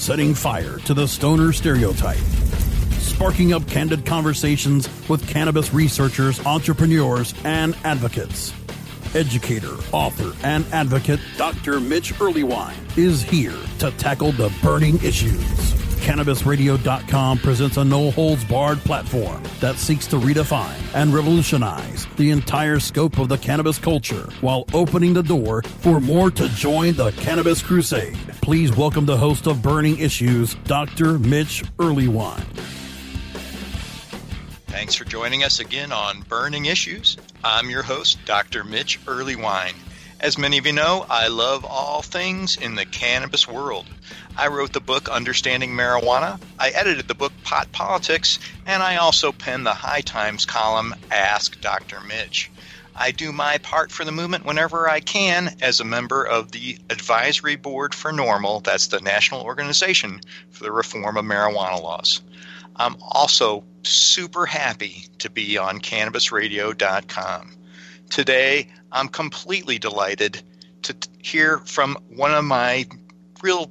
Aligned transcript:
setting 0.00 0.34
fire 0.34 0.78
to 0.78 0.94
the 0.94 1.06
stoner 1.06 1.52
stereotype, 1.52 2.16
sparking 2.98 3.52
up 3.52 3.66
candid 3.68 4.06
conversations 4.06 4.88
with 5.10 5.28
cannabis 5.28 5.74
researchers, 5.74 6.44
entrepreneurs, 6.46 7.34
and 7.44 7.76
advocates. 7.84 8.54
Educator, 9.14 9.76
author, 9.92 10.34
and 10.42 10.64
advocate 10.72 11.20
Dr. 11.36 11.80
Mitch 11.80 12.14
Earleywine 12.14 12.96
is 12.96 13.22
here 13.22 13.58
to 13.80 13.90
tackle 13.92 14.32
the 14.32 14.50
burning 14.62 14.96
issues. 15.04 15.79
CannabisRadio.com 16.00 17.38
presents 17.38 17.76
a 17.76 17.84
no 17.84 18.10
holds 18.10 18.42
barred 18.44 18.78
platform 18.78 19.42
that 19.60 19.76
seeks 19.76 20.06
to 20.08 20.16
redefine 20.16 20.80
and 20.94 21.12
revolutionize 21.12 22.06
the 22.16 22.30
entire 22.30 22.80
scope 22.80 23.18
of 23.18 23.28
the 23.28 23.36
cannabis 23.36 23.78
culture 23.78 24.28
while 24.40 24.64
opening 24.72 25.12
the 25.12 25.22
door 25.22 25.62
for 25.62 26.00
more 26.00 26.30
to 26.30 26.48
join 26.50 26.94
the 26.94 27.12
cannabis 27.12 27.62
crusade. 27.62 28.16
Please 28.40 28.74
welcome 28.74 29.04
the 29.04 29.16
host 29.16 29.46
of 29.46 29.60
Burning 29.60 29.98
Issues, 29.98 30.54
Dr. 30.64 31.18
Mitch 31.18 31.64
Earleywine. 31.78 32.44
Thanks 34.66 34.94
for 34.94 35.04
joining 35.04 35.44
us 35.44 35.60
again 35.60 35.92
on 35.92 36.22
Burning 36.22 36.64
Issues. 36.64 37.18
I'm 37.44 37.68
your 37.68 37.82
host, 37.82 38.18
Dr. 38.24 38.64
Mitch 38.64 38.98
Earleywine. 39.04 39.74
As 40.20 40.36
many 40.36 40.58
of 40.58 40.66
you 40.66 40.72
know, 40.72 41.06
I 41.08 41.28
love 41.28 41.64
all 41.64 42.02
things 42.02 42.56
in 42.56 42.74
the 42.74 42.84
cannabis 42.84 43.48
world. 43.48 43.86
I 44.40 44.46
wrote 44.46 44.72
the 44.72 44.80
book 44.80 45.10
Understanding 45.10 45.72
Marijuana, 45.72 46.40
I 46.58 46.70
edited 46.70 47.06
the 47.06 47.14
book 47.14 47.34
Pot 47.44 47.70
Politics, 47.72 48.38
and 48.64 48.82
I 48.82 48.96
also 48.96 49.32
penned 49.32 49.66
the 49.66 49.74
High 49.74 50.00
Times 50.00 50.46
column 50.46 50.94
Ask 51.10 51.60
Dr. 51.60 52.00
Mitch. 52.00 52.50
I 52.96 53.10
do 53.10 53.32
my 53.32 53.58
part 53.58 53.92
for 53.92 54.02
the 54.02 54.12
movement 54.12 54.46
whenever 54.46 54.88
I 54.88 55.00
can 55.00 55.54
as 55.60 55.80
a 55.80 55.84
member 55.84 56.24
of 56.24 56.52
the 56.52 56.78
Advisory 56.88 57.56
Board 57.56 57.94
for 57.94 58.12
NORML, 58.12 58.64
that's 58.64 58.86
the 58.86 59.02
National 59.02 59.42
Organization 59.42 60.22
for 60.48 60.64
the 60.64 60.72
Reform 60.72 61.18
of 61.18 61.24
Marijuana 61.26 61.82
Laws. 61.82 62.22
I'm 62.76 62.96
also 63.02 63.62
super 63.82 64.46
happy 64.46 65.04
to 65.18 65.28
be 65.28 65.58
on 65.58 65.80
CannabisRadio.com. 65.80 67.56
Today, 68.08 68.68
I'm 68.90 69.08
completely 69.08 69.78
delighted 69.78 70.42
to 70.84 70.96
hear 71.18 71.58
from 71.58 71.98
one 72.08 72.32
of 72.32 72.46
my 72.46 72.86
real 73.42 73.70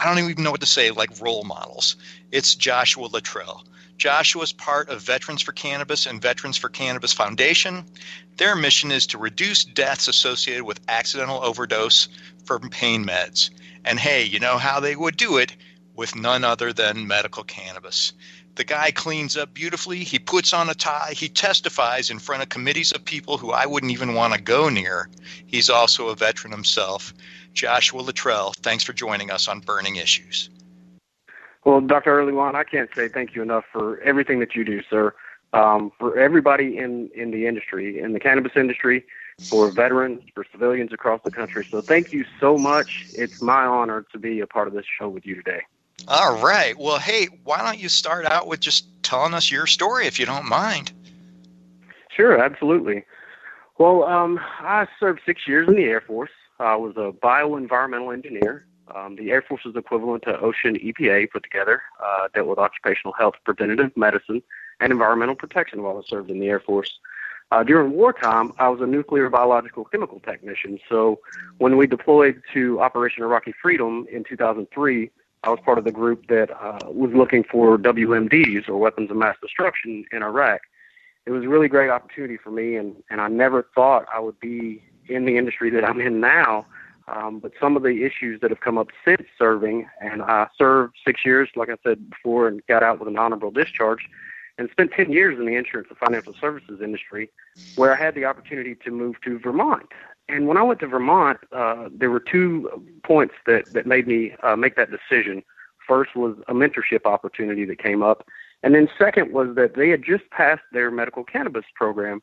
I 0.00 0.06
don't 0.06 0.30
even 0.30 0.42
know 0.42 0.50
what 0.50 0.60
to 0.60 0.66
say, 0.66 0.90
like 0.90 1.20
role 1.20 1.44
models. 1.44 1.96
It's 2.32 2.54
Joshua 2.54 3.08
Littrell. 3.08 3.64
Joshua 3.96 4.42
is 4.42 4.52
part 4.52 4.88
of 4.88 5.02
Veterans 5.02 5.42
for 5.42 5.52
Cannabis 5.52 6.06
and 6.06 6.20
Veterans 6.20 6.56
for 6.56 6.68
Cannabis 6.68 7.12
Foundation. 7.12 7.84
Their 8.36 8.56
mission 8.56 8.90
is 8.90 9.06
to 9.08 9.18
reduce 9.18 9.64
deaths 9.64 10.08
associated 10.08 10.64
with 10.64 10.80
accidental 10.88 11.42
overdose 11.42 12.08
from 12.44 12.70
pain 12.70 13.06
meds. 13.06 13.50
And 13.84 13.98
hey, 13.98 14.24
you 14.24 14.40
know 14.40 14.58
how 14.58 14.80
they 14.80 14.96
would 14.96 15.16
do 15.16 15.36
it? 15.36 15.54
With 15.94 16.16
none 16.16 16.42
other 16.42 16.72
than 16.72 17.06
medical 17.06 17.44
cannabis. 17.44 18.12
The 18.56 18.64
guy 18.64 18.90
cleans 18.90 19.36
up 19.36 19.54
beautifully. 19.54 20.04
He 20.04 20.18
puts 20.18 20.52
on 20.52 20.68
a 20.68 20.74
tie. 20.74 21.12
He 21.16 21.28
testifies 21.28 22.10
in 22.10 22.18
front 22.18 22.42
of 22.42 22.48
committees 22.48 22.92
of 22.92 23.04
people 23.04 23.38
who 23.38 23.50
I 23.50 23.66
wouldn't 23.66 23.92
even 23.92 24.14
want 24.14 24.34
to 24.34 24.40
go 24.40 24.68
near. 24.68 25.08
He's 25.46 25.70
also 25.70 26.08
a 26.08 26.16
veteran 26.16 26.52
himself. 26.52 27.12
Joshua 27.54 28.02
Littrell, 28.02 28.54
thanks 28.56 28.84
for 28.84 28.92
joining 28.92 29.30
us 29.30 29.48
on 29.48 29.60
Burning 29.60 29.96
Issues. 29.96 30.50
Well, 31.64 31.80
Dr. 31.80 32.18
Earleywine, 32.18 32.54
I 32.54 32.64
can't 32.64 32.90
say 32.94 33.08
thank 33.08 33.34
you 33.34 33.40
enough 33.40 33.64
for 33.72 33.98
everything 34.00 34.40
that 34.40 34.54
you 34.54 34.64
do, 34.64 34.82
sir. 34.90 35.14
Um, 35.54 35.92
for 35.98 36.18
everybody 36.18 36.76
in, 36.78 37.10
in 37.14 37.30
the 37.30 37.46
industry, 37.46 38.00
in 38.00 38.12
the 38.12 38.18
cannabis 38.18 38.52
industry, 38.56 39.04
for 39.38 39.70
veterans, 39.70 40.20
for 40.34 40.44
civilians 40.50 40.92
across 40.92 41.20
the 41.24 41.30
country. 41.30 41.64
So 41.70 41.80
thank 41.80 42.12
you 42.12 42.24
so 42.40 42.58
much. 42.58 43.06
It's 43.14 43.40
my 43.40 43.64
honor 43.64 44.04
to 44.12 44.18
be 44.18 44.40
a 44.40 44.46
part 44.48 44.66
of 44.66 44.74
this 44.74 44.84
show 44.98 45.08
with 45.08 45.24
you 45.24 45.36
today. 45.36 45.62
All 46.08 46.42
right. 46.42 46.76
Well, 46.76 46.98
hey, 46.98 47.28
why 47.44 47.62
don't 47.62 47.78
you 47.78 47.88
start 47.88 48.26
out 48.26 48.48
with 48.48 48.60
just 48.60 48.86
telling 49.02 49.32
us 49.32 49.50
your 49.50 49.66
story, 49.66 50.06
if 50.06 50.18
you 50.18 50.26
don't 50.26 50.46
mind? 50.46 50.92
Sure, 52.14 52.36
absolutely. 52.36 53.04
Well, 53.78 54.04
um, 54.04 54.38
I 54.60 54.86
served 55.00 55.20
six 55.24 55.42
years 55.46 55.68
in 55.68 55.76
the 55.76 55.84
Air 55.84 56.00
Force. 56.00 56.30
I 56.58 56.76
was 56.76 56.94
a 56.96 57.12
bioenvironmental 57.12 58.12
engineer. 58.12 58.66
Um, 58.94 59.16
the 59.16 59.30
Air 59.30 59.42
Force 59.42 59.62
is 59.64 59.74
equivalent 59.76 60.24
to 60.24 60.34
OSHA 60.34 60.64
and 60.64 60.76
EPA 60.76 61.30
put 61.30 61.42
together, 61.42 61.82
uh, 62.04 62.28
dealt 62.34 62.48
with 62.48 62.58
occupational 62.58 63.12
health, 63.12 63.34
preventative 63.44 63.96
medicine, 63.96 64.42
and 64.80 64.92
environmental 64.92 65.34
protection 65.34 65.82
while 65.82 65.98
I 65.98 66.08
served 66.08 66.30
in 66.30 66.38
the 66.38 66.48
Air 66.48 66.60
Force. 66.60 66.98
Uh, 67.50 67.62
during 67.62 67.92
wartime, 67.92 68.52
I 68.58 68.68
was 68.68 68.80
a 68.80 68.86
nuclear 68.86 69.28
biological 69.30 69.84
chemical 69.84 70.20
technician. 70.20 70.78
So 70.88 71.20
when 71.58 71.76
we 71.76 71.86
deployed 71.86 72.42
to 72.52 72.80
Operation 72.80 73.22
Iraqi 73.22 73.52
Freedom 73.60 74.06
in 74.10 74.24
2003, 74.24 75.10
I 75.44 75.50
was 75.50 75.58
part 75.64 75.78
of 75.78 75.84
the 75.84 75.92
group 75.92 76.26
that 76.28 76.50
uh, 76.50 76.78
was 76.90 77.12
looking 77.12 77.44
for 77.44 77.76
WMDs 77.76 78.68
or 78.68 78.78
weapons 78.78 79.10
of 79.10 79.16
mass 79.16 79.36
destruction 79.42 80.04
in 80.10 80.22
Iraq. 80.22 80.62
It 81.26 81.30
was 81.30 81.44
a 81.44 81.48
really 81.48 81.68
great 81.68 81.90
opportunity 81.90 82.36
for 82.36 82.50
me, 82.50 82.76
and, 82.76 82.96
and 83.10 83.20
I 83.20 83.28
never 83.28 83.66
thought 83.74 84.06
I 84.12 84.20
would 84.20 84.38
be 84.40 84.82
in 85.08 85.24
the 85.24 85.36
industry 85.36 85.70
that 85.70 85.84
I'm 85.84 86.00
in 86.00 86.20
now. 86.20 86.66
Um, 87.06 87.38
but 87.38 87.52
some 87.60 87.76
of 87.76 87.82
the 87.82 88.02
issues 88.04 88.40
that 88.40 88.50
have 88.50 88.60
come 88.60 88.78
up 88.78 88.88
since 89.04 89.22
serving, 89.38 89.86
and 90.00 90.22
I 90.22 90.48
served 90.56 90.96
six 91.06 91.24
years, 91.24 91.50
like 91.54 91.68
I 91.68 91.76
said 91.82 92.08
before, 92.08 92.48
and 92.48 92.64
got 92.66 92.82
out 92.82 92.98
with 92.98 93.08
an 93.08 93.18
honorable 93.18 93.50
discharge, 93.50 94.08
and 94.56 94.70
spent 94.70 94.92
10 94.92 95.12
years 95.12 95.38
in 95.38 95.46
the 95.46 95.54
insurance 95.54 95.88
and 95.90 95.98
financial 95.98 96.34
services 96.40 96.80
industry, 96.82 97.30
where 97.76 97.92
I 97.92 97.96
had 97.96 98.14
the 98.14 98.24
opportunity 98.24 98.74
to 98.76 98.90
move 98.90 99.16
to 99.24 99.38
Vermont. 99.38 99.88
And 100.28 100.46
when 100.46 100.56
I 100.56 100.62
went 100.62 100.80
to 100.80 100.86
Vermont, 100.86 101.38
uh, 101.52 101.88
there 101.92 102.10
were 102.10 102.20
two 102.20 102.70
points 103.02 103.34
that, 103.46 103.70
that 103.72 103.86
made 103.86 104.06
me 104.06 104.34
uh, 104.42 104.56
make 104.56 104.76
that 104.76 104.88
decision. 104.90 105.42
First 105.86 106.16
was 106.16 106.36
a 106.48 106.54
mentorship 106.54 107.04
opportunity 107.04 107.66
that 107.66 107.78
came 107.78 108.02
up. 108.02 108.26
And 108.62 108.74
then 108.74 108.88
second 108.98 109.32
was 109.32 109.54
that 109.56 109.74
they 109.74 109.90
had 109.90 110.02
just 110.02 110.30
passed 110.30 110.62
their 110.72 110.90
medical 110.90 111.24
cannabis 111.24 111.66
program 111.74 112.22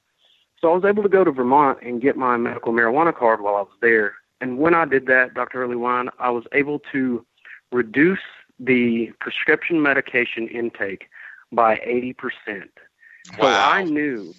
so 0.62 0.72
I 0.72 0.76
was 0.76 0.86
able 0.86 1.04
to 1.04 1.10
go 1.10 1.24
to 1.24 1.32
Vermont 1.32 1.80
and 1.82 2.02
get 2.02 2.16
my 2.16 2.38
medical 2.38 2.72
marijuana 2.72 3.16
card 3.16 3.42
while 3.42 3.56
I 3.56 3.62
was 3.62 3.78
there. 3.82 4.14
And 4.40 4.58
when 4.60 4.74
I 4.74 4.86
did 4.86 5.08
that, 5.08 5.34
Dr. 5.34 5.66
Earleywine, 5.66 6.10
I 6.20 6.30
was 6.30 6.46
able 6.52 6.80
to 6.92 7.26
reduce 7.72 8.20
the 8.60 9.12
prescription 9.20 9.82
medication 9.82 10.48
intake 10.48 11.10
by 11.52 11.78
80%. 11.78 12.16
Wow. 12.48 13.40
So 13.40 13.48
I 13.48 13.84
knew 13.84 14.34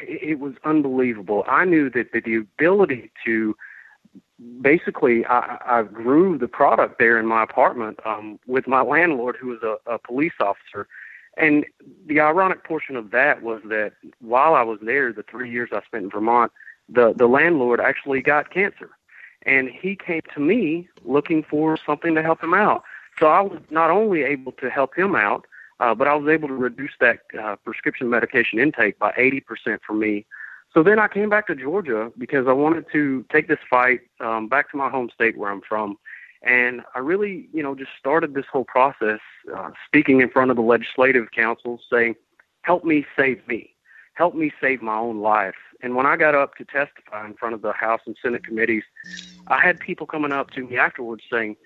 it 0.00 0.38
was 0.38 0.54
unbelievable. 0.64 1.44
I 1.48 1.64
knew 1.64 1.88
that, 1.90 2.12
that 2.12 2.24
the 2.24 2.36
ability 2.36 3.10
to 3.24 3.56
basically, 4.60 5.24
I, 5.26 5.58
I 5.64 5.82
grew 5.82 6.36
the 6.36 6.48
product 6.48 6.98
there 6.98 7.18
in 7.18 7.26
my 7.26 7.42
apartment 7.42 8.00
um, 8.04 8.38
with 8.46 8.66
my 8.66 8.82
landlord, 8.82 9.36
who 9.40 9.48
was 9.48 9.62
a, 9.62 9.76
a 9.90 9.98
police 9.98 10.32
officer. 10.40 10.88
And 11.36 11.64
the 12.06 12.20
ironic 12.20 12.64
portion 12.64 12.96
of 12.96 13.10
that 13.10 13.42
was 13.42 13.60
that 13.66 13.92
while 14.20 14.54
I 14.54 14.62
was 14.62 14.78
there, 14.82 15.12
the 15.12 15.24
three 15.24 15.50
years 15.50 15.70
I 15.72 15.82
spent 15.82 16.04
in 16.04 16.10
Vermont, 16.10 16.52
the, 16.88 17.12
the 17.14 17.26
landlord 17.26 17.80
actually 17.80 18.20
got 18.20 18.50
cancer. 18.50 18.90
And 19.42 19.68
he 19.68 19.96
came 19.96 20.22
to 20.34 20.40
me 20.40 20.88
looking 21.04 21.42
for 21.42 21.76
something 21.84 22.14
to 22.14 22.22
help 22.22 22.42
him 22.42 22.54
out. 22.54 22.84
So 23.18 23.26
I 23.26 23.40
was 23.40 23.60
not 23.70 23.90
only 23.90 24.22
able 24.22 24.52
to 24.52 24.70
help 24.70 24.96
him 24.96 25.14
out, 25.14 25.46
uh, 25.80 25.94
but 25.94 26.08
I 26.08 26.14
was 26.14 26.28
able 26.28 26.48
to 26.48 26.54
reduce 26.54 26.92
that 27.00 27.20
uh, 27.40 27.56
prescription 27.56 28.08
medication 28.08 28.58
intake 28.58 28.98
by 28.98 29.12
80% 29.12 29.80
for 29.86 29.92
me. 29.92 30.24
So 30.72 30.82
then 30.82 30.98
I 30.98 31.08
came 31.08 31.28
back 31.28 31.46
to 31.48 31.54
Georgia 31.54 32.10
because 32.18 32.46
I 32.48 32.52
wanted 32.52 32.86
to 32.92 33.24
take 33.30 33.48
this 33.48 33.58
fight 33.68 34.00
um, 34.20 34.48
back 34.48 34.70
to 34.70 34.76
my 34.76 34.88
home 34.88 35.10
state 35.14 35.36
where 35.36 35.50
I'm 35.50 35.60
from 35.60 35.96
and 36.44 36.82
I 36.94 36.98
really, 36.98 37.48
you 37.52 37.62
know, 37.62 37.74
just 37.74 37.90
started 37.98 38.34
this 38.34 38.44
whole 38.52 38.64
process 38.64 39.20
uh, 39.56 39.70
speaking 39.86 40.20
in 40.20 40.28
front 40.28 40.50
of 40.50 40.56
the 40.56 40.62
legislative 40.62 41.30
council 41.30 41.80
saying, 41.90 42.14
help 42.62 42.84
me 42.84 43.06
save 43.16 43.46
me, 43.48 43.74
help 44.14 44.34
me 44.34 44.52
save 44.60 44.82
my 44.82 44.96
own 44.96 45.20
life. 45.20 45.54
And 45.82 45.96
when 45.96 46.06
I 46.06 46.16
got 46.16 46.34
up 46.34 46.54
to 46.56 46.64
testify 46.64 47.26
in 47.26 47.34
front 47.34 47.54
of 47.54 47.62
the 47.62 47.72
House 47.72 48.00
and 48.06 48.16
Senate 48.20 48.44
committees, 48.44 48.84
I 49.48 49.60
had 49.60 49.80
people 49.80 50.06
coming 50.06 50.32
up 50.32 50.50
to 50.52 50.66
me 50.66 50.76
afterwards 50.76 51.24
saying, 51.30 51.56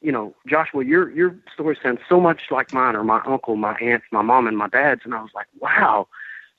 you 0.00 0.12
know, 0.12 0.34
Joshua, 0.46 0.84
your 0.84 1.10
your 1.10 1.36
story 1.52 1.78
sounds 1.82 2.00
so 2.08 2.20
much 2.20 2.42
like 2.50 2.72
mine, 2.72 2.96
or 2.96 3.04
my 3.04 3.22
uncle, 3.24 3.56
my 3.56 3.74
aunts, 3.76 4.06
my 4.10 4.22
mom, 4.22 4.46
and 4.46 4.58
my 4.58 4.68
dad's. 4.68 5.02
And 5.04 5.14
I 5.14 5.22
was 5.22 5.30
like, 5.34 5.46
wow. 5.60 6.08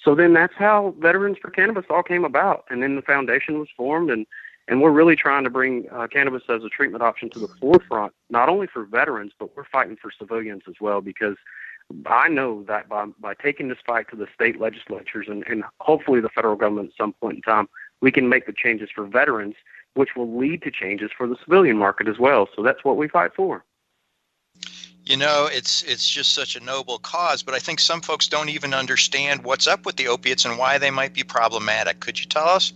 So 0.02 0.16
then 0.16 0.34
that's 0.34 0.54
how 0.58 0.96
Veterans 1.00 1.38
for 1.42 1.52
Cannabis 1.52 1.86
all 1.90 2.04
came 2.04 2.26
about. 2.26 2.66
And 2.70 2.82
then 2.82 2.96
the 2.96 3.02
foundation 3.02 3.60
was 3.60 3.68
formed, 3.76 4.10
and 4.10 4.26
and 4.68 4.82
we're 4.82 4.92
really 4.92 5.16
trying 5.16 5.44
to 5.44 5.50
bring 5.50 5.88
uh, 5.92 6.08
cannabis 6.08 6.44
as 6.50 6.64
a 6.64 6.70
treatment 6.70 7.04
option 7.04 7.30
to 7.32 7.40
the 7.40 7.48
forefront, 7.60 8.14
not 8.30 8.50
only 8.50 8.68
for 8.68 8.86
veterans, 8.86 9.34
but 9.38 9.56
we're 9.56 9.66
fighting 9.66 9.98
for 9.98 10.12
civilians 10.12 10.64
as 10.68 10.76
well 10.80 11.02
because 11.02 11.36
I 12.06 12.30
know 12.30 12.64
that 12.64 12.88
by, 12.88 13.06
by 13.20 13.34
taking 13.34 13.68
this 13.68 13.78
fight 13.86 14.10
to 14.10 14.16
the 14.16 14.28
state 14.34 14.60
legislatures 14.60 15.28
and, 15.30 15.44
and 15.48 15.64
hopefully 15.80 16.22
the 16.22 16.30
federal 16.30 16.56
government 16.56 16.90
at 16.90 16.98
some 16.98 17.14
point 17.14 17.38
in 17.38 17.42
time, 17.42 17.68
we 18.02 18.12
can 18.12 18.30
make 18.30 18.46
the 18.46 18.54
changes 18.54 18.90
for 18.94 19.06
veterans, 19.06 19.56
which 19.96 20.16
will 20.16 20.38
lead 20.38 20.62
to 20.64 20.72
changes 20.72 21.12
for 21.16 21.28
the 21.28 21.36
civilian 21.44 21.78
market 21.78 22.08
as 22.08 22.18
well. 22.18 22.48
So 22.56 22.64
that's 22.64 22.84
what 22.84 22.98
we 22.98 23.08
fight 23.08 23.34
for. 23.36 23.64
You 25.06 25.18
know, 25.18 25.50
it's 25.52 25.84
it's 25.84 26.10
just 26.10 26.34
such 26.34 26.56
a 26.56 26.62
noble 26.62 26.98
cause, 26.98 27.44
but 27.44 27.54
I 27.54 27.60
think 27.60 27.82
some 27.82 28.00
folks 28.00 28.30
don't 28.30 28.48
even 28.48 28.74
understand 28.74 29.44
what's 29.44 29.68
up 29.68 29.86
with 29.86 29.98
the 29.98 30.08
opiates 30.08 30.46
and 30.46 30.58
why 30.58 30.78
they 30.78 30.92
might 30.92 31.14
be 31.14 31.24
problematic. 31.24 32.00
Could 32.00 32.18
you 32.18 32.26
tell 32.26 32.48
us? 32.48 32.72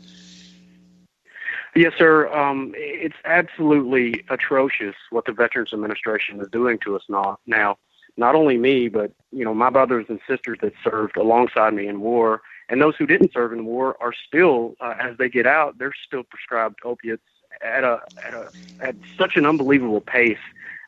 Yes, 1.77 1.93
sir. 1.95 2.27
Um, 2.33 2.73
it's 2.75 3.17
absolutely 3.23 4.23
atrocious 4.29 4.95
what 5.11 5.25
the 5.25 5.31
Veterans 5.31 5.73
Administration 5.73 6.41
is 6.41 6.47
doing 6.49 6.79
to 6.79 6.95
us 6.95 7.03
now. 7.07 7.37
Now, 7.45 7.77
not 8.17 8.33
only 8.33 8.57
me, 8.57 8.87
but 8.87 9.11
you 9.31 9.45
know 9.45 9.53
my 9.53 9.69
brothers 9.69 10.07
and 10.09 10.19
sisters 10.27 10.57
that 10.63 10.73
served 10.83 11.17
alongside 11.17 11.75
me 11.75 11.87
in 11.87 11.99
war, 11.99 12.41
and 12.67 12.81
those 12.81 12.95
who 12.95 13.05
didn't 13.05 13.31
serve 13.31 13.53
in 13.53 13.63
war 13.63 13.95
are 14.01 14.11
still, 14.11 14.73
uh, 14.81 14.95
as 14.99 15.17
they 15.17 15.29
get 15.29 15.45
out, 15.45 15.77
they're 15.77 15.93
still 16.07 16.23
prescribed 16.23 16.79
opiates 16.83 17.21
at 17.63 17.83
a 17.83 18.01
at 18.25 18.33
a 18.33 18.49
at 18.81 18.95
such 19.15 19.37
an 19.37 19.45
unbelievable 19.45 20.01
pace 20.01 20.39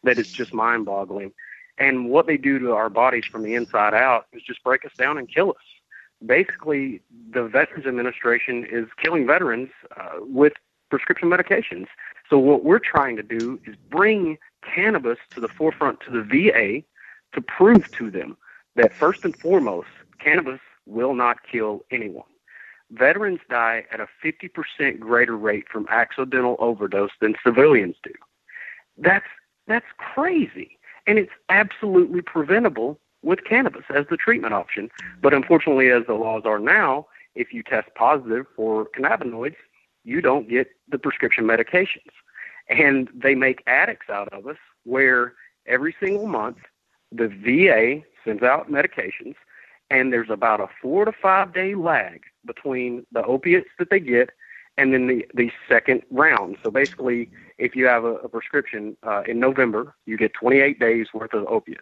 that 0.06 0.18
it's 0.18 0.32
just 0.32 0.56
mind-boggling. 0.56 1.32
And 1.78 2.10
what 2.10 2.26
they 2.26 2.38
do 2.38 2.58
to 2.58 2.72
our 2.72 2.90
bodies 2.90 3.26
from 3.26 3.44
the 3.44 3.54
inside 3.54 3.94
out 3.94 4.26
is 4.34 4.42
just 4.42 4.64
break 4.64 4.84
us 4.86 4.94
down 4.98 5.20
and 5.20 5.30
kill 5.30 5.52
us. 5.52 6.26
Basically, 6.26 7.04
the 7.32 7.44
Veterans 7.44 7.86
Administration 7.86 8.66
is 8.66 8.88
killing 8.98 9.28
veterans 9.28 9.70
uh, 9.96 10.18
with 10.22 10.54
prescription 10.90 11.30
medications. 11.30 11.88
So 12.30 12.38
what 12.38 12.64
we're 12.64 12.80
trying 12.80 13.16
to 13.18 13.24
do 13.24 13.60
is 13.66 13.76
bring 13.90 14.38
cannabis 14.64 15.18
to 15.32 15.40
the 15.40 15.48
forefront 15.48 16.00
to 16.02 16.12
the 16.12 16.24
VA 16.24 16.84
to 17.34 17.42
prove 17.42 17.90
to 17.92 18.10
them 18.10 18.38
that 18.76 18.94
first 18.94 19.26
and 19.26 19.36
foremost, 19.36 19.90
cannabis 20.20 20.60
will 20.86 21.14
not 21.14 21.38
kill 21.50 21.86
anyone. 21.92 22.24
Veterans 22.92 23.40
die 23.50 23.86
at 23.92 24.00
a 24.00 24.08
50% 24.24 25.00
greater 25.00 25.38
rate 25.38 25.66
from 25.72 25.88
accidental 25.90 26.56
overdose 26.60 27.12
than 27.22 27.36
civilians 27.44 27.96
do. 28.04 28.14
That's 28.98 29.28
that's 29.68 29.86
crazy. 29.98 30.80
And 31.06 31.20
it's 31.20 31.32
absolutely 31.50 32.22
preventable 32.22 33.00
with 33.22 33.44
cannabis 33.44 33.84
as 33.94 34.06
the 34.10 34.18
treatment 34.18 34.54
option. 34.54 34.90
But 35.22 35.34
unfortunately 35.34 35.92
as 35.92 36.06
the 36.08 36.16
laws 36.16 36.44
are 36.46 36.60
now, 36.60 37.08
if 37.36 37.54
you 37.54 37.62
test 37.62 37.90
positive 37.96 38.48
for 38.56 38.88
cannabinoids, 38.98 39.56
you 40.04 40.22
don't 40.22 40.50
get 40.50 40.68
the 40.90 40.98
prescription 40.98 41.46
medications. 41.46 42.12
And 42.70 43.10
they 43.14 43.36
make 43.36 43.64
addicts 43.68 44.10
out 44.10 44.32
of 44.34 44.48
us 44.48 44.58
where 44.84 45.34
every 45.66 45.96
single 46.00 46.28
month 46.28 46.58
the 47.12 47.28
VA 47.28 48.02
sends 48.24 48.44
out 48.44 48.70
medications 48.70 49.36
and 49.90 50.14
there's 50.14 50.30
about 50.30 50.60
a 50.60 50.68
four 50.82 51.06
to 51.06 51.12
five 51.12 51.54
day 51.54 51.76
lag 51.76 52.22
between 52.46 53.06
the 53.12 53.24
opiates 53.24 53.70
that 53.80 53.90
they 53.90 54.00
get 54.00 54.30
and 54.78 54.94
then 54.94 55.08
the, 55.08 55.26
the 55.34 55.52
second 55.68 56.04
round. 56.10 56.58
So 56.64 56.72
basically, 56.72 57.30
if 57.58 57.76
you 57.76 57.86
have 57.88 58.06
a, 58.06 58.16
a 58.16 58.30
prescription 58.30 58.96
uh, 59.04 59.24
in 59.28 59.40
November, 59.40 59.96
you 60.06 60.16
get 60.16 60.34
28 60.34 60.80
days 60.80 61.08
worth 61.14 61.34
of 61.34 61.46
opiates. 61.48 61.82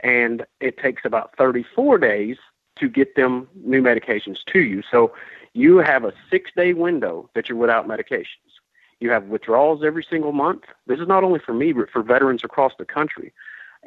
And 0.00 0.44
it 0.60 0.76
takes 0.76 1.02
about 1.04 1.34
34 1.38 1.98
days 1.98 2.36
to 2.76 2.88
get 2.88 3.16
them 3.16 3.48
new 3.54 3.82
medications 3.82 4.38
to 4.52 4.60
you. 4.60 4.82
So 4.90 5.12
you 5.52 5.78
have 5.78 6.04
a 6.04 6.12
six 6.30 6.50
day 6.56 6.72
window 6.72 7.30
that 7.34 7.48
you're 7.48 7.58
without 7.58 7.86
medications. 7.86 8.26
You 9.00 9.10
have 9.10 9.24
withdrawals 9.26 9.84
every 9.84 10.04
single 10.08 10.32
month. 10.32 10.62
This 10.86 11.00
is 11.00 11.08
not 11.08 11.24
only 11.24 11.38
for 11.38 11.52
me, 11.52 11.72
but 11.72 11.90
for 11.90 12.02
veterans 12.02 12.42
across 12.44 12.72
the 12.78 12.84
country. 12.84 13.32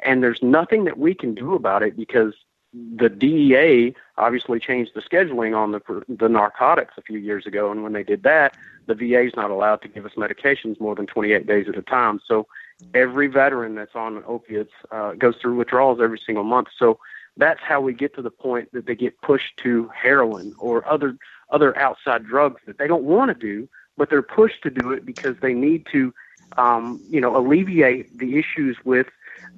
And 0.02 0.22
there's 0.22 0.42
nothing 0.42 0.84
that 0.84 0.98
we 0.98 1.14
can 1.14 1.34
do 1.34 1.54
about 1.54 1.82
it 1.82 1.96
because 1.96 2.34
the 2.72 3.08
DEA 3.08 3.94
obviously 4.18 4.60
changed 4.60 4.92
the 4.94 5.00
scheduling 5.00 5.56
on 5.56 5.72
the 5.72 5.80
the 6.08 6.28
narcotics 6.28 6.94
a 6.98 7.02
few 7.02 7.18
years 7.18 7.46
ago, 7.46 7.70
and 7.70 7.82
when 7.82 7.94
they 7.94 8.02
did 8.02 8.22
that, 8.24 8.56
the 8.86 8.94
VA 8.94 9.24
is 9.24 9.34
not 9.36 9.50
allowed 9.50 9.80
to 9.82 9.88
give 9.88 10.04
us 10.04 10.12
medications 10.16 10.78
more 10.78 10.94
than 10.94 11.06
28 11.06 11.46
days 11.46 11.66
at 11.68 11.78
a 11.78 11.82
time. 11.82 12.20
So 12.26 12.46
every 12.94 13.26
veteran 13.26 13.74
that's 13.74 13.94
on 13.94 14.22
opiates 14.26 14.72
uh, 14.90 15.12
goes 15.12 15.36
through 15.40 15.56
withdrawals 15.56 16.00
every 16.00 16.20
single 16.24 16.44
month. 16.44 16.68
So 16.78 16.98
that's 17.38 17.60
how 17.62 17.80
we 17.80 17.94
get 17.94 18.14
to 18.16 18.22
the 18.22 18.30
point 18.30 18.70
that 18.72 18.86
they 18.86 18.94
get 18.94 19.20
pushed 19.22 19.56
to 19.58 19.88
heroin 19.94 20.54
or 20.58 20.86
other 20.86 21.16
other 21.50 21.76
outside 21.78 22.26
drugs 22.26 22.60
that 22.66 22.76
they 22.78 22.86
don't 22.86 23.04
want 23.04 23.30
to 23.30 23.34
do, 23.34 23.68
but 23.96 24.10
they're 24.10 24.20
pushed 24.20 24.62
to 24.62 24.70
do 24.70 24.92
it 24.92 25.06
because 25.06 25.34
they 25.40 25.54
need 25.54 25.86
to, 25.90 26.12
um, 26.58 27.00
you 27.08 27.20
know, 27.20 27.36
alleviate 27.36 28.18
the 28.18 28.36
issues 28.36 28.76
with 28.84 29.06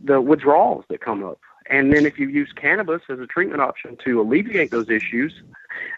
the 0.05 0.21
withdrawals 0.21 0.85
that 0.88 1.00
come 1.00 1.25
up. 1.25 1.41
And 1.67 1.93
then 1.93 2.06
if 2.06 2.19
you 2.19 2.29
use 2.29 2.53
cannabis 2.55 3.03
as 3.09 3.19
a 3.19 3.27
treatment 3.27 3.61
option 3.61 3.97
to 4.05 4.21
alleviate 4.21 4.71
those 4.71 4.88
issues, 4.88 5.43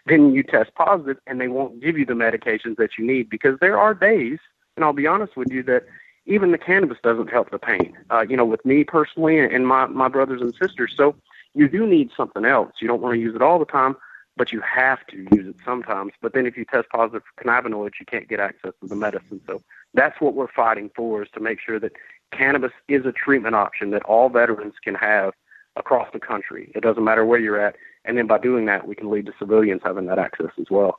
then 0.07 0.33
you 0.33 0.43
test 0.43 0.75
positive 0.75 1.19
and 1.27 1.41
they 1.41 1.49
won't 1.49 1.81
give 1.81 1.99
you 1.99 2.07
the 2.07 2.15
medications 2.15 2.77
that 2.77 2.99
you 2.99 3.07
need 3.07 3.29
because 3.29 3.59
there 3.61 3.79
are 3.79 3.93
days, 3.93 4.39
and 4.77 4.85
I'll 4.85 4.93
be 4.93 5.07
honest 5.07 5.37
with 5.37 5.51
you, 5.51 5.63
that 5.65 5.85
even 6.27 6.53
the 6.53 6.59
cannabis 6.59 6.99
doesn't 7.03 7.31
help 7.31 7.51
the 7.51 7.59
pain. 7.59 7.97
Uh, 8.11 8.25
you 8.29 8.37
know, 8.37 8.45
with 8.45 8.65
me 8.65 8.85
personally 8.85 9.39
and 9.39 9.67
my, 9.67 9.87
my 9.87 10.09
brothers 10.09 10.41
and 10.41 10.55
sisters. 10.55 10.95
So 10.97 11.17
you 11.55 11.69
do 11.69 11.87
need 11.87 12.11
something 12.17 12.45
else. 12.45 12.73
You 12.81 12.89
don't 12.89 13.01
want 13.01 13.15
to 13.15 13.21
use 13.21 13.35
it 13.35 13.43
all 13.43 13.59
the 13.59 13.65
time, 13.65 13.97
but 14.37 14.53
you 14.53 14.61
have 14.61 15.07
to 15.09 15.17
use 15.33 15.47
it 15.47 15.57
sometimes. 15.65 16.13
But 16.21 16.33
then 16.33 16.47
if 16.47 16.57
you 16.57 16.65
test 16.65 16.89
positive 16.89 17.23
for 17.23 17.45
cannabinoids, 17.45 17.93
you 18.01 18.07
can't 18.07 18.29
get 18.29 18.41
access 18.41 18.73
to 18.81 18.89
the 18.89 18.97
medicine. 18.97 19.41
So 19.47 19.63
that's 19.95 20.21
what 20.21 20.35
we're 20.35 20.49
fighting 20.49 20.91
for 20.97 21.23
is 21.23 21.29
to 21.35 21.41
make 21.41 21.61
sure 21.61 21.79
that 21.81 21.93
cannabis 22.33 22.73
is 22.89 23.05
a 23.05 23.13
treatment 23.13 23.55
option 23.55 23.91
that 23.91 24.03
all 24.05 24.29
veterans 24.29 24.75
can 24.83 24.95
have 24.95 25.35
across 25.77 26.09
the 26.13 26.21
country. 26.21 26.71
It 26.75 26.83
doesn't 26.83 27.05
matter 27.05 27.25
where 27.25 27.39
you're 27.39 27.61
at. 27.61 27.77
And 28.05 28.19
then 28.19 28.27
by 28.27 28.39
doing 28.39 28.67
that, 28.67 28.89
we 28.89 28.97
can 28.97 29.11
lead 29.11 29.27
to 29.27 29.33
civilians 29.39 29.83
having 29.85 30.07
that 30.07 30.19
access 30.19 30.51
as 30.61 30.67
well. 30.71 30.99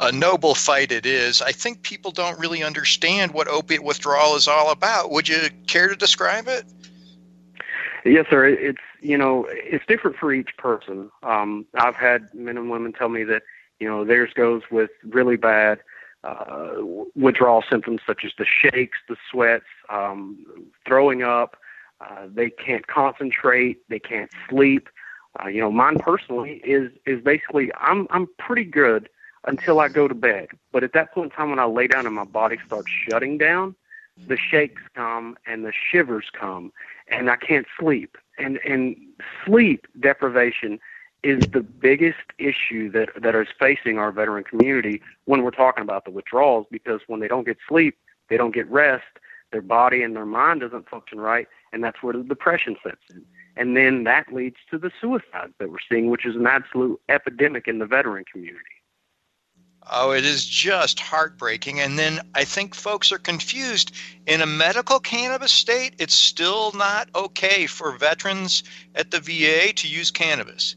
A 0.00 0.10
noble 0.10 0.54
fight 0.54 0.90
it 0.90 1.06
is. 1.06 1.40
I 1.40 1.52
think 1.52 1.82
people 1.82 2.10
don't 2.10 2.38
really 2.38 2.64
understand 2.64 3.32
what 3.32 3.46
opiate 3.46 3.84
withdrawal 3.84 4.34
is 4.34 4.48
all 4.48 4.72
about. 4.72 5.12
Would 5.12 5.28
you 5.28 5.50
care 5.68 5.88
to 5.88 5.94
describe 5.94 6.48
it? 6.48 6.64
Yes, 8.04 8.26
sir. 8.28 8.46
It's 8.46 8.80
you 9.02 9.18
know 9.18 9.46
it's 9.50 9.84
different 9.86 10.16
for 10.16 10.32
each 10.32 10.56
person. 10.56 11.10
Um, 11.22 11.66
I've 11.74 11.96
had 11.96 12.32
men 12.34 12.56
and 12.56 12.70
women 12.70 12.92
tell 12.92 13.08
me 13.08 13.24
that 13.24 13.42
you 13.80 13.88
know 13.88 14.04
theirs 14.04 14.30
goes 14.34 14.62
with 14.70 14.90
really 15.04 15.36
bad 15.36 15.80
uh, 16.24 16.74
withdrawal 17.14 17.64
symptoms 17.68 18.00
such 18.06 18.24
as 18.24 18.32
the 18.38 18.46
shakes, 18.46 18.98
the 19.08 19.16
sweats, 19.30 19.66
um, 19.90 20.44
throwing 20.86 21.22
up. 21.22 21.56
Uh, 22.00 22.26
they 22.32 22.50
can't 22.50 22.86
concentrate. 22.86 23.78
They 23.88 23.98
can't 23.98 24.30
sleep. 24.48 24.88
Uh, 25.42 25.48
you 25.48 25.60
know, 25.60 25.70
mine 25.70 25.98
personally 25.98 26.60
is 26.64 26.92
is 27.06 27.22
basically 27.22 27.70
I'm 27.78 28.06
I'm 28.10 28.28
pretty 28.38 28.64
good 28.64 29.08
until 29.44 29.80
I 29.80 29.88
go 29.88 30.06
to 30.06 30.14
bed. 30.14 30.48
But 30.72 30.84
at 30.84 30.92
that 30.92 31.12
point 31.12 31.32
in 31.32 31.36
time, 31.36 31.50
when 31.50 31.58
I 31.58 31.64
lay 31.64 31.86
down 31.86 32.06
and 32.06 32.14
my 32.14 32.24
body 32.24 32.58
starts 32.66 32.90
shutting 32.90 33.38
down, 33.38 33.74
the 34.28 34.36
shakes 34.36 34.82
come 34.94 35.36
and 35.46 35.64
the 35.64 35.72
shivers 35.72 36.26
come, 36.32 36.72
and 37.08 37.30
I 37.30 37.36
can't 37.36 37.66
sleep. 37.78 38.16
And 38.38 38.58
and 38.64 38.96
sleep 39.44 39.86
deprivation 40.00 40.80
is 41.22 41.40
the 41.52 41.60
biggest 41.60 42.18
issue 42.38 42.90
that 42.90 43.10
that 43.20 43.34
is 43.34 43.48
facing 43.58 43.98
our 43.98 44.10
veteran 44.10 44.44
community 44.44 45.00
when 45.26 45.42
we're 45.42 45.50
talking 45.50 45.82
about 45.82 46.04
the 46.04 46.10
withdrawals 46.10 46.66
because 46.70 47.00
when 47.06 47.20
they 47.20 47.28
don't 47.28 47.46
get 47.46 47.58
sleep, 47.68 47.96
they 48.28 48.36
don't 48.36 48.54
get 48.54 48.68
rest, 48.70 49.04
their 49.52 49.62
body 49.62 50.02
and 50.02 50.16
their 50.16 50.26
mind 50.26 50.60
doesn't 50.60 50.88
function 50.88 51.20
right, 51.20 51.46
and 51.72 51.84
that's 51.84 52.02
where 52.02 52.14
the 52.14 52.24
depression 52.24 52.76
sets 52.82 53.02
in. 53.10 53.24
And 53.56 53.76
then 53.76 54.04
that 54.04 54.32
leads 54.32 54.56
to 54.70 54.78
the 54.78 54.90
suicides 55.00 55.52
that 55.58 55.70
we're 55.70 55.76
seeing, 55.88 56.08
which 56.08 56.24
is 56.24 56.36
an 56.36 56.46
absolute 56.46 57.00
epidemic 57.08 57.68
in 57.68 57.78
the 57.78 57.86
veteran 57.86 58.24
community. 58.30 58.64
Oh, 59.90 60.12
it 60.12 60.24
is 60.24 60.46
just 60.46 61.00
heartbreaking. 61.00 61.80
And 61.80 61.98
then 61.98 62.20
I 62.34 62.44
think 62.44 62.74
folks 62.74 63.10
are 63.10 63.18
confused. 63.18 63.92
In 64.26 64.40
a 64.40 64.46
medical 64.46 65.00
cannabis 65.00 65.52
state, 65.52 65.94
it's 65.98 66.14
still 66.14 66.72
not 66.72 67.08
okay 67.14 67.66
for 67.66 67.92
veterans 67.92 68.62
at 68.94 69.10
the 69.10 69.20
VA 69.20 69.72
to 69.74 69.88
use 69.88 70.10
cannabis. 70.10 70.76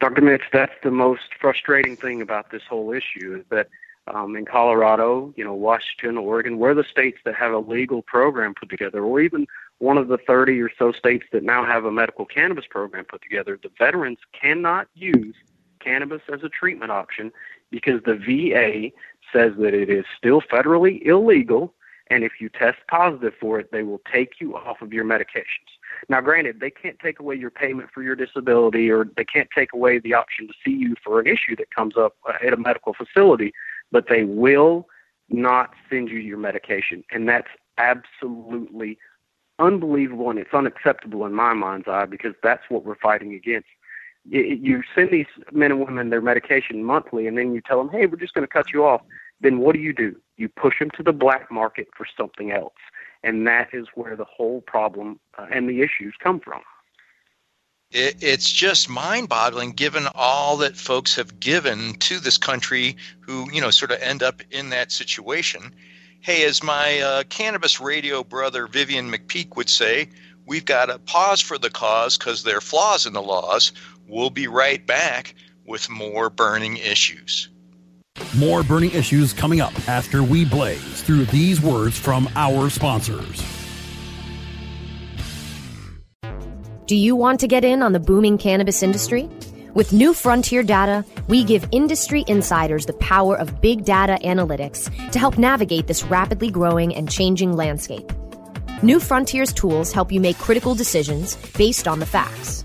Dr. 0.00 0.22
Mitch, 0.22 0.44
that's 0.52 0.72
the 0.82 0.90
most 0.90 1.34
frustrating 1.40 1.96
thing 1.96 2.22
about 2.22 2.50
this 2.50 2.62
whole 2.68 2.92
issue 2.92 3.36
is 3.38 3.44
that 3.50 3.68
um, 4.06 4.34
in 4.34 4.44
Colorado, 4.44 5.32
you 5.36 5.44
know, 5.44 5.54
Washington, 5.54 6.16
Oregon, 6.16 6.58
we're 6.58 6.74
the 6.74 6.84
states 6.84 7.18
that 7.24 7.34
have 7.34 7.52
a 7.52 7.58
legal 7.58 8.02
program 8.02 8.54
put 8.54 8.70
together, 8.70 9.04
or 9.04 9.20
even 9.20 9.46
one 9.78 9.98
of 9.98 10.08
the 10.08 10.18
30 10.18 10.60
or 10.60 10.70
so 10.78 10.90
states 10.92 11.24
that 11.32 11.42
now 11.42 11.64
have 11.64 11.84
a 11.84 11.92
medical 11.92 12.24
cannabis 12.24 12.64
program 12.68 13.04
put 13.04 13.22
together. 13.22 13.58
The 13.62 13.70
veterans 13.78 14.18
cannot 14.32 14.88
use 14.94 15.34
cannabis 15.80 16.22
as 16.32 16.42
a 16.42 16.48
treatment 16.48 16.90
option 16.90 17.32
because 17.70 18.00
the 18.04 18.14
VA 18.14 18.90
says 19.32 19.52
that 19.58 19.74
it 19.74 19.90
is 19.90 20.04
still 20.16 20.40
federally 20.40 21.04
illegal, 21.06 21.74
and 22.08 22.24
if 22.24 22.32
you 22.40 22.48
test 22.48 22.78
positive 22.88 23.32
for 23.40 23.60
it, 23.60 23.70
they 23.70 23.82
will 23.82 24.00
take 24.12 24.40
you 24.40 24.56
off 24.56 24.82
of 24.82 24.92
your 24.92 25.04
medications. 25.04 25.70
Now, 26.08 26.20
granted, 26.20 26.60
they 26.60 26.70
can't 26.70 26.98
take 26.98 27.20
away 27.20 27.36
your 27.36 27.50
payment 27.50 27.90
for 27.92 28.02
your 28.02 28.16
disability, 28.16 28.90
or 28.90 29.04
they 29.16 29.24
can't 29.24 29.48
take 29.54 29.72
away 29.72 29.98
the 29.98 30.14
option 30.14 30.48
to 30.48 30.54
see 30.64 30.72
you 30.72 30.96
for 31.04 31.20
an 31.20 31.26
issue 31.26 31.54
that 31.56 31.72
comes 31.74 31.96
up 31.96 32.16
uh, 32.28 32.32
at 32.44 32.52
a 32.52 32.56
medical 32.56 32.94
facility, 32.94 33.52
but 33.92 34.06
they 34.08 34.24
will 34.24 34.88
not 35.28 35.70
send 35.88 36.08
you 36.08 36.18
your 36.18 36.38
medication, 36.38 37.04
and 37.12 37.28
that's 37.28 37.48
absolutely 37.78 38.98
unbelievable 39.60 40.30
and 40.30 40.38
it's 40.38 40.54
unacceptable 40.54 41.26
in 41.26 41.34
my 41.34 41.52
mind's 41.52 41.86
eye 41.86 42.06
because 42.06 42.34
that's 42.42 42.62
what 42.70 42.84
we're 42.84 42.96
fighting 42.96 43.34
against 43.34 43.68
you 44.28 44.82
send 44.94 45.10
these 45.10 45.26
men 45.52 45.72
and 45.72 45.80
women 45.80 46.10
their 46.10 46.20
medication 46.20 46.84
monthly 46.84 47.26
and 47.26 47.38
then 47.38 47.54
you 47.54 47.60
tell 47.60 47.78
them, 47.78 47.88
hey, 47.90 48.06
we're 48.06 48.16
just 48.16 48.34
going 48.34 48.46
to 48.46 48.52
cut 48.52 48.72
you 48.72 48.84
off. 48.84 49.02
Then 49.40 49.58
what 49.58 49.74
do 49.74 49.80
you 49.80 49.92
do? 49.92 50.16
You 50.36 50.48
push 50.48 50.78
them 50.78 50.90
to 50.96 51.02
the 51.02 51.12
black 51.12 51.50
market 51.50 51.88
for 51.96 52.06
something 52.16 52.52
else. 52.52 52.74
And 53.22 53.46
that 53.46 53.68
is 53.72 53.86
where 53.94 54.16
the 54.16 54.24
whole 54.24 54.60
problem 54.62 55.20
uh, 55.38 55.46
and 55.52 55.68
the 55.68 55.80
issues 55.80 56.14
come 56.22 56.40
from. 56.40 56.62
it, 57.90 58.16
it's 58.22 58.50
just 58.50 58.88
mind-boggling 58.88 59.72
given 59.72 60.06
all 60.14 60.56
that 60.58 60.76
folks 60.76 61.16
have 61.16 61.40
given 61.40 61.94
to 61.94 62.20
this 62.20 62.38
country 62.38 62.96
who 63.20 63.50
you 63.52 63.60
know 63.60 63.70
sort 63.70 63.90
of 63.90 64.00
end 64.00 64.22
up 64.22 64.42
in 64.50 64.70
that 64.70 64.92
situation 64.92 65.74
hey 66.20 66.44
as 66.44 66.62
my 66.62 67.00
uh, 67.00 67.22
cannabis 67.28 67.80
radio 67.80 68.22
brother 68.22 68.66
vivian 68.66 69.10
mcpeak 69.10 69.56
would 69.56 69.68
say 69.68 70.08
we've 70.50 70.64
got 70.64 70.86
to 70.86 70.98
pause 70.98 71.40
for 71.40 71.56
the 71.58 71.70
cause 71.70 72.18
because 72.18 72.42
there 72.42 72.56
are 72.56 72.60
flaws 72.60 73.06
in 73.06 73.12
the 73.12 73.22
laws 73.22 73.72
we'll 74.08 74.30
be 74.30 74.48
right 74.48 74.84
back 74.84 75.36
with 75.64 75.88
more 75.88 76.28
burning 76.28 76.76
issues 76.76 77.48
more 78.36 78.64
burning 78.64 78.90
issues 78.90 79.32
coming 79.32 79.60
up 79.60 79.72
after 79.88 80.24
we 80.24 80.44
blaze 80.44 81.02
through 81.02 81.24
these 81.26 81.60
words 81.60 81.96
from 81.96 82.28
our 82.34 82.68
sponsors 82.68 83.42
Do 86.86 86.96
you 86.96 87.14
want 87.14 87.38
to 87.40 87.46
get 87.46 87.64
in 87.64 87.84
on 87.84 87.92
the 87.92 88.00
booming 88.00 88.36
cannabis 88.36 88.82
industry? 88.82 89.30
With 89.74 89.92
New 89.92 90.12
Frontier 90.12 90.64
Data, 90.64 91.04
we 91.28 91.44
give 91.44 91.64
industry 91.70 92.24
insiders 92.26 92.86
the 92.86 92.94
power 92.94 93.38
of 93.38 93.60
big 93.60 93.84
data 93.84 94.18
analytics 94.24 94.90
to 95.12 95.20
help 95.20 95.38
navigate 95.38 95.86
this 95.86 96.02
rapidly 96.02 96.50
growing 96.50 96.92
and 96.92 97.08
changing 97.08 97.54
landscape. 97.54 98.10
New 98.82 98.98
Frontier's 98.98 99.52
tools 99.52 99.92
help 99.92 100.10
you 100.10 100.20
make 100.20 100.38
critical 100.38 100.74
decisions 100.74 101.36
based 101.58 101.86
on 101.86 102.00
the 102.00 102.06
facts. 102.06 102.64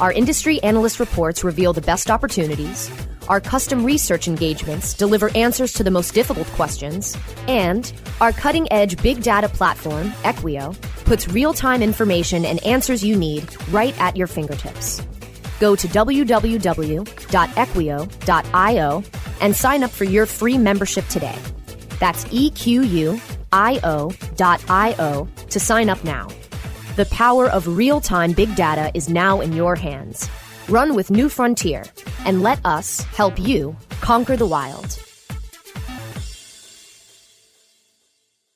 Our 0.00 0.12
industry 0.12 0.62
analyst 0.62 0.98
reports 0.98 1.44
reveal 1.44 1.72
the 1.72 1.80
best 1.80 2.10
opportunities, 2.10 2.90
our 3.28 3.40
custom 3.40 3.84
research 3.84 4.26
engagements 4.26 4.94
deliver 4.94 5.30
answers 5.36 5.72
to 5.74 5.84
the 5.84 5.90
most 5.90 6.14
difficult 6.14 6.48
questions, 6.48 7.16
and 7.46 7.92
our 8.20 8.32
cutting 8.32 8.70
edge 8.72 9.00
big 9.02 9.22
data 9.22 9.48
platform, 9.48 10.08
Equio, 10.22 10.76
puts 11.04 11.28
real 11.28 11.54
time 11.54 11.82
information 11.82 12.44
and 12.44 12.62
answers 12.64 13.04
you 13.04 13.16
need 13.16 13.44
right 13.70 13.98
at 14.00 14.16
your 14.16 14.26
fingertips. 14.26 15.00
Go 15.60 15.76
to 15.76 15.86
www.equio.io 15.86 17.04
and 19.40 19.56
sign 19.56 19.84
up 19.84 19.90
for 19.90 20.04
your 20.04 20.26
free 20.26 20.58
membership 20.58 21.06
today. 21.06 21.38
That's 22.00 22.24
EQUIO.io 23.52 25.28
to 25.50 25.60
sign 25.60 25.88
up 25.88 26.02
now. 26.04 26.28
The 26.96 27.06
power 27.06 27.48
of 27.48 27.76
real 27.76 28.00
time 28.00 28.32
big 28.32 28.54
data 28.56 28.90
is 28.94 29.08
now 29.08 29.40
in 29.40 29.52
your 29.52 29.76
hands. 29.76 30.28
Run 30.68 30.94
with 30.94 31.10
New 31.10 31.28
Frontier 31.28 31.84
and 32.24 32.42
let 32.42 32.64
us 32.64 33.00
help 33.00 33.38
you 33.38 33.76
conquer 34.00 34.36
the 34.36 34.46
wild. 34.46 34.98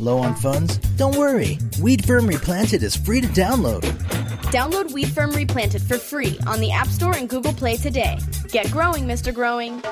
Low 0.00 0.18
on 0.18 0.34
funds? 0.34 0.78
Don't 0.96 1.14
worry. 1.14 1.58
Weed 1.82 2.06
Firm 2.06 2.26
Replanted 2.26 2.82
is 2.82 2.96
free 2.96 3.20
to 3.20 3.26
download. 3.28 3.82
Download 4.50 4.90
Weed 4.92 5.08
Firm 5.08 5.30
Replanted 5.32 5.82
for 5.82 5.98
free 5.98 6.38
on 6.46 6.58
the 6.58 6.72
App 6.72 6.86
Store 6.86 7.14
and 7.14 7.28
Google 7.28 7.52
Play 7.52 7.76
today. 7.76 8.18
Get 8.48 8.70
growing, 8.70 9.04
Mr. 9.04 9.32
Growing. 9.32 9.82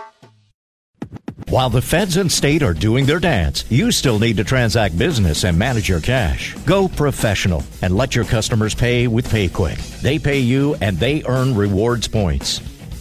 While 1.50 1.68
the 1.68 1.82
feds 1.82 2.16
and 2.16 2.32
state 2.32 2.62
are 2.62 2.72
doing 2.72 3.04
their 3.04 3.20
dance, 3.20 3.70
you 3.70 3.92
still 3.92 4.18
need 4.18 4.38
to 4.38 4.44
transact 4.44 4.96
business 4.96 5.44
and 5.44 5.58
manage 5.58 5.90
your 5.90 6.00
cash. 6.00 6.54
Go 6.64 6.88
professional 6.88 7.62
and 7.82 7.94
let 7.94 8.14
your 8.14 8.24
customers 8.24 8.74
pay 8.74 9.08
with 9.08 9.28
PayQwick. 9.28 10.00
They 10.00 10.18
pay 10.18 10.38
you 10.38 10.74
and 10.80 10.98
they 10.98 11.22
earn 11.24 11.54
rewards 11.54 12.08
points. 12.08 12.62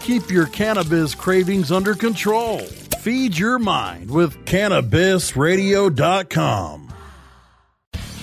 Keep 0.00 0.30
your 0.30 0.46
cannabis 0.46 1.14
cravings 1.14 1.70
under 1.70 1.94
control. 1.94 2.60
Feed 3.00 3.36
your 3.38 3.58
mind 3.58 4.10
with 4.10 4.44
CannabisRadio.com. 4.46 6.86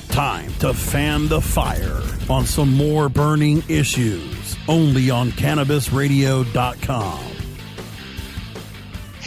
Time 0.09 0.53
to 0.55 0.73
fan 0.73 1.27
the 1.27 1.41
fire 1.41 2.01
on 2.29 2.45
some 2.45 2.73
more 2.73 3.09
burning 3.09 3.61
issues 3.67 4.55
only 4.67 5.09
on 5.09 5.31
CannabisRadio.com. 5.31 7.36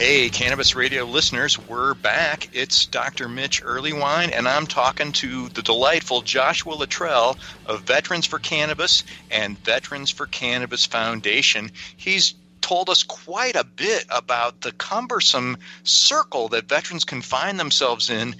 Hey, 0.01 0.31
Cannabis 0.31 0.75
Radio 0.75 1.05
listeners, 1.05 1.59
we're 1.59 1.93
back. 1.93 2.49
It's 2.55 2.87
Dr. 2.87 3.29
Mitch 3.29 3.63
Earleywine, 3.63 4.35
and 4.35 4.49
I'm 4.49 4.67
talking 4.67 5.13
to 5.13 5.51
the 5.51 5.61
delightful 5.61 6.23
Joshua 6.23 6.75
Littrell 6.75 7.37
of 7.67 7.83
Veterans 7.83 8.25
for 8.25 8.39
Cannabis 8.39 9.05
and 9.31 9.59
Veterans 9.59 10.09
for 10.09 10.27
Cannabis 10.27 10.87
Foundation. 10.87 11.71
He's 11.99 12.33
told 12.63 12.89
us 12.89 13.03
quite 13.03 13.57
a 13.57 13.65
bit 13.65 14.07
about 14.09 14.63
the 14.63 14.73
cumbersome 14.73 15.59
circle 15.83 16.49
that 16.49 16.67
veterans 16.67 17.05
can 17.05 17.21
find 17.21 17.61
themselves 17.61 18.09
in 18.09 18.37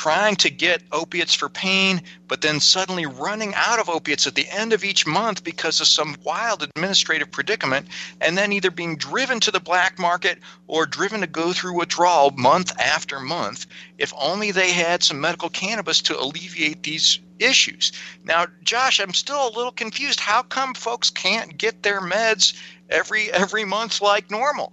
trying 0.00 0.34
to 0.34 0.48
get 0.48 0.82
opiates 0.92 1.34
for 1.34 1.50
pain, 1.50 2.00
but 2.26 2.40
then 2.40 2.58
suddenly 2.58 3.04
running 3.04 3.52
out 3.54 3.78
of 3.78 3.90
opiates 3.90 4.26
at 4.26 4.34
the 4.34 4.48
end 4.48 4.72
of 4.72 4.82
each 4.82 5.06
month 5.06 5.44
because 5.44 5.78
of 5.78 5.86
some 5.86 6.16
wild 6.24 6.62
administrative 6.62 7.30
predicament, 7.30 7.86
and 8.22 8.38
then 8.38 8.50
either 8.50 8.70
being 8.70 8.96
driven 8.96 9.38
to 9.38 9.50
the 9.50 9.60
black 9.60 9.98
market 9.98 10.38
or 10.66 10.86
driven 10.86 11.20
to 11.20 11.26
go 11.26 11.52
through 11.52 11.76
withdrawal 11.76 12.30
month 12.30 12.72
after 12.80 13.20
month. 13.20 13.66
If 13.98 14.14
only 14.16 14.52
they 14.52 14.70
had 14.70 15.02
some 15.02 15.20
medical 15.20 15.50
cannabis 15.50 16.00
to 16.02 16.18
alleviate 16.18 16.82
these 16.82 17.18
issues. 17.38 17.92
Now, 18.24 18.46
Josh, 18.62 19.00
I'm 19.00 19.12
still 19.12 19.48
a 19.48 19.54
little 19.54 19.70
confused. 19.70 20.18
How 20.18 20.42
come 20.42 20.72
folks 20.72 21.10
can't 21.10 21.58
get 21.58 21.82
their 21.82 22.00
meds 22.00 22.58
every 22.88 23.30
every 23.30 23.66
month 23.66 24.00
like 24.00 24.30
normal? 24.30 24.72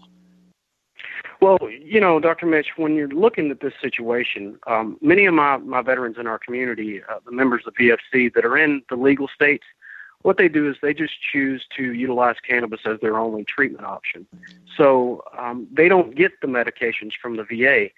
Well, 1.40 1.60
you 1.70 2.00
know, 2.00 2.20
Dr. 2.20 2.48
Mitch, 2.48 2.70
when 2.78 2.96
you're 2.96 3.10
looking 3.10 3.52
at 3.52 3.60
this 3.60 3.74
situation, 3.80 4.58
um, 4.66 4.98
many 5.02 5.26
of 5.26 5.34
my, 5.34 5.58
my 5.58 5.82
veterans 5.82 6.18
in 6.18 6.26
our 6.26 6.40
community, 6.40 7.04
uh, 7.04 7.20
the 7.26 7.32
members 7.32 7.64
of 7.68 7.76
VFC 7.76 8.34
that 8.34 8.44
are 8.44 8.58
in 8.58 8.82
the 8.90 8.96
legal 8.96 9.28
states, 9.28 9.66
what 10.24 10.38
they 10.38 10.48
do 10.48 10.70
is 10.70 10.78
they 10.82 10.96
just 10.96 11.14
choose 11.22 11.66
to 11.78 11.94
utilize 11.94 12.38
cannabis 12.46 12.82
as 12.86 13.00
their 13.02 13.20
only 13.20 13.44
treatment 13.44 13.86
option. 13.86 14.26
So 14.76 15.24
um, 15.38 15.68
they 15.72 15.88
don't 15.88 16.16
get 16.16 16.42
the 16.42 16.48
medications 16.48 17.12
from 17.22 17.38
the 17.38 17.44
VA. 17.44 17.90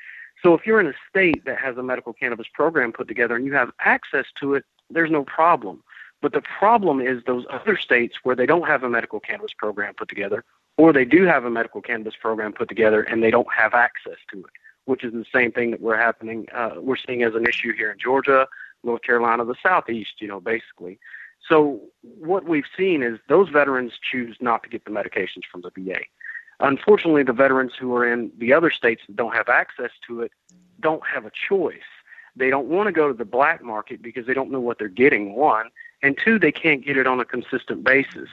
So 0.44 0.54
if 0.54 0.66
you're 0.66 0.82
in 0.82 0.88
a 0.88 0.94
state 1.10 1.46
that 1.46 1.58
has 1.60 1.78
a 1.78 1.84
medical 1.84 2.14
cannabis 2.14 2.48
program 2.54 2.92
put 2.92 3.08
together 3.08 3.36
and 3.36 3.46
you 3.46 3.54
have 3.54 3.72
access 3.80 4.26
to 4.42 4.56
it, 4.56 4.66
there's 4.90 5.12
no 5.12 5.24
problem. 5.24 5.82
But 6.22 6.34
the 6.34 6.42
problem 6.42 7.00
is 7.00 7.24
those 7.24 7.46
other 7.50 7.78
states 7.78 8.18
where 8.24 8.36
they 8.36 8.46
don't 8.46 8.68
have 8.68 8.84
a 8.84 8.90
medical 8.90 9.20
cannabis 9.20 9.54
program 9.54 9.94
put 9.94 10.10
together, 10.10 10.44
or 10.80 10.94
they 10.94 11.04
do 11.04 11.26
have 11.26 11.44
a 11.44 11.50
medical 11.50 11.82
cannabis 11.82 12.14
program 12.16 12.54
put 12.54 12.70
together 12.70 13.02
and 13.02 13.22
they 13.22 13.30
don't 13.30 13.52
have 13.54 13.74
access 13.74 14.16
to 14.32 14.40
it, 14.40 14.52
which 14.86 15.04
is 15.04 15.12
the 15.12 15.26
same 15.36 15.52
thing 15.52 15.72
that 15.72 15.82
we're 15.82 15.98
happening, 15.98 16.46
uh, 16.56 16.76
we're 16.78 16.96
seeing 16.96 17.22
as 17.22 17.36
an 17.36 17.46
issue 17.46 17.74
here 17.74 17.92
in 17.92 18.00
Georgia, 18.00 18.48
North 18.86 19.02
Carolina, 19.02 19.44
the 19.44 19.56
Southeast, 19.62 20.22
you 20.22 20.28
know, 20.30 20.40
basically. 20.40 20.98
So 21.50 21.82
what 22.02 22.46
we've 22.46 22.64
seen 22.78 23.04
is 23.04 23.20
those 23.28 23.50
veterans 23.50 23.92
choose 24.10 24.38
not 24.40 24.64
to 24.64 24.70
get 24.70 24.86
the 24.86 24.92
medications 24.92 25.44
from 25.52 25.64
the 25.64 25.72
VA. 25.72 26.00
Unfortunately, 26.62 27.24
the 27.24 27.34
veterans 27.34 27.74
who 27.78 27.94
are 27.98 28.10
in 28.10 28.32
the 28.38 28.54
other 28.54 28.72
states 28.72 29.02
that 29.08 29.18
don't 29.18 29.36
have 29.36 29.50
access 29.50 29.92
to 30.08 30.22
it 30.22 30.32
don't 30.80 31.04
have 31.06 31.26
a 31.26 31.32
choice. 31.50 31.92
They 32.38 32.50
don't 32.50 32.68
want 32.68 32.88
to 32.88 32.94
go 32.94 33.10
to 33.10 33.14
the 33.14 33.26
black 33.26 33.62
market 33.62 34.02
because 34.02 34.26
they 34.26 34.34
don't 34.34 34.50
know 34.50 34.62
what 34.62 34.80
they're 34.80 34.88
getting, 34.88 35.36
one, 35.36 35.72
and 36.02 36.18
two, 36.24 36.40
they 36.40 36.54
can't 36.54 36.86
get 36.86 36.96
it 36.96 37.06
on 37.06 37.20
a 37.20 37.26
consistent 37.26 37.84
basis. 37.84 38.30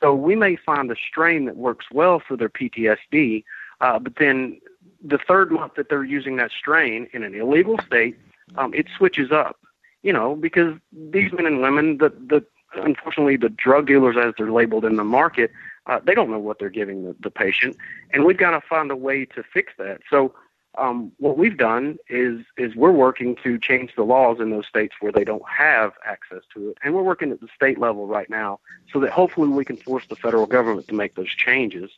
So 0.00 0.14
we 0.14 0.36
may 0.36 0.56
find 0.56 0.90
a 0.90 0.96
strain 0.96 1.46
that 1.46 1.56
works 1.56 1.86
well 1.92 2.20
for 2.20 2.36
their 2.36 2.48
PTSD, 2.48 3.44
uh, 3.80 3.98
but 3.98 4.16
then 4.16 4.60
the 5.02 5.18
third 5.18 5.50
month 5.50 5.74
that 5.74 5.88
they're 5.88 6.04
using 6.04 6.36
that 6.36 6.50
strain 6.50 7.08
in 7.12 7.22
an 7.22 7.34
illegal 7.34 7.78
state, 7.86 8.16
um, 8.56 8.72
it 8.74 8.86
switches 8.96 9.32
up. 9.32 9.58
You 10.02 10.12
know, 10.12 10.36
because 10.36 10.78
these 10.92 11.32
men 11.32 11.44
and 11.44 11.60
women, 11.60 11.98
the 11.98 12.10
the 12.10 12.44
unfortunately, 12.74 13.36
the 13.36 13.48
drug 13.48 13.86
dealers, 13.86 14.16
as 14.16 14.34
they're 14.38 14.52
labeled 14.52 14.84
in 14.84 14.96
the 14.96 15.04
market, 15.04 15.50
uh, 15.86 15.98
they 16.04 16.14
don't 16.14 16.30
know 16.30 16.38
what 16.38 16.58
they're 16.58 16.70
giving 16.70 17.04
the, 17.04 17.16
the 17.20 17.30
patient, 17.30 17.76
and 18.12 18.24
we've 18.24 18.36
got 18.36 18.52
to 18.52 18.60
find 18.60 18.90
a 18.90 18.96
way 18.96 19.24
to 19.24 19.42
fix 19.42 19.72
that. 19.78 20.00
So 20.08 20.34
um, 20.78 21.12
what 21.18 21.36
we've 21.36 21.56
done 21.56 21.98
is 22.08 22.44
is 22.56 22.74
we're 22.74 22.92
working 22.92 23.36
to 23.42 23.58
change 23.58 23.92
the 23.96 24.04
laws 24.04 24.38
in 24.40 24.50
those 24.50 24.66
states 24.66 24.94
where 25.00 25.12
they 25.12 25.24
don't 25.24 25.42
have 25.48 25.92
access 26.04 26.42
to 26.54 26.70
it, 26.70 26.78
and 26.82 26.94
we're 26.94 27.02
working 27.02 27.30
at 27.30 27.40
the 27.40 27.48
state 27.54 27.78
level 27.78 28.06
right 28.06 28.30
now 28.30 28.60
so 28.92 29.00
that 29.00 29.10
hopefully 29.10 29.48
we 29.48 29.64
can 29.64 29.76
force 29.76 30.06
the 30.08 30.16
federal 30.16 30.46
government 30.46 30.88
to 30.88 30.94
make 30.94 31.14
those 31.14 31.28
changes. 31.28 31.90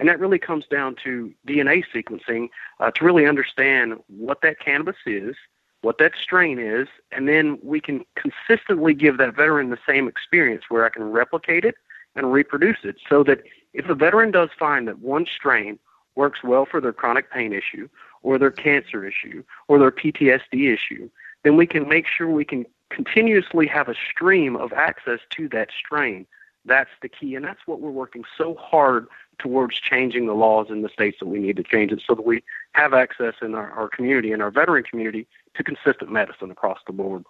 And 0.00 0.08
that 0.08 0.20
really 0.20 0.38
comes 0.38 0.64
down 0.66 0.94
to 1.04 1.34
DNA 1.46 1.82
sequencing 1.92 2.48
uh, 2.78 2.92
to 2.92 3.04
really 3.04 3.26
understand 3.26 3.94
what 4.06 4.42
that 4.42 4.60
cannabis 4.60 4.96
is, 5.06 5.34
what 5.82 5.98
that 5.98 6.12
strain 6.22 6.60
is, 6.60 6.86
and 7.10 7.28
then 7.28 7.58
we 7.62 7.80
can 7.80 8.04
consistently 8.14 8.94
give 8.94 9.18
that 9.18 9.34
veteran 9.34 9.70
the 9.70 9.78
same 9.86 10.06
experience 10.06 10.64
where 10.68 10.84
I 10.84 10.90
can 10.90 11.02
replicate 11.02 11.64
it 11.64 11.74
and 12.14 12.32
reproduce 12.32 12.78
it 12.84 12.96
so 13.08 13.24
that 13.24 13.42
if 13.74 13.88
a 13.88 13.94
veteran 13.94 14.30
does 14.30 14.50
find 14.56 14.86
that 14.86 15.00
one 15.00 15.26
strain 15.26 15.78
works 16.14 16.42
well 16.42 16.66
for 16.66 16.80
their 16.80 16.92
chronic 16.92 17.30
pain 17.30 17.52
issue 17.52 17.88
or 18.28 18.36
their 18.38 18.50
cancer 18.50 19.06
issue 19.06 19.42
or 19.68 19.78
their 19.78 19.90
PTSD 19.90 20.70
issue, 20.70 21.08
then 21.44 21.56
we 21.56 21.66
can 21.66 21.88
make 21.88 22.06
sure 22.06 22.28
we 22.28 22.44
can 22.44 22.66
continuously 22.90 23.66
have 23.66 23.88
a 23.88 23.94
stream 23.94 24.54
of 24.54 24.70
access 24.74 25.20
to 25.30 25.48
that 25.48 25.70
strain. 25.72 26.26
That's 26.66 26.90
the 27.00 27.08
key, 27.08 27.36
and 27.36 27.42
that's 27.42 27.66
what 27.66 27.80
we're 27.80 27.90
working 27.90 28.24
so 28.36 28.54
hard 28.56 29.06
towards 29.38 29.80
changing 29.80 30.26
the 30.26 30.34
laws 30.34 30.66
in 30.68 30.82
the 30.82 30.90
states 30.90 31.16
that 31.20 31.26
we 31.26 31.38
need 31.38 31.56
to 31.56 31.62
change 31.62 31.90
it 31.90 32.02
so 32.06 32.14
that 32.14 32.26
we 32.26 32.44
have 32.72 32.92
access 32.92 33.32
in 33.40 33.54
our, 33.54 33.70
our 33.70 33.88
community 33.88 34.32
and 34.32 34.42
our 34.42 34.50
veteran 34.50 34.84
community 34.84 35.26
to 35.54 35.64
consistent 35.64 36.12
medicine 36.12 36.50
across 36.50 36.80
the 36.86 36.92
board. 36.92 37.24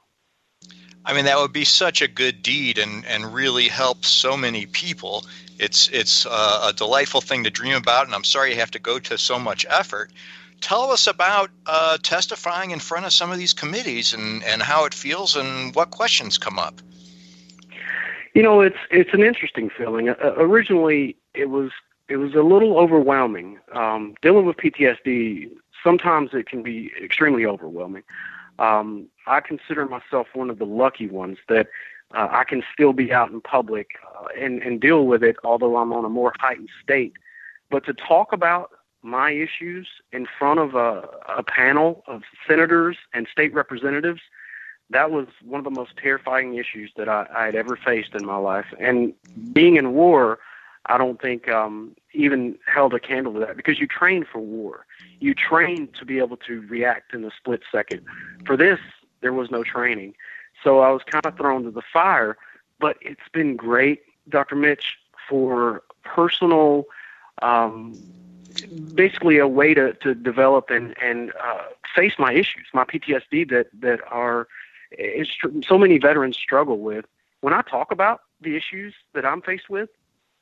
I 1.05 1.13
mean, 1.15 1.27
that 1.27 1.39
would 1.39 1.53
be 1.53 1.65
such 1.65 2.03
a 2.03 2.09
good 2.09 2.43
deed 2.43 2.77
and, 2.77 3.07
and 3.07 3.33
really 3.33 3.69
help 3.69 4.05
so 4.05 4.37
many 4.37 4.67
people. 4.67 5.25
It's 5.61 5.87
it's 5.91 6.27
uh, 6.27 6.71
a 6.71 6.73
delightful 6.73 7.21
thing 7.21 7.45
to 7.45 7.51
dream 7.51 7.77
about, 7.77 8.07
and 8.07 8.15
I'm 8.17 8.25
sorry 8.25 8.53
you 8.53 8.59
have 8.59 8.73
to 8.73 8.81
go 8.81 8.99
to 8.99 9.17
so 9.17 9.39
much 9.39 9.65
effort 9.69 10.11
tell 10.61 10.91
us 10.91 11.07
about 11.07 11.51
uh, 11.67 11.99
testifying 12.03 12.71
in 12.71 12.79
front 12.79 13.07
of 13.07 13.13
some 13.13 13.31
of 13.31 13.39
these 13.39 13.53
committees 13.53 14.13
and, 14.13 14.43
and 14.45 14.63
how 14.63 14.85
it 14.85 14.95
feels 14.95 15.37
and 15.37 15.75
what 15.75 15.91
questions 15.91 16.39
come 16.39 16.59
up. 16.59 16.81
You 18.35 18.43
know, 18.43 18.61
it's 18.61 18.79
it's 18.91 19.13
an 19.13 19.23
interesting 19.23 19.71
feeling. 19.71 20.11
Uh, 20.11 20.35
originally, 20.37 21.17
it 21.35 21.51
was 21.51 21.71
it 22.09 22.17
was 22.17 22.35
a 22.35 22.43
little 22.43 22.79
overwhelming. 22.79 23.59
Um, 23.73 24.15
dealing 24.23 24.47
with 24.47 24.57
PTSD, 24.57 25.51
sometimes 25.83 26.31
it 26.33 26.47
can 26.47 26.63
be 26.63 26.93
extremely 27.03 27.45
overwhelming. 27.47 28.03
Um, 28.59 29.07
I 29.27 29.41
consider 29.41 29.87
myself 29.87 30.29
one 30.35 30.51
of 30.51 30.59
the 30.59 30.67
lucky 30.67 31.09
ones 31.09 31.39
that 31.49 31.69
uh, 32.15 32.29
I 32.31 32.45
can 32.45 32.63
still 32.73 32.93
be 32.93 33.13
out 33.13 33.31
in 33.31 33.41
public 33.41 33.91
uh, 34.17 34.29
and, 34.39 34.63
and 34.63 34.81
deal 34.81 35.07
with 35.07 35.23
it, 35.23 35.37
although 35.45 35.77
I'm 35.77 35.93
on 35.93 36.05
a 36.05 36.09
more 36.09 36.33
heightened 36.39 36.71
state. 36.83 37.13
But 37.71 37.85
to 37.87 37.93
talk 37.93 38.33
about 38.33 38.71
my 39.03 39.31
issues 39.31 39.89
in 40.13 40.27
front 40.39 40.61
of 40.61 40.75
a, 40.75 41.09
a 41.29 41.43
panel 41.43 42.03
of 42.07 42.23
senators 42.47 42.97
and 43.13 43.27
state 43.31 43.53
representatives, 43.55 44.21
that 44.91 45.11
was 45.11 45.27
one 45.45 45.59
of 45.59 45.65
the 45.65 45.71
most 45.71 45.97
terrifying 45.97 46.55
issues 46.55 46.91
that 46.97 47.09
I, 47.09 47.27
I 47.35 47.45
had 47.45 47.55
ever 47.55 47.77
faced 47.77 48.15
in 48.15 48.25
my 48.25 48.37
life. 48.37 48.67
And 48.79 49.13
being 49.53 49.77
in 49.77 49.93
war, 49.93 50.39
I 50.87 50.97
don't 50.97 51.21
think 51.21 51.49
um, 51.49 51.95
even 52.13 52.59
held 52.67 52.95
a 52.95 53.01
candle 53.01 53.35
to 53.35 53.41
that 53.41 53.57
because 53.57 53.79
you 53.79 53.87
train 53.87 54.25
for 54.25 54.39
war. 54.39 54.87
You 55.21 55.35
train 55.35 55.89
to 55.99 56.05
be 56.05 56.19
able 56.19 56.39
to 56.39 56.63
react 56.63 57.15
in 57.15 57.25
a 57.25 57.31
split 57.31 57.63
second. 57.71 58.05
For 58.47 58.57
this, 58.57 58.81
there 59.21 59.33
was 59.33 59.51
no 59.51 59.63
training. 59.63 60.15
So 60.65 60.81
I 60.81 60.91
was 60.91 61.03
kind 61.05 61.27
of 61.27 61.37
thrown 61.37 61.65
to 61.65 61.71
the 61.71 61.83
fire. 61.93 62.39
But 62.81 62.97
it's 63.01 63.29
been 63.33 63.57
great, 63.57 64.03
Dr. 64.29 64.55
Mitch, 64.55 64.97
for 65.29 65.83
personal 66.05 66.85
um, 67.43 67.99
basically 68.95 69.39
a 69.39 69.49
way 69.49 69.75
to, 69.75 69.93
to 69.95 70.15
develop 70.15 70.71
and, 70.71 70.95
and 71.03 71.33
uh, 71.43 71.63
face 71.95 72.15
my 72.19 72.33
issues, 72.33 72.67
my 72.73 72.85
PTSD 72.85 73.49
that, 73.51 73.69
that 73.81 74.01
are 74.11 74.49
so 75.67 75.79
many 75.79 75.99
veterans 75.99 76.37
struggle 76.37 76.79
with. 76.79 77.05
When 77.41 77.53
I 77.55 77.63
talk 77.63 77.93
about 77.93 78.23
the 78.41 78.57
issues 78.57 78.95
that 79.15 79.25
I'm 79.25 79.43
faced 79.43 79.69
with, 79.69 79.91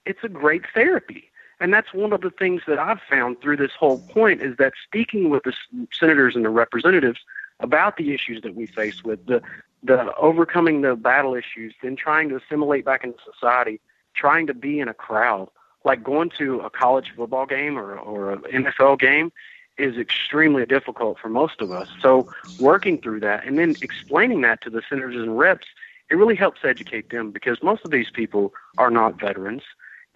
it's 0.04 0.22
a 0.22 0.28
great 0.28 0.62
therapy. 0.72 1.30
And 1.58 1.72
that's 1.72 1.92
one 1.92 2.12
of 2.12 2.20
the 2.20 2.30
things 2.30 2.62
that 2.66 2.78
I've 2.78 3.00
found 3.08 3.40
through 3.40 3.56
this 3.56 3.72
whole 3.78 3.98
point 3.98 4.42
is 4.42 4.56
that 4.58 4.74
speaking 4.84 5.30
with 5.30 5.42
the 5.44 5.54
senators 5.92 6.36
and 6.36 6.44
the 6.44 6.50
representatives 6.50 7.20
about 7.60 7.96
the 7.96 8.12
issues 8.12 8.42
that 8.42 8.54
we 8.54 8.66
face 8.66 9.02
with, 9.02 9.24
the, 9.26 9.42
the 9.82 10.14
overcoming 10.16 10.82
the 10.82 10.94
battle 10.94 11.34
issues, 11.34 11.74
then 11.82 11.96
trying 11.96 12.28
to 12.28 12.36
assimilate 12.36 12.84
back 12.84 13.04
into 13.04 13.18
society, 13.32 13.80
trying 14.14 14.46
to 14.46 14.54
be 14.54 14.80
in 14.80 14.88
a 14.88 14.94
crowd, 14.94 15.48
like 15.86 16.02
going 16.02 16.30
to 16.36 16.58
a 16.60 16.68
college 16.68 17.12
football 17.16 17.46
game 17.46 17.78
or, 17.78 17.96
or 17.96 18.32
an 18.32 18.40
NFL 18.52 18.98
game 18.98 19.32
is 19.78 19.96
extremely 19.96 20.66
difficult 20.66 21.16
for 21.16 21.28
most 21.28 21.60
of 21.60 21.70
us. 21.70 21.88
So 22.02 22.28
working 22.58 23.00
through 23.00 23.20
that 23.20 23.46
and 23.46 23.56
then 23.56 23.76
explaining 23.80 24.40
that 24.40 24.60
to 24.62 24.70
the 24.70 24.82
senators 24.88 25.14
and 25.14 25.38
reps, 25.38 25.68
it 26.10 26.16
really 26.16 26.34
helps 26.34 26.64
educate 26.64 27.10
them 27.10 27.30
because 27.30 27.62
most 27.62 27.84
of 27.84 27.92
these 27.92 28.10
people 28.10 28.52
are 28.78 28.90
not 28.90 29.20
veterans. 29.20 29.62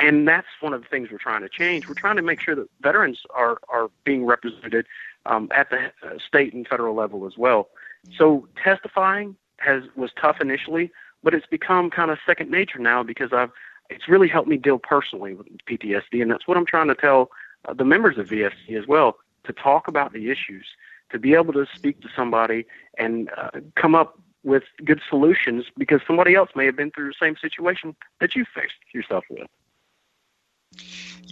And 0.01 0.27
that's 0.27 0.49
one 0.61 0.73
of 0.73 0.83
the 0.83 0.89
things 0.89 1.09
we're 1.13 1.19
trying 1.19 1.43
to 1.43 1.49
change. 1.49 1.87
We're 1.87 1.95
trying 1.95 2.17
to 2.17 2.23
make 2.23 2.41
sure 2.41 2.57
that 2.57 2.69
veterans 2.81 3.21
are, 3.35 3.59
are 3.69 3.91
being 4.03 4.25
represented 4.27 4.87
um, 5.27 5.49
at 5.55 5.71
the 5.71 5.93
uh, 6.03 6.19
state 6.27 6.53
and 6.53 6.67
federal 6.67 6.97
level 6.97 7.27
as 7.27 7.37
well. 7.39 7.69
So 8.17 8.49
testifying 8.61 9.37
has 9.59 9.85
was 9.95 10.11
tough 10.21 10.41
initially, 10.41 10.91
but 11.23 11.33
it's 11.33 11.47
become 11.47 11.91
kind 11.91 12.11
of 12.11 12.19
second 12.27 12.51
nature 12.51 12.81
now 12.81 13.05
because 13.05 13.33
I've 13.33 13.53
it's 13.91 14.09
really 14.09 14.29
helped 14.29 14.49
me 14.49 14.57
deal 14.57 14.79
personally 14.79 15.35
with 15.35 15.47
PTSD, 15.67 16.23
and 16.23 16.31
that's 16.31 16.47
what 16.47 16.57
I'm 16.57 16.67
trying 16.67 16.89
to 16.89 16.95
tell 16.95 17.31
uh, 17.67 17.75
the 17.75 17.85
members 17.85 18.19
of 18.19 18.29
VFC 18.29 18.79
as 18.79 18.87
well 18.87 19.19
to 19.45 19.53
talk 19.53 19.89
about 19.89 20.13
the 20.13 20.31
issues, 20.31 20.67
to 21.11 21.19
be 21.19 21.35
able 21.35 21.53
to 21.53 21.67
speak 21.75 22.01
to 22.03 22.09
somebody 22.15 22.67
and 22.99 23.31
uh, 23.37 23.51
come 23.75 23.95
up 23.95 24.19
with 24.43 24.63
good 24.85 25.01
solutions 25.09 25.67
because 25.77 26.01
somebody 26.07 26.35
else 26.35 26.51
may 26.55 26.65
have 26.65 26.77
been 26.77 26.91
through 26.91 27.09
the 27.09 27.15
same 27.21 27.37
situation 27.37 27.95
that 28.21 28.35
you 28.35 28.45
faced 28.55 28.75
yourself 28.95 29.25
with. 29.29 29.47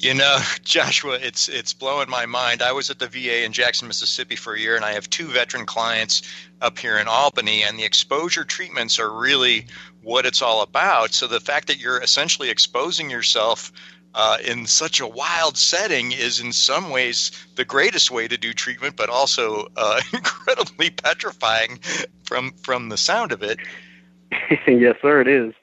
You 0.01 0.15
know, 0.15 0.39
Joshua, 0.63 1.19
it's 1.21 1.49
it's 1.49 1.73
blowing 1.73 2.09
my 2.09 2.27
mind. 2.27 2.63
I 2.63 2.73
was 2.73 2.91
at 2.91 2.99
the 2.99 3.09
VA 3.09 3.45
in 3.45 3.53
Jackson, 3.53 3.89
Mississippi 3.89 4.37
for 4.37 4.55
a 4.55 4.61
year, 4.61 4.77
and 4.77 4.85
I 4.85 4.93
have 4.93 5.11
two 5.11 5.27
veteran 5.27 5.67
clients 5.67 6.23
up 6.61 6.79
here 6.79 6.99
in 6.99 7.09
Albany, 7.09 7.63
and 7.63 7.79
the 7.79 7.85
exposure 7.85 8.45
treatments 8.45 8.99
are 8.99 9.11
really 9.11 9.67
what 10.03 10.27
it's 10.27 10.43
all 10.43 10.63
about. 10.63 11.13
So 11.13 11.27
the 11.27 11.41
fact 11.41 11.67
that 11.69 11.79
you're 11.79 12.03
essentially 12.03 12.51
exposing 12.51 13.11
yourself 13.11 13.73
uh, 14.15 14.39
in 14.45 14.67
such 14.67 15.01
a 15.01 15.07
wild 15.07 15.57
setting 15.57 16.13
is 16.13 16.41
in 16.41 16.53
some 16.53 16.91
ways 16.91 17.31
the 17.57 17.65
greatest 17.65 18.11
way 18.11 18.27
to 18.27 18.37
do 18.37 18.53
treatment, 18.53 18.97
but 18.97 19.11
also 19.11 19.67
uh, 19.77 20.01
incredibly 20.13 20.91
petrifying 20.91 21.81
from 22.25 22.53
from 22.63 22.89
the 22.89 22.97
sound 22.97 23.33
of 23.33 23.43
it. 23.43 23.59
yes, 24.69 24.97
sir, 25.03 25.21
it 25.21 25.29
is. 25.29 25.55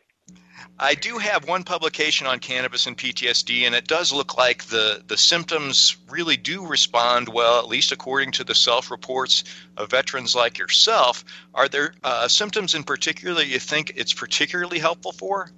I 0.77 0.93
do 0.93 1.17
have 1.17 1.47
one 1.47 1.63
publication 1.63 2.27
on 2.27 2.39
cannabis 2.39 2.85
and 2.85 2.97
PTSD, 2.97 3.61
and 3.65 3.73
it 3.73 3.87
does 3.87 4.11
look 4.11 4.37
like 4.37 4.65
the, 4.65 5.01
the 5.07 5.15
symptoms 5.15 5.95
really 6.09 6.35
do 6.35 6.67
respond 6.67 7.29
well, 7.29 7.59
at 7.59 7.69
least 7.69 7.93
according 7.93 8.31
to 8.33 8.43
the 8.43 8.55
self 8.55 8.91
reports 8.91 9.45
of 9.77 9.89
veterans 9.89 10.35
like 10.35 10.57
yourself. 10.57 11.23
Are 11.53 11.69
there 11.69 11.93
uh, 12.03 12.27
symptoms 12.27 12.75
in 12.75 12.83
particular 12.83 13.35
that 13.35 13.47
you 13.47 13.59
think 13.59 13.93
it's 13.95 14.13
particularly 14.13 14.79
helpful 14.79 15.13
for? 15.13 15.49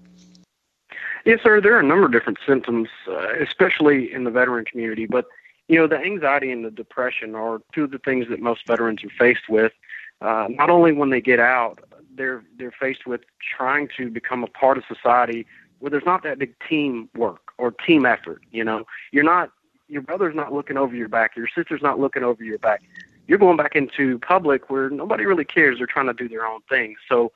Yes, 1.25 1.39
sir. 1.41 1.61
There 1.61 1.75
are 1.75 1.79
a 1.79 1.83
number 1.83 2.05
of 2.05 2.11
different 2.11 2.37
symptoms, 2.45 2.87
uh, 3.07 3.33
especially 3.41 4.13
in 4.13 4.23
the 4.23 4.31
veteran 4.31 4.65
community. 4.65 5.07
But, 5.07 5.25
you 5.67 5.79
know, 5.79 5.87
the 5.87 5.97
anxiety 5.97 6.51
and 6.51 6.63
the 6.63 6.71
depression 6.71 7.33
are 7.33 7.59
two 7.73 7.85
of 7.85 7.91
the 7.91 7.99
things 7.99 8.27
that 8.29 8.39
most 8.39 8.67
veterans 8.67 9.03
are 9.03 9.09
faced 9.17 9.49
with, 9.49 9.73
uh, 10.21 10.47
not 10.49 10.69
only 10.69 10.91
when 10.91 11.09
they 11.09 11.21
get 11.21 11.39
out, 11.39 11.79
they're 12.17 12.43
they're 12.57 12.73
faced 12.77 13.05
with 13.05 13.21
trying 13.57 13.89
to 13.97 14.09
become 14.09 14.43
a 14.43 14.47
part 14.47 14.77
of 14.77 14.83
society 14.87 15.45
where 15.79 15.91
there's 15.91 16.05
not 16.05 16.23
that 16.23 16.39
big 16.39 16.55
team 16.67 17.09
work 17.15 17.51
or 17.57 17.71
team 17.71 18.05
effort. 18.05 18.41
You 18.51 18.63
know, 18.63 18.85
you're 19.11 19.23
not 19.23 19.51
your 19.87 20.01
brother's 20.01 20.35
not 20.35 20.53
looking 20.53 20.77
over 20.77 20.95
your 20.95 21.07
back, 21.07 21.35
your 21.35 21.47
sister's 21.55 21.81
not 21.81 21.99
looking 21.99 22.23
over 22.23 22.43
your 22.43 22.57
back. 22.59 22.81
You're 23.27 23.37
going 23.37 23.57
back 23.57 23.75
into 23.75 24.19
public 24.19 24.69
where 24.69 24.89
nobody 24.89 25.25
really 25.25 25.45
cares. 25.45 25.77
They're 25.77 25.87
trying 25.87 26.07
to 26.07 26.13
do 26.13 26.29
their 26.29 26.45
own 26.45 26.61
thing. 26.69 26.95
So 27.09 27.31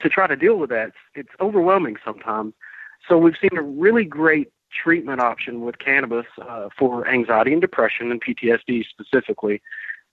to 0.00 0.08
try 0.08 0.26
to 0.26 0.36
deal 0.36 0.56
with 0.56 0.70
that, 0.70 0.88
it's, 0.88 0.96
it's 1.14 1.40
overwhelming 1.40 1.96
sometimes. 2.04 2.54
So 3.08 3.18
we've 3.18 3.36
seen 3.40 3.56
a 3.56 3.62
really 3.62 4.04
great 4.04 4.52
treatment 4.72 5.20
option 5.20 5.60
with 5.60 5.78
cannabis 5.78 6.26
uh, 6.40 6.68
for 6.78 7.06
anxiety 7.08 7.52
and 7.52 7.60
depression 7.60 8.10
and 8.10 8.22
PTSD 8.22 8.84
specifically. 8.88 9.60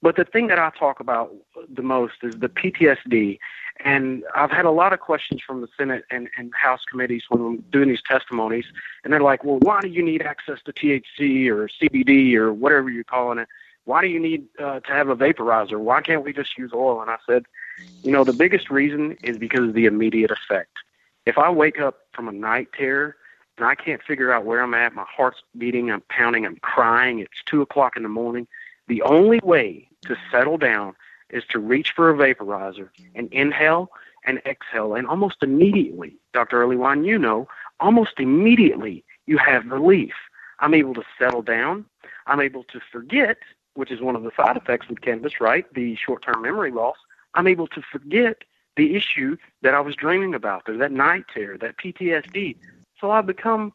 But 0.01 0.15
the 0.15 0.23
thing 0.23 0.47
that 0.47 0.59
I 0.59 0.71
talk 0.77 0.99
about 0.99 1.33
the 1.67 1.81
most 1.81 2.15
is 2.23 2.35
the 2.39 2.47
PTSD. 2.47 3.39
And 3.83 4.23
I've 4.35 4.51
had 4.51 4.65
a 4.65 4.71
lot 4.71 4.93
of 4.93 4.99
questions 4.99 5.41
from 5.45 5.61
the 5.61 5.67
Senate 5.77 6.05
and, 6.09 6.29
and 6.37 6.53
House 6.53 6.83
committees 6.89 7.23
when 7.29 7.41
I'm 7.41 7.57
doing 7.71 7.89
these 7.89 8.01
testimonies. 8.01 8.65
And 9.03 9.11
they're 9.11 9.21
like, 9.21 9.43
well, 9.43 9.59
why 9.59 9.81
do 9.81 9.87
you 9.87 10.03
need 10.03 10.21
access 10.21 10.59
to 10.65 10.73
THC 10.73 11.47
or 11.49 11.69
CBD 11.69 12.35
or 12.35 12.53
whatever 12.53 12.89
you're 12.89 13.03
calling 13.03 13.39
it? 13.39 13.47
Why 13.85 14.01
do 14.01 14.07
you 14.07 14.19
need 14.19 14.45
uh, 14.59 14.81
to 14.81 14.91
have 14.91 15.09
a 15.09 15.15
vaporizer? 15.15 15.79
Why 15.79 16.01
can't 16.01 16.23
we 16.23 16.31
just 16.31 16.57
use 16.57 16.71
oil? 16.73 17.01
And 17.01 17.09
I 17.09 17.17
said, 17.25 17.45
you 18.03 18.11
know, 18.11 18.23
the 18.23 18.33
biggest 18.33 18.69
reason 18.69 19.17
is 19.23 19.37
because 19.37 19.69
of 19.69 19.73
the 19.73 19.85
immediate 19.85 20.31
effect. 20.31 20.77
If 21.25 21.37
I 21.37 21.49
wake 21.49 21.79
up 21.79 21.99
from 22.13 22.27
a 22.27 22.31
night 22.31 22.69
terror 22.73 23.15
and 23.57 23.65
I 23.65 23.75
can't 23.75 24.01
figure 24.03 24.31
out 24.31 24.45
where 24.45 24.61
I'm 24.61 24.73
at, 24.73 24.93
my 24.93 25.05
heart's 25.07 25.41
beating, 25.57 25.91
I'm 25.91 26.03
pounding, 26.09 26.45
I'm 26.45 26.57
crying, 26.57 27.19
it's 27.19 27.43
two 27.45 27.61
o'clock 27.61 27.97
in 27.97 28.03
the 28.03 28.09
morning, 28.09 28.47
the 28.89 29.01
only 29.03 29.39
way 29.43 29.87
to 30.05 30.17
settle 30.31 30.57
down 30.57 30.95
is 31.29 31.43
to 31.51 31.59
reach 31.59 31.93
for 31.95 32.09
a 32.09 32.13
vaporizer 32.13 32.89
and 33.15 33.31
inhale 33.31 33.91
and 34.25 34.41
exhale. 34.45 34.95
And 34.95 35.07
almost 35.07 35.37
immediately, 35.41 36.17
Dr. 36.33 36.65
Earleywine, 36.65 37.05
you 37.05 37.17
know, 37.17 37.47
almost 37.79 38.19
immediately 38.19 39.05
you 39.27 39.37
have 39.37 39.65
relief. 39.67 40.13
I'm 40.59 40.73
able 40.73 40.93
to 40.95 41.03
settle 41.17 41.41
down. 41.41 41.85
I'm 42.27 42.41
able 42.41 42.63
to 42.65 42.81
forget, 42.91 43.37
which 43.75 43.91
is 43.91 44.01
one 44.01 44.15
of 44.15 44.23
the 44.23 44.31
side 44.35 44.57
effects 44.57 44.89
with 44.89 45.01
cannabis, 45.01 45.39
right? 45.39 45.71
The 45.73 45.95
short 45.95 46.23
term 46.23 46.41
memory 46.41 46.71
loss. 46.71 46.97
I'm 47.35 47.47
able 47.47 47.67
to 47.67 47.81
forget 47.81 48.43
the 48.75 48.95
issue 48.95 49.37
that 49.61 49.73
I 49.73 49.81
was 49.81 49.95
dreaming 49.95 50.33
about, 50.33 50.63
or 50.67 50.77
that 50.77 50.91
night 50.91 51.25
terror, 51.33 51.57
that 51.59 51.77
PTSD. 51.77 52.55
So 52.99 53.11
I 53.11 53.21
become 53.21 53.73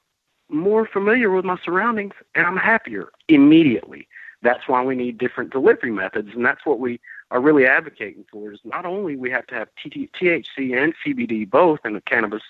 more 0.50 0.87
familiar 0.87 1.31
with 1.31 1.44
my 1.44 1.59
surroundings 1.64 2.14
and 2.35 2.46
I'm 2.46 2.57
happier 2.57 3.11
immediately. 3.29 4.07
That's 4.44 4.68
why 4.68 4.85
we 4.85 4.94
need 4.94 5.16
different 5.16 5.50
delivery 5.50 5.90
methods, 5.90 6.28
and 6.35 6.44
that's 6.44 6.66
what 6.66 6.78
we 6.78 7.00
are 7.30 7.40
really 7.40 7.66
advocating 7.66 8.26
for. 8.30 8.52
Is 8.52 8.61
not 8.62 8.85
only 8.85 9.16
we 9.16 9.30
have 9.30 9.46
to 9.48 9.54
have 9.54 9.68
THC 9.83 10.76
and 10.76 10.94
CBD 11.04 11.48
both 11.48 11.80
in 11.85 11.94
the 11.94 12.02
cannabis 12.02 12.42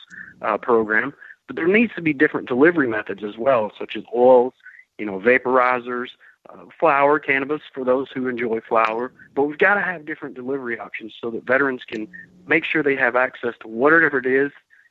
uh, 0.43 0.59
program, 0.59 1.15
but 1.47 1.55
there 1.55 1.69
needs 1.69 1.95
to 1.95 2.03
be 2.03 2.13
different 2.13 2.49
delivery 2.49 2.89
methods 2.89 3.23
as 3.23 3.39
well, 3.39 3.71
such 3.79 3.95
as 3.95 4.03
oils, 4.13 4.55
you 4.99 5.07
know, 5.07 5.21
vaporizers, 5.21 6.09
uh, 6.51 6.65
flower 6.79 7.21
cannabis 7.21 7.63
for 7.73 7.85
those 7.85 8.11
who 8.11 8.27
enjoy 8.27 8.61
flower. 8.61 9.13
But 9.37 9.45
we've 9.45 9.59
got 9.59 9.75
to 9.75 9.81
have 9.81 10.05
different 10.05 10.35
delivery 10.35 10.77
options 10.77 11.15
so 11.21 11.31
that 11.31 11.47
veterans 11.47 11.85
can 11.87 12.09
make 12.49 12.65
sure 12.65 12.83
they 12.83 12.97
have 12.97 13.15
access 13.15 13.55
to 13.61 13.69
whatever 13.69 14.19
it 14.19 14.27
is 14.27 14.51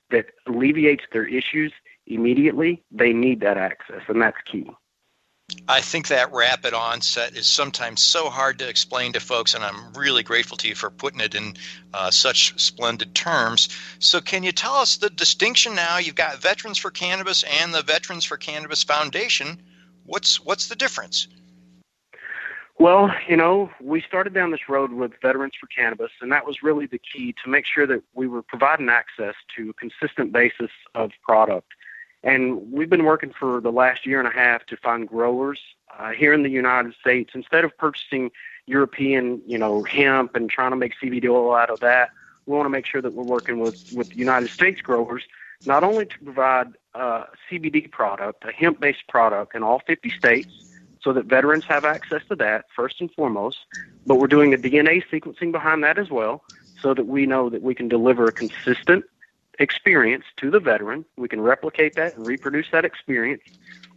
that 0.10 0.28
alleviates 0.48 1.04
their 1.12 1.26
issues 1.26 1.74
immediately. 2.08 2.82
They 2.92 3.12
need 3.12 3.42
that 3.42 3.58
access, 3.58 4.04
and 4.08 4.22
that's 4.22 4.38
key. 4.46 4.72
I 5.68 5.82
think 5.82 6.08
that 6.08 6.32
rapid 6.32 6.74
onset 6.74 7.36
is 7.36 7.48
sometimes 7.48 8.02
so 8.02 8.30
hard 8.30 8.60
to 8.60 8.68
explain 8.68 9.14
to 9.14 9.20
folks, 9.20 9.54
and 9.54 9.64
I'm 9.64 9.94
really 9.94 10.24
grateful 10.24 10.58
to 10.58 10.68
you 10.68 10.76
for 10.76 10.90
putting 10.90 11.20
it 11.20 11.36
in 11.36 11.56
uh, 11.94 12.12
such 12.12 12.60
splendid 12.60 13.14
terms. 13.14 13.70
So, 14.00 14.22
can 14.22 14.44
you 14.44 14.52
tell 14.52 14.76
us 14.76 14.98
the 14.98 15.10
distinction 15.10 15.76
now? 15.76 15.98
You've 15.98 16.16
got 16.16 16.42
Veterans 16.42 16.78
for 16.78 16.92
Cannabis 16.92 17.44
and 17.44 17.74
the 17.74 17.82
Veterans 17.82 18.26
for 18.26 18.38
Cannabis 18.38 18.84
Foundation. 18.84 19.62
What's 20.06 20.40
what's 20.40 20.68
the 20.68 20.76
difference? 20.76 21.28
Well, 22.80 23.14
you 23.28 23.38
know, 23.38 23.70
we 23.82 24.02
started 24.02 24.34
down 24.34 24.52
this 24.52 24.68
road 24.68 24.92
with 24.92 25.12
Veterans 25.22 25.54
for 25.60 25.68
Cannabis, 25.68 26.12
and 26.22 26.32
that 26.32 26.46
was 26.46 26.64
really 26.64 26.88
the 26.88 27.00
key 27.00 27.36
to 27.44 27.50
make 27.50 27.66
sure 27.66 27.86
that 27.88 28.02
we 28.14 28.28
were 28.28 28.42
providing 28.42 28.90
access 28.90 29.36
to 29.56 29.70
a 29.70 29.74
consistent 29.74 30.32
basis 30.32 30.72
of 30.96 31.12
product. 31.22 31.68
And 32.24 32.72
we've 32.72 32.90
been 32.90 33.04
working 33.04 33.34
for 33.38 33.60
the 33.60 33.72
last 33.72 34.06
year 34.06 34.20
and 34.20 34.28
a 34.28 34.32
half 34.32 34.66
to 34.68 34.78
find 34.78 35.08
growers 35.08 35.60
uh, 35.98 36.12
here 36.12 36.34
in 36.34 36.44
the 36.44 36.50
United 36.50 36.94
States. 37.00 37.32
Instead 37.36 37.66
of 37.66 37.78
purchasing 37.78 38.32
European, 38.66 39.42
you 39.46 39.58
know, 39.58 39.84
hemp 39.84 40.36
and 40.36 40.50
trying 40.50 40.72
to 40.72 40.78
make 40.78 40.94
CBD 41.02 41.30
oil 41.30 41.54
out 41.54 41.70
of 41.70 41.82
that, 41.82 42.12
we 42.46 42.56
want 42.56 42.66
to 42.66 42.70
make 42.70 42.86
sure 42.86 43.02
that 43.02 43.14
we're 43.14 43.24
working 43.24 43.60
with 43.60 43.76
with 43.92 44.08
United 44.16 44.50
States 44.50 44.82
growers, 44.82 45.24
not 45.66 45.84
only 45.84 46.06
to 46.06 46.20
provide 46.24 46.68
a 46.94 47.24
CBD 47.50 47.92
product, 47.92 48.44
a 48.46 48.52
hemp-based 48.52 49.08
product 49.08 49.56
in 49.56 49.64
all 49.64 49.82
50 49.86 50.10
states, 50.10 50.52
so 51.02 51.12
that 51.14 51.26
veterans 51.26 51.66
have 51.68 51.84
access 51.86 52.22
to 52.30 52.36
that 52.38 52.66
first 52.76 53.02
and 53.02 53.12
foremost, 53.12 53.60
but 54.06 54.16
we're 54.16 54.28
doing 54.28 54.54
a 54.54 54.58
DNA 54.58 55.04
sequencing 55.12 55.52
behind 55.52 55.84
that 55.84 55.98
as 55.98 56.10
well, 56.10 56.44
so 56.82 56.94
that 56.94 57.08
we 57.08 57.26
know 57.26 57.50
that 57.50 57.62
we 57.62 57.76
can 57.76 57.88
deliver 57.88 58.26
a 58.26 58.32
consistent 58.32 59.06
experience 59.60 60.26
to 60.38 60.50
the 60.50 60.60
veteran. 60.60 61.06
We 61.18 61.28
can 61.28 61.42
replicate 61.42 61.96
that 61.96 62.16
and 62.16 62.26
reproduce 62.26 62.68
that 62.72 62.86
experience. 62.86 63.44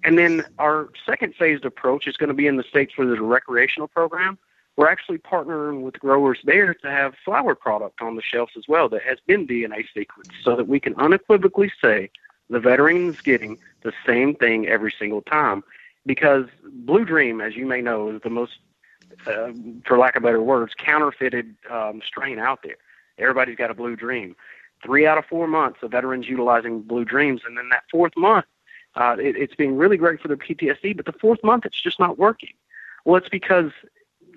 And 0.04 0.18
then 0.18 0.44
our 0.58 0.90
second 1.04 1.34
phased 1.34 1.64
approach 1.64 2.06
is 2.06 2.16
going 2.16 2.28
to 2.28 2.34
be 2.34 2.46
in 2.46 2.56
the 2.56 2.62
states 2.62 2.96
where 2.96 3.06
there's 3.06 3.18
a 3.18 3.24
recreational 3.24 3.88
program. 3.88 4.38
We're 4.76 4.88
actually 4.88 5.18
partnering 5.18 5.80
with 5.82 5.98
growers 5.98 6.38
there 6.44 6.74
to 6.74 6.90
have 6.90 7.14
flower 7.24 7.54
product 7.54 8.02
on 8.02 8.14
the 8.14 8.22
shelves 8.22 8.52
as 8.58 8.64
well 8.68 8.88
that 8.90 9.02
has 9.02 9.18
been 9.26 9.46
DNA 9.46 9.86
sequenced 9.96 10.32
so 10.44 10.54
that 10.54 10.68
we 10.68 10.78
can 10.78 10.94
unequivocally 10.96 11.72
say 11.80 12.10
the 12.50 12.60
veteran 12.60 13.08
is 13.08 13.20
getting 13.22 13.58
the 13.82 13.92
same 14.06 14.34
thing 14.34 14.68
every 14.68 14.92
single 14.98 15.22
time. 15.22 15.64
Because 16.04 16.46
Blue 16.62 17.04
Dream, 17.04 17.40
as 17.40 17.56
you 17.56 17.66
may 17.66 17.80
know, 17.80 18.10
is 18.10 18.20
the 18.22 18.30
most, 18.30 18.58
uh, 19.26 19.50
for 19.86 19.98
lack 19.98 20.14
of 20.14 20.22
better 20.22 20.42
words, 20.42 20.74
counterfeited 20.76 21.56
um, 21.70 22.02
strain 22.06 22.38
out 22.38 22.62
there. 22.62 22.76
Everybody's 23.18 23.56
got 23.56 23.70
a 23.70 23.74
Blue 23.74 23.96
Dream 23.96 24.36
three 24.82 25.06
out 25.06 25.18
of 25.18 25.24
four 25.26 25.46
months 25.46 25.78
of 25.82 25.90
veterans 25.90 26.28
utilizing 26.28 26.82
Blue 26.82 27.04
Dreams, 27.04 27.42
and 27.46 27.56
then 27.56 27.68
that 27.70 27.84
fourth 27.90 28.12
month, 28.16 28.46
uh, 28.94 29.16
it, 29.18 29.36
it's 29.36 29.54
been 29.54 29.76
really 29.76 29.96
great 29.96 30.20
for 30.20 30.28
their 30.28 30.36
PTSD. 30.36 30.96
But 30.96 31.06
the 31.06 31.12
fourth 31.12 31.42
month, 31.42 31.66
it's 31.66 31.80
just 31.80 32.00
not 32.00 32.18
working. 32.18 32.54
Well, 33.04 33.16
it's 33.16 33.28
because 33.28 33.70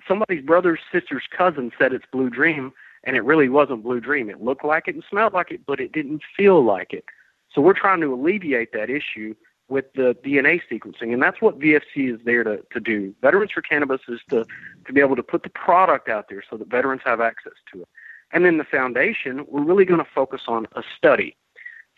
somebody's 0.06 0.44
brother's 0.44 0.80
sister's 0.92 1.24
cousin 1.30 1.72
said 1.78 1.92
it's 1.92 2.04
Blue 2.12 2.30
Dream, 2.30 2.72
and 3.04 3.16
it 3.16 3.24
really 3.24 3.48
wasn't 3.48 3.82
Blue 3.82 4.00
Dream. 4.00 4.28
It 4.30 4.42
looked 4.42 4.64
like 4.64 4.88
it 4.88 4.94
and 4.94 5.04
smelled 5.08 5.32
like 5.32 5.50
it, 5.50 5.64
but 5.66 5.80
it 5.80 5.92
didn't 5.92 6.22
feel 6.36 6.62
like 6.62 6.92
it. 6.92 7.04
So 7.52 7.60
we're 7.60 7.74
trying 7.74 8.00
to 8.00 8.14
alleviate 8.14 8.72
that 8.72 8.90
issue 8.90 9.34
with 9.68 9.92
the 9.94 10.16
DNA 10.24 10.60
sequencing, 10.70 11.12
and 11.12 11.22
that's 11.22 11.40
what 11.40 11.58
VFC 11.58 12.12
is 12.12 12.20
there 12.24 12.42
to, 12.42 12.60
to 12.72 12.80
do. 12.80 13.14
Veterans 13.22 13.52
for 13.52 13.62
Cannabis 13.62 14.00
is 14.08 14.20
to, 14.28 14.44
to 14.84 14.92
be 14.92 15.00
able 15.00 15.16
to 15.16 15.22
put 15.22 15.44
the 15.44 15.48
product 15.48 16.08
out 16.08 16.28
there 16.28 16.42
so 16.48 16.56
that 16.56 16.68
veterans 16.68 17.02
have 17.04 17.20
access 17.20 17.52
to 17.72 17.82
it. 17.82 17.88
And 18.32 18.44
then 18.44 18.58
the 18.58 18.64
foundation, 18.64 19.44
we're 19.48 19.64
really 19.64 19.84
going 19.84 20.00
to 20.00 20.10
focus 20.14 20.42
on 20.46 20.66
a 20.74 20.82
study. 20.96 21.36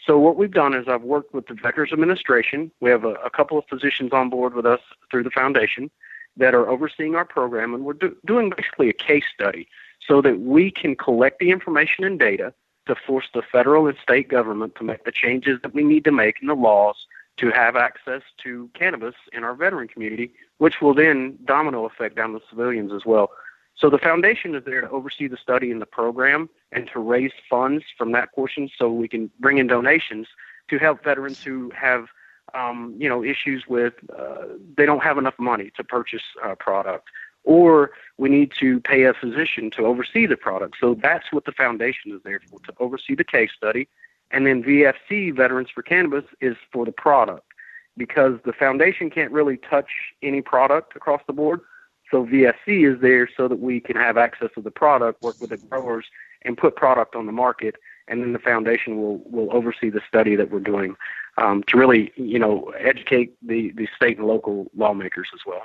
So 0.06 0.18
what 0.18 0.36
we've 0.36 0.52
done 0.52 0.74
is 0.74 0.88
I've 0.88 1.02
worked 1.02 1.32
with 1.32 1.46
the 1.46 1.54
Veterans 1.54 1.92
Administration. 1.92 2.70
We 2.80 2.90
have 2.90 3.04
a, 3.04 3.14
a 3.14 3.30
couple 3.30 3.58
of 3.58 3.64
physicians 3.68 4.12
on 4.12 4.30
board 4.30 4.54
with 4.54 4.66
us 4.66 4.80
through 5.10 5.22
the 5.22 5.30
foundation 5.30 5.90
that 6.36 6.54
are 6.54 6.68
overseeing 6.68 7.14
our 7.14 7.24
program, 7.24 7.74
and 7.74 7.84
we're 7.84 7.92
do, 7.92 8.16
doing 8.24 8.50
basically 8.56 8.88
a 8.88 8.94
case 8.94 9.24
study 9.32 9.68
so 10.06 10.22
that 10.22 10.40
we 10.40 10.70
can 10.70 10.96
collect 10.96 11.38
the 11.38 11.50
information 11.50 12.04
and 12.04 12.18
data 12.18 12.52
to 12.86 12.94
force 12.94 13.26
the 13.32 13.42
federal 13.42 13.86
and 13.86 13.96
state 14.02 14.28
government 14.28 14.74
to 14.74 14.82
make 14.84 15.04
the 15.04 15.12
changes 15.12 15.60
that 15.62 15.74
we 15.74 15.84
need 15.84 16.04
to 16.04 16.10
make 16.10 16.36
in 16.40 16.48
the 16.48 16.54
laws 16.54 17.06
to 17.36 17.50
have 17.50 17.76
access 17.76 18.22
to 18.42 18.68
cannabis 18.74 19.14
in 19.32 19.44
our 19.44 19.54
veteran 19.54 19.88
community, 19.88 20.32
which 20.58 20.80
will 20.80 20.94
then 20.94 21.38
domino 21.44 21.84
effect 21.84 22.16
down 22.16 22.32
the 22.32 22.40
civilians 22.50 22.92
as 22.92 23.04
well. 23.06 23.30
So 23.82 23.90
the 23.90 23.98
foundation 23.98 24.54
is 24.54 24.64
there 24.64 24.80
to 24.80 24.88
oversee 24.90 25.26
the 25.26 25.36
study 25.36 25.72
and 25.72 25.82
the 25.82 25.86
program 25.86 26.48
and 26.70 26.88
to 26.92 27.00
raise 27.00 27.32
funds 27.50 27.84
from 27.98 28.12
that 28.12 28.32
portion 28.32 28.70
so 28.78 28.88
we 28.92 29.08
can 29.08 29.28
bring 29.40 29.58
in 29.58 29.66
donations 29.66 30.28
to 30.70 30.78
help 30.78 31.02
veterans 31.02 31.42
who 31.42 31.70
have 31.70 32.06
um, 32.54 32.94
you 32.96 33.08
know 33.08 33.24
issues 33.24 33.64
with 33.66 33.94
uh, 34.16 34.44
they 34.76 34.86
don't 34.86 35.02
have 35.02 35.18
enough 35.18 35.34
money 35.36 35.72
to 35.76 35.82
purchase 35.82 36.22
a 36.44 36.54
product 36.54 37.08
or 37.42 37.90
we 38.18 38.28
need 38.28 38.52
to 38.60 38.78
pay 38.80 39.02
a 39.02 39.14
physician 39.14 39.68
to 39.72 39.84
oversee 39.84 40.26
the 40.26 40.36
product. 40.36 40.76
So 40.80 40.94
that's 40.94 41.32
what 41.32 41.44
the 41.44 41.50
foundation 41.50 42.12
is 42.12 42.20
there 42.24 42.40
for 42.48 42.60
to 42.60 42.72
oversee 42.78 43.16
the 43.16 43.24
case 43.24 43.50
study. 43.56 43.88
And 44.30 44.46
then 44.46 44.62
VFC, 44.62 45.34
Veterans 45.34 45.70
for 45.74 45.82
Cannabis, 45.82 46.24
is 46.40 46.56
for 46.72 46.84
the 46.84 46.92
product 46.92 47.48
because 47.96 48.38
the 48.44 48.52
foundation 48.52 49.10
can't 49.10 49.32
really 49.32 49.56
touch 49.56 49.90
any 50.22 50.40
product 50.40 50.94
across 50.94 51.22
the 51.26 51.32
board. 51.32 51.62
So 52.12 52.26
VFC 52.26 52.94
is 52.94 53.00
there 53.00 53.28
so 53.36 53.48
that 53.48 53.58
we 53.58 53.80
can 53.80 53.96
have 53.96 54.18
access 54.18 54.50
to 54.54 54.60
the 54.60 54.70
product, 54.70 55.22
work 55.22 55.40
with 55.40 55.50
the 55.50 55.56
growers, 55.56 56.04
and 56.42 56.56
put 56.56 56.76
product 56.76 57.16
on 57.16 57.24
the 57.24 57.32
market. 57.32 57.76
And 58.06 58.22
then 58.22 58.32
the 58.34 58.38
foundation 58.38 58.98
will 58.98 59.18
will 59.30 59.48
oversee 59.56 59.88
the 59.88 60.02
study 60.06 60.36
that 60.36 60.50
we're 60.50 60.60
doing 60.60 60.94
um, 61.38 61.62
to 61.68 61.78
really, 61.78 62.12
you 62.16 62.38
know, 62.38 62.72
educate 62.78 63.34
the 63.40 63.72
the 63.72 63.88
state 63.96 64.18
and 64.18 64.26
local 64.26 64.70
lawmakers 64.76 65.28
as 65.32 65.40
well. 65.46 65.62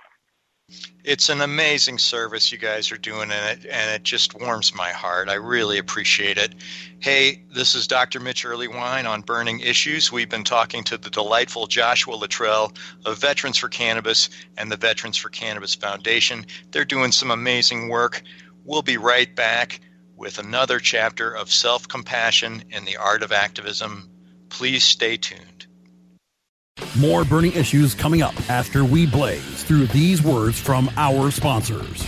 It's 1.07 1.29
an 1.29 1.39
amazing 1.39 1.99
service 1.99 2.51
you 2.51 2.57
guys 2.57 2.91
are 2.91 2.97
doing, 2.97 3.31
and 3.31 3.63
it 3.63 3.65
and 3.71 3.89
it 3.89 4.03
just 4.03 4.37
warms 4.37 4.75
my 4.75 4.89
heart. 4.89 5.29
I 5.29 5.35
really 5.35 5.77
appreciate 5.77 6.37
it. 6.37 6.53
Hey, 6.99 7.43
this 7.49 7.75
is 7.75 7.87
Dr. 7.87 8.19
Mitch 8.19 8.43
Earleywine 8.43 9.09
on 9.09 9.21
Burning 9.21 9.61
Issues. 9.61 10.11
We've 10.11 10.27
been 10.27 10.43
talking 10.43 10.83
to 10.83 10.97
the 10.97 11.09
delightful 11.09 11.67
Joshua 11.67 12.17
Littrell 12.17 12.75
of 13.05 13.19
Veterans 13.19 13.57
for 13.57 13.69
Cannabis 13.69 14.29
and 14.57 14.69
the 14.69 14.75
Veterans 14.75 15.15
for 15.15 15.29
Cannabis 15.29 15.75
Foundation. 15.75 16.45
They're 16.71 16.83
doing 16.83 17.13
some 17.13 17.31
amazing 17.31 17.87
work. 17.87 18.21
We'll 18.65 18.81
be 18.81 18.97
right 18.97 19.33
back 19.33 19.79
with 20.17 20.37
another 20.37 20.81
chapter 20.81 21.31
of 21.31 21.49
self 21.49 21.87
compassion 21.87 22.65
and 22.73 22.85
the 22.85 22.97
art 22.97 23.23
of 23.23 23.31
activism. 23.31 24.09
Please 24.49 24.83
stay 24.83 25.15
tuned. 25.15 25.66
More 26.97 27.23
burning 27.23 27.53
issues 27.53 27.93
coming 27.93 28.21
up 28.21 28.35
after 28.49 28.83
we 28.83 29.05
blaze 29.05 29.63
through 29.63 29.87
these 29.87 30.21
words 30.21 30.59
from 30.59 30.89
our 30.97 31.31
sponsors. 31.31 32.05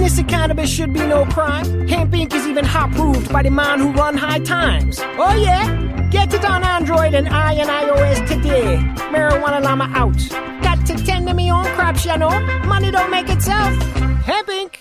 Business 0.00 0.20
of 0.20 0.28
cannabis 0.28 0.70
should 0.70 0.94
be 0.94 1.06
no 1.06 1.26
crime. 1.26 1.86
Hemp 1.86 2.12
Inc. 2.12 2.32
is 2.32 2.46
even 2.46 2.64
hot 2.64 2.90
proved 2.92 3.30
by 3.30 3.42
the 3.42 3.50
man 3.50 3.80
who 3.80 3.92
run 3.92 4.16
high 4.16 4.38
times. 4.38 4.98
Oh 4.98 5.36
yeah? 5.36 6.08
Get 6.10 6.32
it 6.32 6.42
on 6.42 6.64
Android 6.64 7.12
and 7.12 7.28
I 7.28 7.52
and 7.52 7.68
iOS 7.68 8.26
today. 8.26 8.78
Marijuana 9.12 9.62
Llama 9.62 9.90
out. 9.94 10.16
Got 10.62 10.86
to 10.86 10.96
tend 11.04 11.28
to 11.28 11.34
me 11.34 11.52
own 11.52 11.66
crops, 11.76 12.06
you 12.06 12.16
know. 12.16 12.30
Money 12.64 12.90
don't 12.90 13.10
make 13.10 13.28
itself. 13.28 13.76
Hemp 14.24 14.48
Inc. 14.48 14.76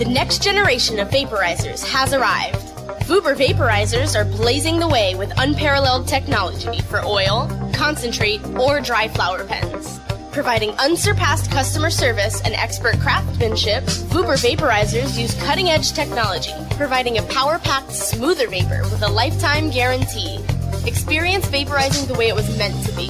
The 0.00 0.06
next 0.06 0.42
generation 0.42 0.98
of 0.98 1.08
vaporizers 1.08 1.86
has 1.86 2.12
arrived. 2.12 2.58
Vuber 3.06 3.36
vaporizers 3.36 4.16
are 4.16 4.24
blazing 4.24 4.80
the 4.80 4.88
way 4.88 5.14
with 5.14 5.32
unparalleled 5.38 6.08
technology 6.08 6.80
for 6.80 7.04
oil, 7.04 7.48
concentrate, 7.72 8.44
or 8.58 8.80
dry 8.80 9.06
flower 9.06 9.44
pens. 9.44 10.00
Providing 10.36 10.72
unsurpassed 10.72 11.50
customer 11.50 11.88
service 11.88 12.42
and 12.42 12.52
expert 12.52 13.00
craftsmanship, 13.00 13.82
Vuber 14.12 14.36
vaporizers 14.36 15.18
use 15.18 15.34
cutting 15.44 15.70
edge 15.70 15.92
technology, 15.92 16.52
providing 16.72 17.16
a 17.16 17.22
power 17.22 17.58
packed, 17.58 17.90
smoother 17.90 18.46
vapor 18.46 18.82
with 18.82 19.02
a 19.02 19.08
lifetime 19.08 19.70
guarantee. 19.70 20.38
Experience 20.84 21.46
vaporizing 21.46 22.06
the 22.06 22.12
way 22.12 22.28
it 22.28 22.34
was 22.34 22.46
meant 22.58 22.74
to 22.84 22.92
be 22.92 23.08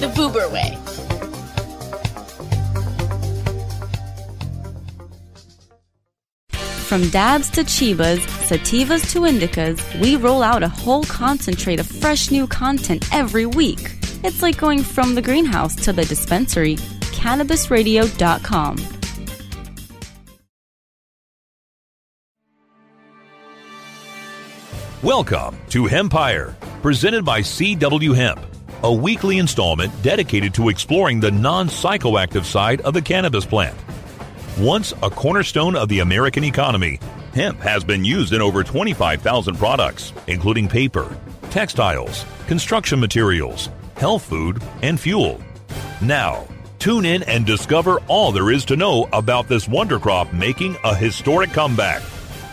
the 0.00 0.10
Vuber 0.16 0.50
way. 0.50 0.78
From 6.88 7.06
dabs 7.10 7.50
to 7.50 7.64
chivas, 7.64 8.20
sativas 8.48 9.12
to 9.12 9.20
indicas, 9.20 10.00
we 10.00 10.16
roll 10.16 10.42
out 10.42 10.62
a 10.62 10.68
whole 10.68 11.04
concentrate 11.04 11.80
of 11.80 11.86
fresh 11.86 12.30
new 12.30 12.46
content 12.46 13.06
every 13.12 13.44
week. 13.44 14.01
It's 14.24 14.40
like 14.40 14.56
going 14.56 14.84
from 14.84 15.16
the 15.16 15.22
greenhouse 15.22 15.74
to 15.84 15.92
the 15.92 16.04
dispensary. 16.04 16.76
CannabisRadio.com. 16.76 18.76
Welcome 25.02 25.58
to 25.70 25.86
Hempire, 25.86 26.54
presented 26.80 27.24
by 27.24 27.40
CW 27.40 28.14
Hemp, 28.14 28.38
a 28.84 28.92
weekly 28.92 29.38
installment 29.38 29.92
dedicated 30.04 30.54
to 30.54 30.68
exploring 30.68 31.18
the 31.18 31.32
non 31.32 31.66
psychoactive 31.66 32.44
side 32.44 32.80
of 32.82 32.94
the 32.94 33.02
cannabis 33.02 33.44
plant. 33.44 33.76
Once 34.56 34.92
a 35.02 35.10
cornerstone 35.10 35.74
of 35.74 35.88
the 35.88 35.98
American 35.98 36.44
economy, 36.44 37.00
hemp 37.34 37.58
has 37.58 37.82
been 37.82 38.04
used 38.04 38.32
in 38.32 38.40
over 38.40 38.62
25,000 38.62 39.56
products, 39.56 40.12
including 40.28 40.68
paper, 40.68 41.12
textiles, 41.50 42.24
construction 42.46 43.00
materials, 43.00 43.68
health 44.02 44.24
food, 44.24 44.60
and 44.82 44.98
fuel. 44.98 45.40
Now, 46.00 46.48
tune 46.80 47.04
in 47.04 47.22
and 47.22 47.46
discover 47.46 48.00
all 48.08 48.32
there 48.32 48.50
is 48.50 48.64
to 48.64 48.74
know 48.74 49.08
about 49.12 49.46
this 49.46 49.68
wonder 49.68 50.00
crop 50.00 50.32
making 50.32 50.76
a 50.82 50.92
historic 50.92 51.52
comeback. 51.52 52.02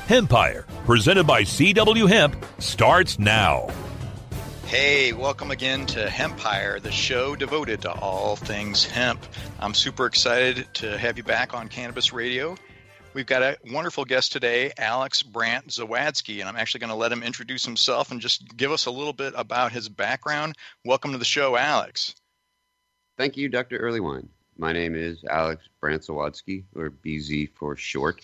Hempire, 0.08 0.68
presented 0.86 1.26
by 1.26 1.42
CW 1.42 2.08
Hemp, 2.08 2.36
starts 2.60 3.18
now. 3.18 3.68
Hey, 4.68 5.12
welcome 5.12 5.50
again 5.50 5.88
to 5.88 6.06
Hempire, 6.06 6.80
the 6.80 6.92
show 6.92 7.36
devoted 7.36 7.82
to 7.82 7.94
all 7.94 8.36
things 8.36 8.86
hemp. 8.86 9.26
I'm 9.60 9.74
super 9.74 10.06
excited 10.06 10.68
to 10.76 11.00
have 11.00 11.18
you 11.18 11.24
back 11.24 11.56
on 11.56 11.68
Cannabis 11.68 12.14
Radio. 12.14 12.58
We've 13.20 13.26
got 13.26 13.44
a 13.44 13.58
wonderful 13.74 14.06
guest 14.06 14.32
today, 14.32 14.72
Alex 14.78 15.24
Brant-Zawadzki, 15.24 16.40
and 16.40 16.48
I'm 16.48 16.56
actually 16.56 16.80
going 16.80 16.92
to 16.92 16.96
let 16.96 17.12
him 17.12 17.22
introduce 17.22 17.66
himself 17.66 18.12
and 18.12 18.22
just 18.22 18.56
give 18.56 18.72
us 18.72 18.86
a 18.86 18.92
little 18.92 19.12
bit 19.12 19.34
about 19.36 19.74
his 19.74 19.90
background. 19.90 20.56
Welcome 20.86 21.12
to 21.12 21.18
the 21.18 21.26
show, 21.26 21.58
Alex. 21.58 22.16
Thank 23.18 23.36
you, 23.36 23.50
Dr. 23.50 23.78
Earleywine. 23.78 24.30
My 24.58 24.72
name 24.72 24.96
is 24.96 25.26
Alex 25.30 25.68
Brant-Zawadzki, 25.82 26.64
or 26.74 26.92
BZ 26.92 27.50
for 27.56 27.76
short. 27.76 28.22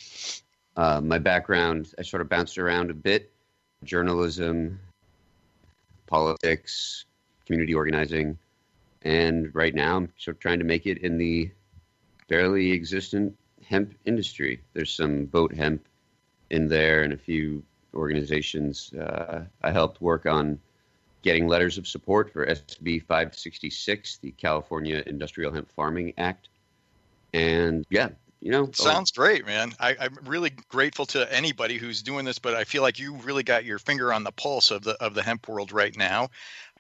Uh, 0.78 1.02
my 1.02 1.20
background, 1.20 1.94
I 2.00 2.04
sort 2.04 2.22
of 2.22 2.30
bounced 2.30 2.58
around 2.58 2.90
a 2.90 2.94
bit 2.94 3.34
journalism, 3.84 4.80
politics, 6.08 7.04
community 7.46 7.76
organizing, 7.76 8.38
and 9.02 9.54
right 9.54 9.76
now 9.76 9.98
I'm 9.98 10.14
sort 10.18 10.38
of 10.38 10.40
trying 10.40 10.60
to 10.60 10.66
make 10.66 10.86
it 10.86 11.00
in 11.00 11.18
the 11.18 11.52
barely 12.30 12.72
existent 12.72 13.38
hemp 13.68 13.94
industry. 14.06 14.62
There's 14.74 14.92
some 14.92 15.26
boat 15.26 15.54
hemp 15.54 15.86
in 16.50 16.68
there 16.68 17.04
and 17.04 17.14
a 17.14 17.18
few 17.18 17.64
organizations. 17.94 18.94
Uh, 18.94 19.46
I 19.64 19.72
helped 19.72 20.02
work 20.02 20.26
on 20.26 20.60
getting 21.22 21.48
letters 21.48 21.78
of 21.78 21.88
support 21.88 22.32
for 22.32 22.46
SB 22.46 23.02
566, 23.04 24.18
the 24.18 24.32
California 24.32 25.02
Industrial 25.08 25.52
Hemp 25.52 25.72
Farming 25.72 26.14
Act. 26.18 26.50
And 27.34 27.86
yeah, 27.90 28.10
you 28.42 28.52
know, 28.52 28.70
sounds 28.74 29.12
oh. 29.18 29.22
great, 29.22 29.46
man. 29.46 29.74
I, 29.80 29.96
am 30.00 30.20
really 30.26 30.52
grateful 30.70 31.08
to 31.08 31.34
anybody 31.34 31.78
who's 31.78 32.04
doing 32.04 32.26
this, 32.26 32.38
but 32.38 32.54
I 32.54 32.64
feel 32.64 32.84
like 32.84 33.00
you 33.00 33.16
really 33.16 33.44
got 33.44 33.66
your 33.66 33.80
finger 33.80 34.14
on 34.14 34.24
the 34.24 34.32
pulse 34.32 34.72
of 34.72 34.84
the 34.84 34.92
of 35.04 35.16
the 35.16 35.24
hemp 35.24 35.48
world 35.48 35.72
right 35.72 35.96
now. 35.98 36.30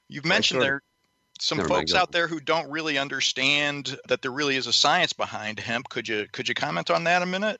You've 0.07 0.25
mentioned 0.25 0.61
there 0.61 0.81
some 1.39 1.57
Never 1.57 1.69
folks 1.69 1.93
out 1.93 2.11
there 2.11 2.27
who 2.27 2.39
don't 2.39 2.69
really 2.69 2.97
understand 2.97 3.97
that 4.07 4.21
there 4.21 4.31
really 4.31 4.55
is 4.55 4.67
a 4.67 4.73
science 4.73 5.13
behind 5.13 5.59
hemp. 5.59 5.89
Could 5.89 6.07
you 6.07 6.27
could 6.31 6.47
you 6.47 6.55
comment 6.55 6.89
on 6.89 7.03
that 7.05 7.21
a 7.21 7.25
minute? 7.25 7.59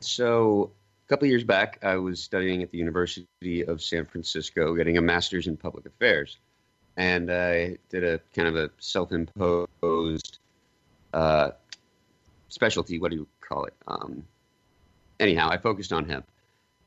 So 0.00 0.72
a 1.06 1.08
couple 1.08 1.28
years 1.28 1.44
back, 1.44 1.78
I 1.82 1.96
was 1.96 2.22
studying 2.22 2.62
at 2.62 2.70
the 2.70 2.78
University 2.78 3.64
of 3.64 3.82
San 3.82 4.06
Francisco, 4.06 4.74
getting 4.74 4.96
a 4.98 5.02
master's 5.02 5.46
in 5.46 5.56
public 5.56 5.86
affairs, 5.86 6.38
and 6.96 7.32
I 7.32 7.78
did 7.88 8.04
a 8.04 8.20
kind 8.34 8.48
of 8.48 8.56
a 8.56 8.70
self-imposed 8.78 10.38
uh, 11.12 11.50
specialty. 12.48 12.98
What 12.98 13.10
do 13.10 13.16
you 13.16 13.26
call 13.40 13.64
it? 13.64 13.74
Um, 13.86 14.24
anyhow, 15.18 15.48
I 15.50 15.56
focused 15.56 15.92
on 15.92 16.08
hemp, 16.08 16.26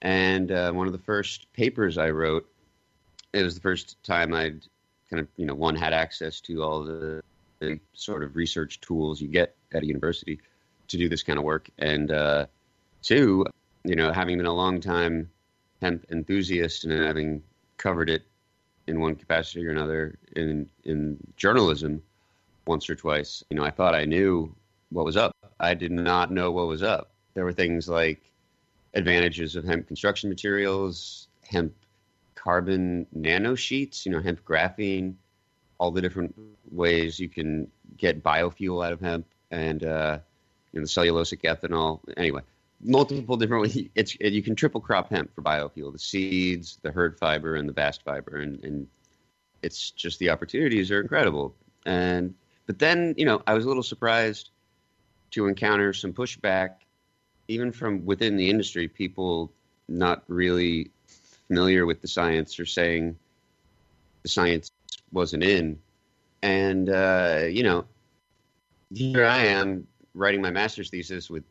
and 0.01 0.51
uh, 0.51 0.71
one 0.71 0.87
of 0.87 0.93
the 0.93 0.99
first 0.99 1.51
papers 1.53 1.97
I 1.97 2.11
wrote. 2.11 2.49
It 3.33 3.43
was 3.43 3.55
the 3.55 3.61
first 3.61 4.01
time 4.01 4.33
I'd 4.33 4.61
kind 5.09 5.19
of 5.19 5.27
you 5.37 5.45
know 5.45 5.55
one 5.55 5.75
had 5.75 5.93
access 5.93 6.41
to 6.41 6.63
all 6.63 6.83
the, 6.83 7.21
the 7.59 7.79
sort 7.93 8.23
of 8.23 8.35
research 8.35 8.81
tools 8.81 9.21
you 9.21 9.27
get 9.27 9.55
at 9.73 9.83
a 9.83 9.85
university 9.85 10.39
to 10.87 10.97
do 10.97 11.09
this 11.09 11.23
kind 11.23 11.39
of 11.39 11.45
work, 11.45 11.69
and 11.79 12.11
uh, 12.11 12.45
two, 13.01 13.45
you 13.83 13.95
know, 13.95 14.11
having 14.11 14.37
been 14.37 14.45
a 14.45 14.53
long 14.53 14.79
time 14.79 15.29
hemp 15.81 16.05
enthusiast 16.11 16.83
and 16.83 16.93
having 17.03 17.41
covered 17.77 18.09
it 18.09 18.23
in 18.87 18.99
one 18.99 19.15
capacity 19.15 19.65
or 19.65 19.71
another 19.71 20.17
in 20.35 20.69
in 20.83 21.17
journalism 21.37 22.01
once 22.67 22.89
or 22.89 22.95
twice, 22.95 23.43
you 23.49 23.55
know, 23.55 23.63
I 23.63 23.69
thought 23.71 23.93
I 23.93 24.05
knew 24.05 24.53
what 24.89 25.05
was 25.05 25.17
up. 25.17 25.35
I 25.59 25.73
did 25.73 25.91
not 25.91 26.31
know 26.31 26.51
what 26.51 26.67
was 26.67 26.83
up. 26.83 27.11
There 27.33 27.43
were 27.43 27.53
things 27.53 27.87
like 27.87 28.21
advantages 28.93 29.55
of 29.55 29.63
hemp 29.63 29.87
construction 29.87 30.29
materials, 30.29 31.27
hemp 31.43 31.73
carbon 32.45 33.07
nanosheets, 33.17 34.05
you 34.05 34.11
know, 34.11 34.21
hemp 34.21 34.45
graphene, 34.45 35.15
all 35.79 35.89
the 35.89 36.01
different 36.01 36.35
ways 36.71 37.19
you 37.19 37.27
can 37.27 37.69
get 37.97 38.23
biofuel 38.23 38.85
out 38.85 38.93
of 38.93 39.01
hemp 39.01 39.25
and 39.49 39.83
uh, 39.83 40.19
you 40.71 40.79
know 40.79 40.85
cellulosic 40.85 41.41
ethanol. 41.41 42.01
Anyway, 42.15 42.41
multiple 42.81 43.35
different 43.35 43.63
ways. 43.63 43.89
It's 43.95 44.15
you 44.19 44.43
can 44.43 44.55
triple 44.55 44.79
crop 44.79 45.09
hemp 45.09 45.33
for 45.33 45.41
biofuel: 45.41 45.91
the 45.91 45.99
seeds, 45.99 46.77
the 46.83 46.91
hurd 46.91 47.17
fiber, 47.17 47.55
and 47.55 47.67
the 47.67 47.73
bast 47.73 48.03
fiber, 48.03 48.37
and 48.37 48.63
and 48.63 48.87
it's 49.63 49.89
just 49.91 50.19
the 50.19 50.29
opportunities 50.29 50.91
are 50.91 51.01
incredible. 51.01 51.55
And 51.85 52.35
but 52.67 52.77
then 52.77 53.15
you 53.17 53.25
know 53.25 53.41
I 53.47 53.55
was 53.55 53.65
a 53.65 53.67
little 53.67 53.83
surprised 53.83 54.51
to 55.31 55.47
encounter 55.47 55.93
some 55.93 56.13
pushback, 56.13 56.75
even 57.47 57.71
from 57.71 58.05
within 58.05 58.37
the 58.37 58.51
industry. 58.51 58.87
People 58.87 59.51
not 59.87 60.23
really 60.27 60.91
familiar 61.47 61.85
with 61.85 62.01
the 62.01 62.07
science 62.07 62.59
or 62.59 62.65
saying 62.65 63.17
the 64.23 64.29
science 64.29 64.71
wasn't 65.11 65.43
in. 65.43 65.79
And, 66.41 66.89
uh, 66.89 67.43
you 67.49 67.63
know, 67.63 67.85
here 68.93 69.25
I 69.25 69.45
am 69.45 69.87
writing 70.13 70.41
my 70.41 70.51
master's 70.51 70.89
thesis 70.89 71.29
with 71.29 71.43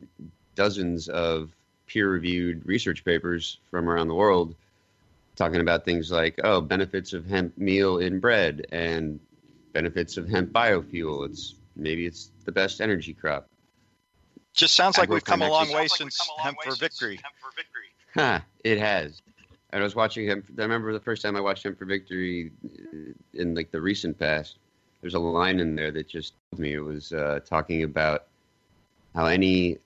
dozens 0.55 1.09
of 1.09 1.51
peer 1.87 2.09
reviewed 2.09 2.65
research 2.65 3.05
papers 3.05 3.57
from 3.69 3.89
around 3.89 4.07
the 4.07 4.15
world 4.15 4.55
talking 5.35 5.61
about 5.61 5.85
things 5.85 6.11
like, 6.11 6.39
oh, 6.43 6.61
benefits 6.61 7.13
of 7.13 7.25
hemp 7.25 7.57
meal 7.57 7.99
in 7.99 8.19
bread 8.19 8.65
and 8.71 9.19
benefits 9.73 10.17
of 10.17 10.27
hemp 10.27 10.51
biofuel. 10.51 11.25
It's 11.29 11.55
maybe 11.75 12.05
it's 12.05 12.31
the 12.45 12.51
best 12.51 12.81
energy 12.81 13.13
crop. 13.13 13.47
Just 14.53 14.75
sounds 14.75 14.97
like 14.97 15.09
we've 15.09 15.23
come 15.23 15.41
a 15.41 15.49
long 15.49 15.71
way 15.73 15.87
since 15.87 16.17
hemp 16.39 16.57
for 16.63 16.75
victory. 16.75 17.19
Huh, 18.13 18.39
it 18.63 18.79
has. 18.79 19.21
And 19.75 19.83
I 19.83 19.83
was 19.83 19.93
watching 19.93 20.25
him. 20.25 20.41
I 20.57 20.61
remember 20.61 20.93
the 20.93 21.01
first 21.01 21.21
time 21.21 21.35
I 21.35 21.41
watched 21.41 21.63
hemp 21.63 21.77
for 21.77 21.83
victory 21.83 22.49
uh, 22.63 23.11
in 23.33 23.53
like 23.55 23.71
the 23.71 23.81
recent 23.81 24.17
past. 24.17 24.55
There's 25.01 25.15
a 25.15 25.19
line 25.19 25.59
in 25.59 25.75
there 25.75 25.91
that 25.91 26.07
just 26.07 26.31
told 26.49 26.61
me 26.61 26.75
it 26.75 26.79
was 26.79 27.11
uh, 27.11 27.41
talking 27.45 27.83
about 27.83 28.27
how 29.13 29.25
any 29.25 29.79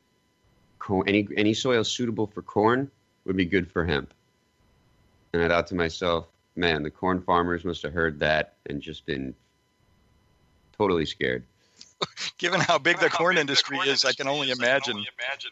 any 1.08 1.28
any 1.36 1.56
soil 1.56 1.84
suitable 1.84 2.28
for 2.28 2.44
corn 2.44 2.92
would 3.26 3.36
be 3.36 3.46
good 3.46 3.68
for 3.68 3.84
hemp. 3.84 4.14
And 5.34 5.42
I 5.42 5.48
thought 5.48 5.66
to 5.68 5.76
myself, 5.76 6.28
man, 6.56 6.84
the 6.84 6.92
corn 6.92 7.20
farmers 7.20 7.66
must 7.66 7.82
have 7.82 7.94
heard 7.94 8.20
that 8.20 8.54
and 8.70 8.84
just 8.84 9.08
been 9.08 9.34
totally 10.78 11.08
scared. 11.08 11.44
Given 12.38 12.60
how 12.60 12.78
big 12.78 12.98
Given 12.98 13.10
the 13.10 13.18
corn, 13.18 13.36
big 13.38 13.42
industry, 13.42 13.74
the 13.74 13.78
corn 13.78 13.88
is, 13.88 14.04
industry, 14.04 14.10
is, 14.10 14.14
I 14.14 14.24
can 14.24 14.28
only 14.28 14.52
imagine. 14.52 14.84
Can 14.84 14.98
only 14.98 15.10
imagine. 15.18 15.52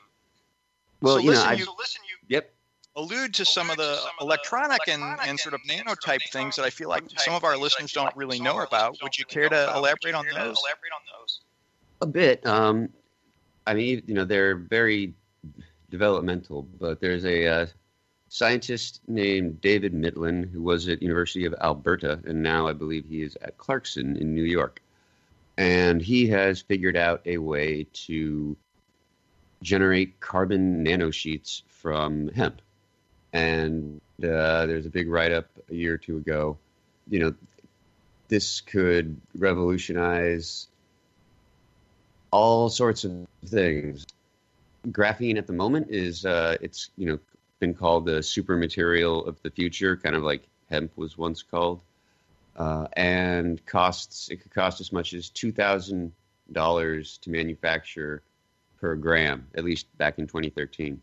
Well, 1.02 1.16
so 1.16 1.22
you 1.22 1.30
listen, 1.32 1.50
know, 1.50 1.56
you, 1.56 1.66
listen, 1.80 2.02
you, 2.08 2.18
yep 2.28 2.54
allude 2.98 3.34
to 3.36 3.46
some 3.46 3.70
of 3.70 3.78
the 3.78 4.00
electronic 4.20 4.82
and, 4.88 5.04
and 5.26 5.40
sort 5.40 5.54
of 5.54 5.62
nanotype 5.62 6.28
things 6.32 6.56
that 6.56 6.66
I 6.66 6.72
feel 6.72 6.90
like 6.90 7.04
some 7.18 7.36
of 7.36 7.44
our 7.44 7.56
listeners 7.56 7.94
don't 7.94 8.14
really 8.16 8.40
know 8.40 8.62
about. 8.62 8.98
Would 9.04 9.18
you 9.18 9.24
care 9.26 9.48
to 9.48 9.74
elaborate 9.76 10.16
on 10.16 10.26
those? 10.36 10.60
A 12.02 12.08
bit. 12.08 12.46
Um, 12.46 12.90
I 13.68 13.76
mean, 13.76 14.02
you 14.08 14.16
know, 14.16 14.26
they're 14.26 14.56
very 14.56 15.14
developmental, 15.90 16.64
but 16.80 17.00
there's 17.00 17.24
a 17.24 17.48
uh, 17.48 17.66
scientist 18.30 19.02
named 19.08 19.62
David 19.62 19.94
Mitlin 19.94 20.52
who 20.52 20.64
was 20.64 20.88
at 20.90 21.02
University 21.02 21.46
of 21.46 21.54
Alberta, 21.62 22.20
and 22.26 22.42
now 22.42 22.68
I 22.68 22.74
believe 22.74 23.06
he 23.08 23.22
is 23.22 23.38
at 23.44 23.58
Clarkson 23.58 24.18
in 24.18 24.34
New 24.34 24.44
York. 24.44 24.82
And 25.58 26.02
he 26.02 26.28
has 26.30 26.62
figured 26.62 26.98
out 26.98 27.22
a 27.26 27.38
way 27.38 27.88
to 27.92 28.58
generate 29.64 30.20
carbon 30.20 30.86
nanosheets 30.86 31.64
from 31.68 32.30
hemp 32.30 32.62
and 33.34 34.02
uh, 34.24 34.66
there's 34.66 34.86
a 34.86 34.90
big 34.90 35.10
write 35.10 35.32
up 35.32 35.48
a 35.70 35.76
year 35.76 35.96
or 35.96 35.98
two 35.98 36.18
ago. 36.18 36.58
You 37.10 37.20
know, 37.20 37.36
this 38.28 38.62
could 38.62 39.20
revolutionize 39.36 40.68
all 42.32 42.70
sorts 42.70 43.04
of 43.04 43.28
things. 43.46 44.06
Graphene 44.88 45.38
at 45.38 45.48
the 45.48 45.54
moment 45.54 45.88
is 45.90 46.26
uh, 46.26 46.58
it's 46.62 46.90
you 46.98 47.08
know 47.08 47.20
been 47.60 47.74
called 47.74 48.06
the 48.06 48.22
super 48.22 48.56
material 48.56 49.26
of 49.26 49.42
the 49.42 49.50
future, 49.50 49.98
kind 49.98 50.16
of 50.16 50.24
like 50.24 50.44
hemp 50.70 50.92
was 50.96 51.18
once 51.18 51.44
called, 51.44 51.82
uh, 52.56 52.88
and 52.94 53.66
costs 53.66 54.30
it 54.30 54.38
could 54.38 54.54
cost 54.54 54.82
as 54.82 54.92
much 54.92 55.14
as 55.14 55.30
two 55.30 55.52
thousand 55.52 56.12
dollars 56.52 57.18
to 57.20 57.30
manufacture 57.30 58.22
per 58.80 58.96
gram, 58.96 59.48
at 59.56 59.64
least 59.64 59.86
back 59.98 60.20
in 60.20 60.28
2013. 60.28 61.02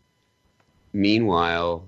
Meanwhile, 0.93 1.85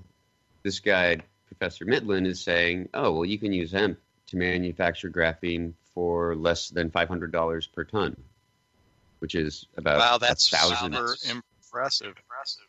this 0.63 0.79
guy, 0.79 1.17
Professor 1.47 1.85
Mitlin, 1.85 2.25
is 2.25 2.41
saying, 2.41 2.89
oh, 2.93 3.11
well, 3.11 3.25
you 3.25 3.37
can 3.37 3.53
use 3.53 3.71
hemp 3.71 3.99
to 4.27 4.37
manufacture 4.37 5.09
graphene 5.09 5.73
for 5.93 6.35
less 6.35 6.69
than 6.69 6.89
$500 6.89 7.73
per 7.73 7.83
ton, 7.83 8.15
which 9.19 9.35
is 9.35 9.65
about 9.77 9.99
wow, 9.99 10.17
that's 10.17 10.51
a 10.51 10.57
thousand. 10.57 10.93
super 10.93 11.15
impressive. 11.29 12.07
impressive. 12.07 12.63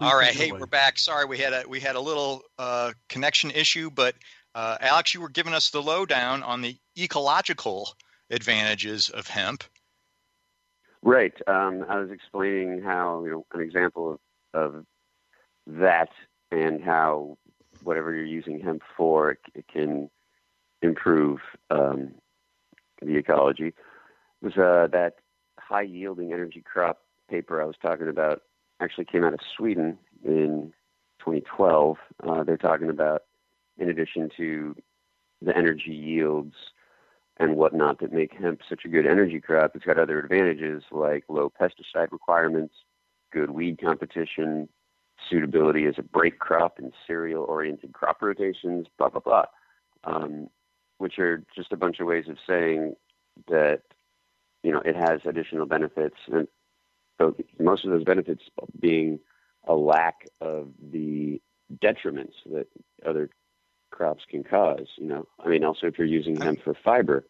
All 0.00 0.16
right, 0.16 0.32
hey, 0.32 0.52
we're 0.52 0.66
back. 0.66 0.96
Sorry, 0.96 1.24
we 1.24 1.38
had 1.38 1.52
a 1.52 1.64
we 1.68 1.80
had 1.80 1.96
a 1.96 2.00
little 2.00 2.42
uh, 2.56 2.92
connection 3.08 3.50
issue, 3.50 3.90
but 3.90 4.14
uh, 4.54 4.76
Alex, 4.80 5.12
you 5.12 5.20
were 5.20 5.28
giving 5.28 5.54
us 5.54 5.70
the 5.70 5.82
lowdown 5.82 6.44
on 6.44 6.62
the 6.62 6.76
ecological 6.96 7.88
advantages 8.30 9.10
of 9.10 9.26
hemp. 9.26 9.64
Right. 11.02 11.34
Um, 11.46 11.84
I 11.88 11.98
was 11.98 12.10
explaining 12.10 12.82
how 12.82 13.24
you 13.24 13.30
know 13.30 13.46
an 13.52 13.60
example 13.60 14.20
of, 14.54 14.76
of 14.76 14.86
that 15.68 16.08
and 16.50 16.82
how 16.82 17.36
whatever 17.82 18.12
you're 18.14 18.24
using 18.24 18.60
hemp 18.60 18.82
for, 18.96 19.32
it, 19.32 19.38
it 19.54 19.68
can 19.68 20.10
improve 20.82 21.38
um, 21.70 22.12
the 23.02 23.16
ecology. 23.16 23.68
It 23.68 23.74
was 24.42 24.56
uh, 24.56 24.88
that 24.92 25.16
high 25.58 25.82
yielding 25.82 26.32
energy 26.32 26.62
crop 26.62 27.00
paper 27.28 27.60
I 27.60 27.66
was 27.66 27.76
talking 27.80 28.08
about 28.08 28.42
actually 28.80 29.04
came 29.04 29.24
out 29.24 29.34
of 29.34 29.40
Sweden 29.56 29.98
in 30.24 30.72
2012. 31.18 31.96
Uh, 32.26 32.44
they're 32.44 32.56
talking 32.56 32.90
about, 32.90 33.22
in 33.76 33.88
addition 33.90 34.30
to 34.36 34.74
the 35.42 35.56
energy 35.56 35.90
yields 35.90 36.54
and 37.36 37.56
whatnot 37.56 38.00
that 38.00 38.12
make 38.12 38.32
hemp 38.32 38.60
such 38.68 38.84
a 38.84 38.88
good 38.88 39.06
energy 39.06 39.40
crop, 39.40 39.72
it's 39.74 39.84
got 39.84 39.98
other 39.98 40.18
advantages 40.18 40.82
like 40.90 41.24
low 41.28 41.50
pesticide 41.60 42.10
requirements, 42.10 42.74
good 43.32 43.50
weed 43.50 43.80
competition, 43.80 44.68
suitability 45.28 45.86
as 45.86 45.94
a 45.98 46.02
break 46.02 46.38
crop 46.38 46.78
in 46.78 46.92
cereal 47.06 47.44
oriented 47.44 47.92
crop 47.92 48.22
rotations, 48.22 48.86
blah, 48.98 49.08
blah, 49.08 49.20
blah, 49.20 49.44
um, 50.04 50.48
which 50.98 51.18
are 51.18 51.44
just 51.54 51.72
a 51.72 51.76
bunch 51.76 52.00
of 52.00 52.06
ways 52.06 52.28
of 52.28 52.36
saying 52.46 52.94
that, 53.48 53.82
you 54.62 54.72
know, 54.72 54.80
it 54.84 54.96
has 54.96 55.20
additional 55.24 55.66
benefits. 55.66 56.16
And 56.30 56.48
most 57.58 57.84
of 57.84 57.90
those 57.90 58.04
benefits 58.04 58.42
being 58.78 59.18
a 59.66 59.74
lack 59.74 60.26
of 60.40 60.68
the 60.92 61.40
detriments 61.82 62.34
that 62.50 62.66
other 63.06 63.30
crops 63.90 64.24
can 64.28 64.44
cause, 64.44 64.86
you 64.96 65.06
know. 65.06 65.26
I 65.44 65.48
mean, 65.48 65.64
also 65.64 65.86
if 65.86 65.98
you're 65.98 66.06
using 66.06 66.34
them 66.34 66.56
for 66.62 66.74
fiber, 66.84 67.24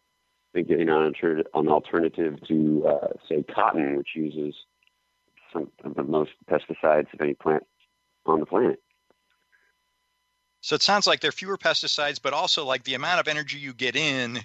think, 0.53 0.69
you 0.69 0.85
know, 0.85 1.11
an 1.53 1.67
alternative 1.67 2.39
to, 2.47 2.87
uh, 2.87 3.07
say, 3.27 3.43
cotton, 3.43 3.97
which 3.97 4.09
uses 4.15 4.55
some 5.53 5.71
of 5.83 5.95
the 5.95 6.03
most 6.03 6.31
pesticides 6.49 7.13
of 7.13 7.21
any 7.21 7.33
plant 7.33 7.65
on 8.25 8.39
the 8.39 8.45
planet. 8.45 8.79
So 10.61 10.75
it 10.75 10.81
sounds 10.81 11.07
like 11.07 11.21
there 11.21 11.29
are 11.29 11.31
fewer 11.31 11.57
pesticides, 11.57 12.21
but 12.21 12.33
also 12.33 12.65
like 12.65 12.83
the 12.83 12.95
amount 12.95 13.19
of 13.19 13.27
energy 13.27 13.57
you 13.57 13.73
get 13.73 13.95
in 13.95 14.39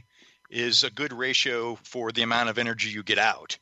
is 0.51 0.85
a 0.85 0.91
good 0.91 1.13
ratio 1.13 1.77
for 1.83 2.13
the 2.13 2.23
amount 2.23 2.49
of 2.49 2.59
energy 2.59 2.91
you 2.91 3.03
get 3.03 3.19
out. 3.19 3.59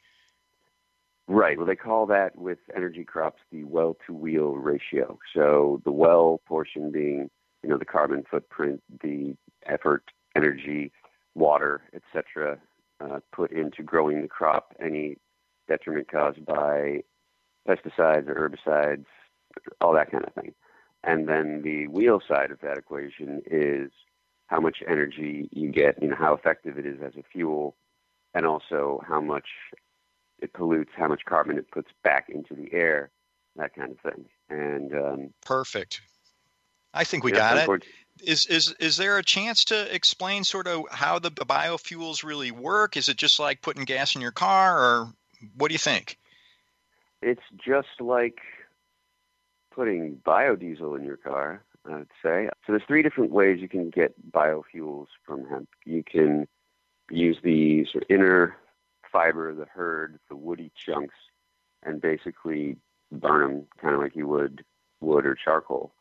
Right. 1.28 1.56
Well, 1.56 1.66
they 1.66 1.76
call 1.76 2.06
that 2.06 2.36
with 2.36 2.58
energy 2.76 3.04
crops 3.04 3.40
the 3.50 3.64
well 3.64 3.96
to 4.06 4.12
wheel 4.12 4.50
ratio. 4.50 5.18
So 5.34 5.80
the 5.84 5.92
well 5.92 6.40
portion 6.46 6.90
being, 6.90 7.30
you 7.62 7.70
know, 7.70 7.78
the 7.78 7.84
carbon 7.84 8.24
footprint, 8.30 8.82
the 9.02 9.36
effort, 9.64 10.04
energy, 10.36 10.92
water, 11.34 11.82
etc., 11.94 12.58
uh, 13.00 13.20
put 13.32 13.50
into 13.50 13.82
growing 13.82 14.20
the 14.20 14.28
crop, 14.28 14.74
any 14.80 15.16
detriment 15.68 16.10
caused 16.10 16.44
by 16.44 17.02
pesticides 17.66 18.28
or 18.28 18.50
herbicides, 18.50 19.06
all 19.80 19.94
that 19.94 20.10
kind 20.10 20.24
of 20.24 20.32
thing. 20.34 20.54
And 21.04 21.28
then 21.28 21.62
the 21.62 21.88
wheel 21.88 22.20
side 22.26 22.50
of 22.50 22.60
that 22.60 22.78
equation 22.78 23.42
is 23.46 23.90
how 24.46 24.60
much 24.60 24.82
energy 24.86 25.48
you 25.50 25.70
get, 25.70 26.00
you 26.02 26.08
know, 26.08 26.16
how 26.16 26.34
effective 26.34 26.78
it 26.78 26.86
is 26.86 27.00
as 27.02 27.14
a 27.16 27.22
fuel, 27.22 27.74
and 28.34 28.46
also 28.46 29.02
how 29.06 29.20
much 29.20 29.46
it 30.40 30.52
pollutes, 30.52 30.90
how 30.96 31.08
much 31.08 31.24
carbon 31.24 31.58
it 31.58 31.70
puts 31.70 31.90
back 32.04 32.28
into 32.28 32.54
the 32.54 32.72
air, 32.72 33.10
that 33.56 33.74
kind 33.74 33.92
of 33.92 34.00
thing. 34.00 34.26
And 34.48 34.94
um, 34.94 35.34
perfect. 35.44 36.02
I 36.94 37.04
think 37.04 37.24
we 37.24 37.32
got 37.32 37.56
it. 37.56 37.84
Is 38.22 38.46
is 38.46 38.74
is 38.78 38.98
there 38.98 39.16
a 39.16 39.22
chance 39.22 39.64
to 39.66 39.94
explain 39.94 40.44
sort 40.44 40.66
of 40.66 40.84
how 40.90 41.18
the 41.18 41.30
biofuels 41.30 42.22
really 42.22 42.50
work? 42.50 42.96
Is 42.96 43.08
it 43.08 43.16
just 43.16 43.40
like 43.40 43.62
putting 43.62 43.84
gas 43.84 44.14
in 44.14 44.20
your 44.20 44.32
car, 44.32 44.78
or 44.78 45.12
what 45.56 45.68
do 45.68 45.74
you 45.74 45.78
think? 45.78 46.18
It's 47.22 47.42
just 47.64 48.00
like 48.00 48.38
putting 49.74 50.16
biodiesel 50.24 50.98
in 50.98 51.04
your 51.04 51.16
car. 51.16 51.64
I 51.84 51.96
would 51.96 52.08
say. 52.22 52.48
So 52.64 52.72
there's 52.72 52.84
three 52.86 53.02
different 53.02 53.32
ways 53.32 53.60
you 53.60 53.68
can 53.68 53.90
get 53.90 54.14
biofuels 54.30 55.08
from 55.26 55.46
hemp. 55.48 55.68
You 55.84 56.04
can 56.04 56.46
use 57.10 57.38
the 57.42 57.84
sort 57.90 58.04
of 58.04 58.10
inner 58.10 58.56
fiber, 59.10 59.54
the 59.54 59.66
hurd, 59.66 60.18
the 60.28 60.36
woody 60.36 60.70
chunks, 60.76 61.14
and 61.82 62.00
basically 62.00 62.76
burn 63.10 63.40
them 63.40 63.66
kind 63.80 63.94
of 63.94 64.00
like 64.00 64.16
you 64.16 64.28
would 64.28 64.64
wood 65.00 65.26
or 65.26 65.34
charcoal. 65.34 65.92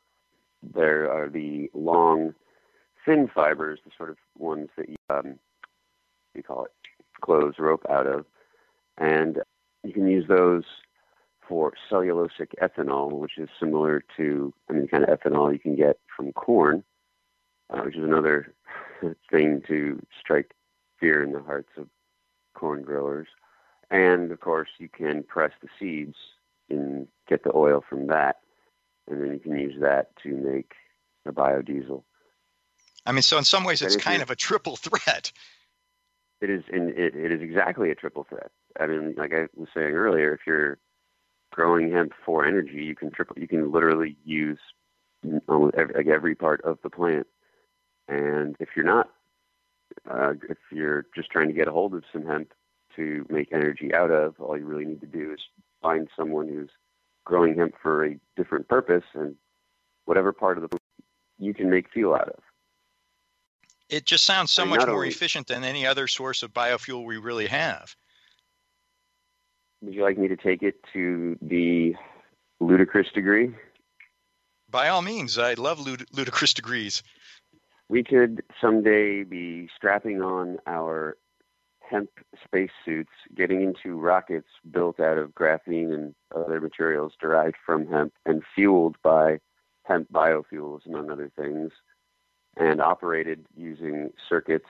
There 0.61 1.11
are 1.11 1.27
the 1.27 1.69
long, 1.73 2.35
thin 3.03 3.27
fibers, 3.33 3.79
the 3.83 3.91
sort 3.97 4.11
of 4.11 4.17
ones 4.37 4.69
that 4.77 4.87
you, 4.87 4.95
um, 5.09 5.39
you 6.35 6.43
call 6.43 6.65
it, 6.65 6.71
clothes 7.21 7.55
rope 7.57 7.85
out 7.89 8.05
of, 8.05 8.25
and 8.97 9.39
you 9.83 9.91
can 9.91 10.07
use 10.07 10.27
those 10.27 10.63
for 11.47 11.73
cellulosic 11.89 12.53
ethanol, 12.61 13.11
which 13.11 13.37
is 13.37 13.49
similar 13.59 14.03
to, 14.17 14.53
I 14.69 14.73
mean, 14.73 14.87
kind 14.87 15.03
of 15.03 15.19
ethanol 15.19 15.51
you 15.51 15.59
can 15.59 15.75
get 15.75 15.97
from 16.15 16.31
corn, 16.33 16.83
uh, 17.69 17.81
which 17.81 17.95
is 17.95 18.03
another 18.03 18.53
thing 19.31 19.61
to 19.67 20.01
strike 20.19 20.51
fear 20.99 21.23
in 21.23 21.33
the 21.33 21.41
hearts 21.41 21.71
of 21.77 21.87
corn 22.53 22.83
growers. 22.83 23.27
And 23.89 24.31
of 24.31 24.39
course, 24.39 24.69
you 24.77 24.87
can 24.87 25.23
press 25.23 25.51
the 25.61 25.67
seeds 25.77 26.15
and 26.69 27.07
get 27.27 27.43
the 27.43 27.51
oil 27.53 27.83
from 27.87 28.07
that, 28.07 28.37
and 29.09 29.21
then 29.21 29.33
you 29.33 29.39
can 29.39 29.57
use 29.59 29.75
that 29.81 30.15
to 30.23 30.29
make 30.29 30.73
a 31.25 31.31
biodiesel. 31.31 32.03
I 33.05 33.11
mean, 33.11 33.23
so 33.23 33.37
in 33.37 33.43
some 33.43 33.63
ways, 33.63 33.81
it's 33.81 33.95
kind 33.95 34.21
of 34.21 34.29
a 34.29 34.35
triple 34.35 34.75
threat. 34.75 35.31
It 36.39 36.49
is, 36.49 36.63
and 36.71 36.89
it, 36.91 37.15
it 37.15 37.31
is 37.31 37.41
exactly 37.41 37.91
a 37.91 37.95
triple 37.95 38.23
threat. 38.23 38.51
I 38.79 38.87
mean, 38.87 39.15
like 39.17 39.33
I 39.33 39.47
was 39.55 39.69
saying 39.73 39.93
earlier, 39.93 40.33
if 40.33 40.41
you're 40.47 40.77
growing 41.51 41.91
hemp 41.91 42.13
for 42.25 42.45
energy, 42.45 42.83
you 42.83 42.95
can 42.95 43.11
triple, 43.11 43.37
you 43.39 43.47
can 43.47 43.71
literally 43.71 44.17
use 44.25 44.59
almost 45.47 45.75
every, 45.75 45.93
like 45.95 46.07
every 46.07 46.35
part 46.35 46.61
of 46.61 46.79
the 46.83 46.89
plant. 46.89 47.27
And 48.07 48.55
if 48.59 48.69
you're 48.75 48.85
not, 48.85 49.09
uh, 50.09 50.33
if 50.49 50.57
you're 50.71 51.05
just 51.15 51.29
trying 51.29 51.47
to 51.47 51.53
get 51.53 51.67
a 51.67 51.71
hold 51.71 51.93
of 51.93 52.03
some 52.11 52.25
hemp 52.25 52.53
to 52.95 53.25
make 53.29 53.49
energy 53.51 53.93
out 53.93 54.11
of, 54.11 54.39
all 54.39 54.57
you 54.57 54.65
really 54.65 54.85
need 54.85 55.01
to 55.01 55.07
do 55.07 55.33
is 55.33 55.39
find 55.81 56.07
someone 56.15 56.47
who's 56.47 56.69
growing 57.25 57.57
hemp 57.57 57.75
for 57.81 58.05
a 58.05 58.19
different 58.35 58.67
purpose, 58.67 59.03
and 59.13 59.35
whatever 60.05 60.33
part 60.33 60.57
of 60.57 60.69
the 60.69 60.77
you 61.37 61.53
can 61.53 61.69
make 61.69 61.89
fuel 61.91 62.13
out 62.13 62.29
of. 62.29 62.39
It 63.89 64.05
just 64.05 64.25
sounds 64.25 64.51
so 64.51 64.63
and 64.63 64.71
much 64.71 64.85
more 64.85 64.95
only, 64.95 65.09
efficient 65.09 65.47
than 65.47 65.63
any 65.63 65.85
other 65.85 66.07
source 66.07 66.43
of 66.43 66.53
biofuel 66.53 67.05
we 67.05 67.17
really 67.17 67.47
have. 67.47 67.95
Would 69.81 69.95
you 69.95 70.03
like 70.03 70.17
me 70.17 70.27
to 70.27 70.35
take 70.35 70.61
it 70.61 70.75
to 70.93 71.37
the 71.41 71.95
ludicrous 72.59 73.07
degree? 73.13 73.53
By 74.69 74.89
all 74.89 75.01
means, 75.01 75.37
I 75.37 75.55
love 75.55 75.79
lud- 75.79 76.05
ludicrous 76.11 76.53
degrees. 76.53 77.01
We 77.89 78.03
could 78.03 78.43
someday 78.61 79.23
be 79.23 79.69
strapping 79.75 80.21
on 80.21 80.59
our 80.67 81.17
hemp 81.79 82.09
spacesuits, 82.45 83.11
getting 83.35 83.61
into 83.61 83.99
rockets 83.99 84.47
built 84.69 84.99
out 84.99 85.17
of 85.17 85.33
graphene 85.35 85.93
and 85.93 86.15
other 86.33 86.61
materials 86.61 87.13
derived 87.19 87.57
from 87.65 87.87
hemp 87.87 88.13
and 88.25 88.43
fueled 88.55 88.95
by 89.03 89.39
hemp 89.83 90.09
biofuels, 90.11 90.85
among 90.85 91.09
other 91.09 91.31
things, 91.35 91.71
and 92.55 92.79
operated 92.81 93.45
using 93.57 94.11
circuits 94.29 94.69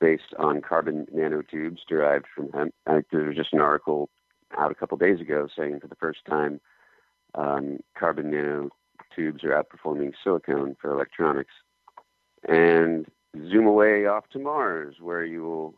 based 0.00 0.34
on 0.38 0.60
carbon 0.60 1.06
nanotubes 1.14 1.78
derived 1.88 2.26
from 2.34 2.50
hemp. 2.52 2.74
I, 2.86 3.02
there 3.12 3.22
was 3.22 3.36
just 3.36 3.54
an 3.54 3.60
article 3.60 4.10
out 4.58 4.70
a 4.70 4.74
couple 4.74 4.96
days 4.98 5.20
ago 5.20 5.48
saying 5.56 5.80
for 5.80 5.88
the 5.88 5.96
first 5.96 6.20
time 6.28 6.60
um, 7.34 7.78
carbon 7.98 8.30
nanotubes 8.30 9.44
are 9.44 9.62
outperforming 9.62 10.12
silicone 10.22 10.76
for 10.80 10.90
electronics. 10.90 11.54
And 12.48 13.06
zoom 13.50 13.66
away 13.66 14.06
off 14.06 14.28
to 14.30 14.38
Mars, 14.38 14.96
where 15.00 15.24
you 15.24 15.42
will 15.42 15.74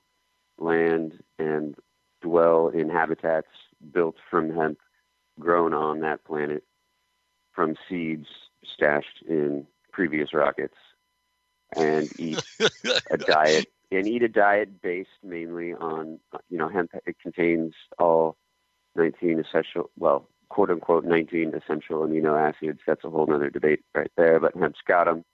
land 0.58 1.22
and 1.38 1.74
dwell 2.22 2.68
in 2.68 2.88
habitats 2.88 3.48
built 3.92 4.16
from 4.30 4.50
hemp 4.54 4.78
grown 5.38 5.74
on 5.74 6.00
that 6.00 6.24
planet 6.24 6.64
from 7.52 7.76
seeds 7.88 8.26
stashed 8.74 9.22
in 9.28 9.66
previous 9.92 10.32
rockets 10.32 10.76
and 11.76 12.08
eat 12.18 12.42
a 13.10 13.16
diet 13.16 13.66
and 13.90 14.08
eat 14.08 14.22
a 14.22 14.28
diet 14.28 14.80
based 14.80 15.08
mainly 15.22 15.74
on 15.74 16.18
you 16.48 16.56
know 16.56 16.68
hemp 16.68 16.90
it 17.06 17.16
contains 17.20 17.74
all 17.98 18.36
19 18.97 19.40
essential, 19.40 19.90
well, 19.99 20.28
quote 20.49 20.70
unquote, 20.70 21.05
19 21.05 21.55
essential 21.55 22.01
amino 22.01 22.38
acids. 22.38 22.80
That's 22.86 23.05
a 23.05 23.11
whole 23.11 23.32
other 23.32 23.51
debate 23.51 23.80
right 23.95 24.11
there, 24.16 24.40
but 24.40 24.55
hemp's 24.55 24.80
got 24.86 25.05
them. 25.05 25.24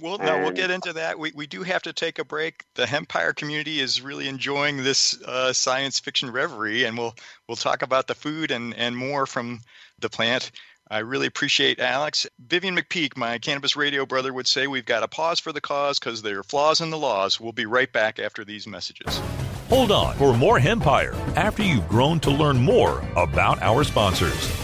Well, 0.00 0.18
no, 0.18 0.40
we'll 0.40 0.50
get 0.50 0.72
into 0.72 0.94
that. 0.94 1.20
We, 1.20 1.30
we 1.36 1.46
do 1.46 1.62
have 1.62 1.82
to 1.82 1.92
take 1.92 2.18
a 2.18 2.24
break. 2.24 2.64
The 2.74 2.84
hempire 2.84 3.32
community 3.34 3.78
is 3.78 4.00
really 4.00 4.26
enjoying 4.26 4.82
this 4.82 5.20
uh, 5.22 5.52
science 5.52 6.00
fiction 6.00 6.32
reverie, 6.32 6.82
and 6.84 6.98
we'll 6.98 7.14
we'll 7.46 7.56
talk 7.56 7.82
about 7.82 8.08
the 8.08 8.16
food 8.16 8.50
and, 8.50 8.74
and 8.74 8.96
more 8.96 9.24
from 9.24 9.60
the 10.00 10.08
plant. 10.08 10.50
I 10.90 10.98
really 10.98 11.28
appreciate 11.28 11.78
Alex. 11.78 12.26
Vivian 12.44 12.76
McPeak, 12.76 13.16
my 13.16 13.38
cannabis 13.38 13.76
radio 13.76 14.04
brother, 14.04 14.32
would 14.32 14.48
say 14.48 14.66
we've 14.66 14.84
got 14.84 15.00
to 15.00 15.08
pause 15.08 15.38
for 15.38 15.52
the 15.52 15.60
cause 15.60 15.98
because 15.98 16.22
there 16.22 16.40
are 16.40 16.42
flaws 16.42 16.80
in 16.80 16.90
the 16.90 16.98
laws. 16.98 17.40
We'll 17.40 17.52
be 17.52 17.66
right 17.66 17.90
back 17.90 18.18
after 18.18 18.44
these 18.44 18.66
messages. 18.66 19.20
Hold 19.74 19.90
on 19.90 20.14
for 20.14 20.32
more 20.32 20.60
Hempire 20.60 21.14
after 21.34 21.64
you've 21.64 21.88
grown 21.88 22.20
to 22.20 22.30
learn 22.30 22.62
more 22.62 23.02
about 23.16 23.60
our 23.60 23.82
sponsors. 23.82 24.63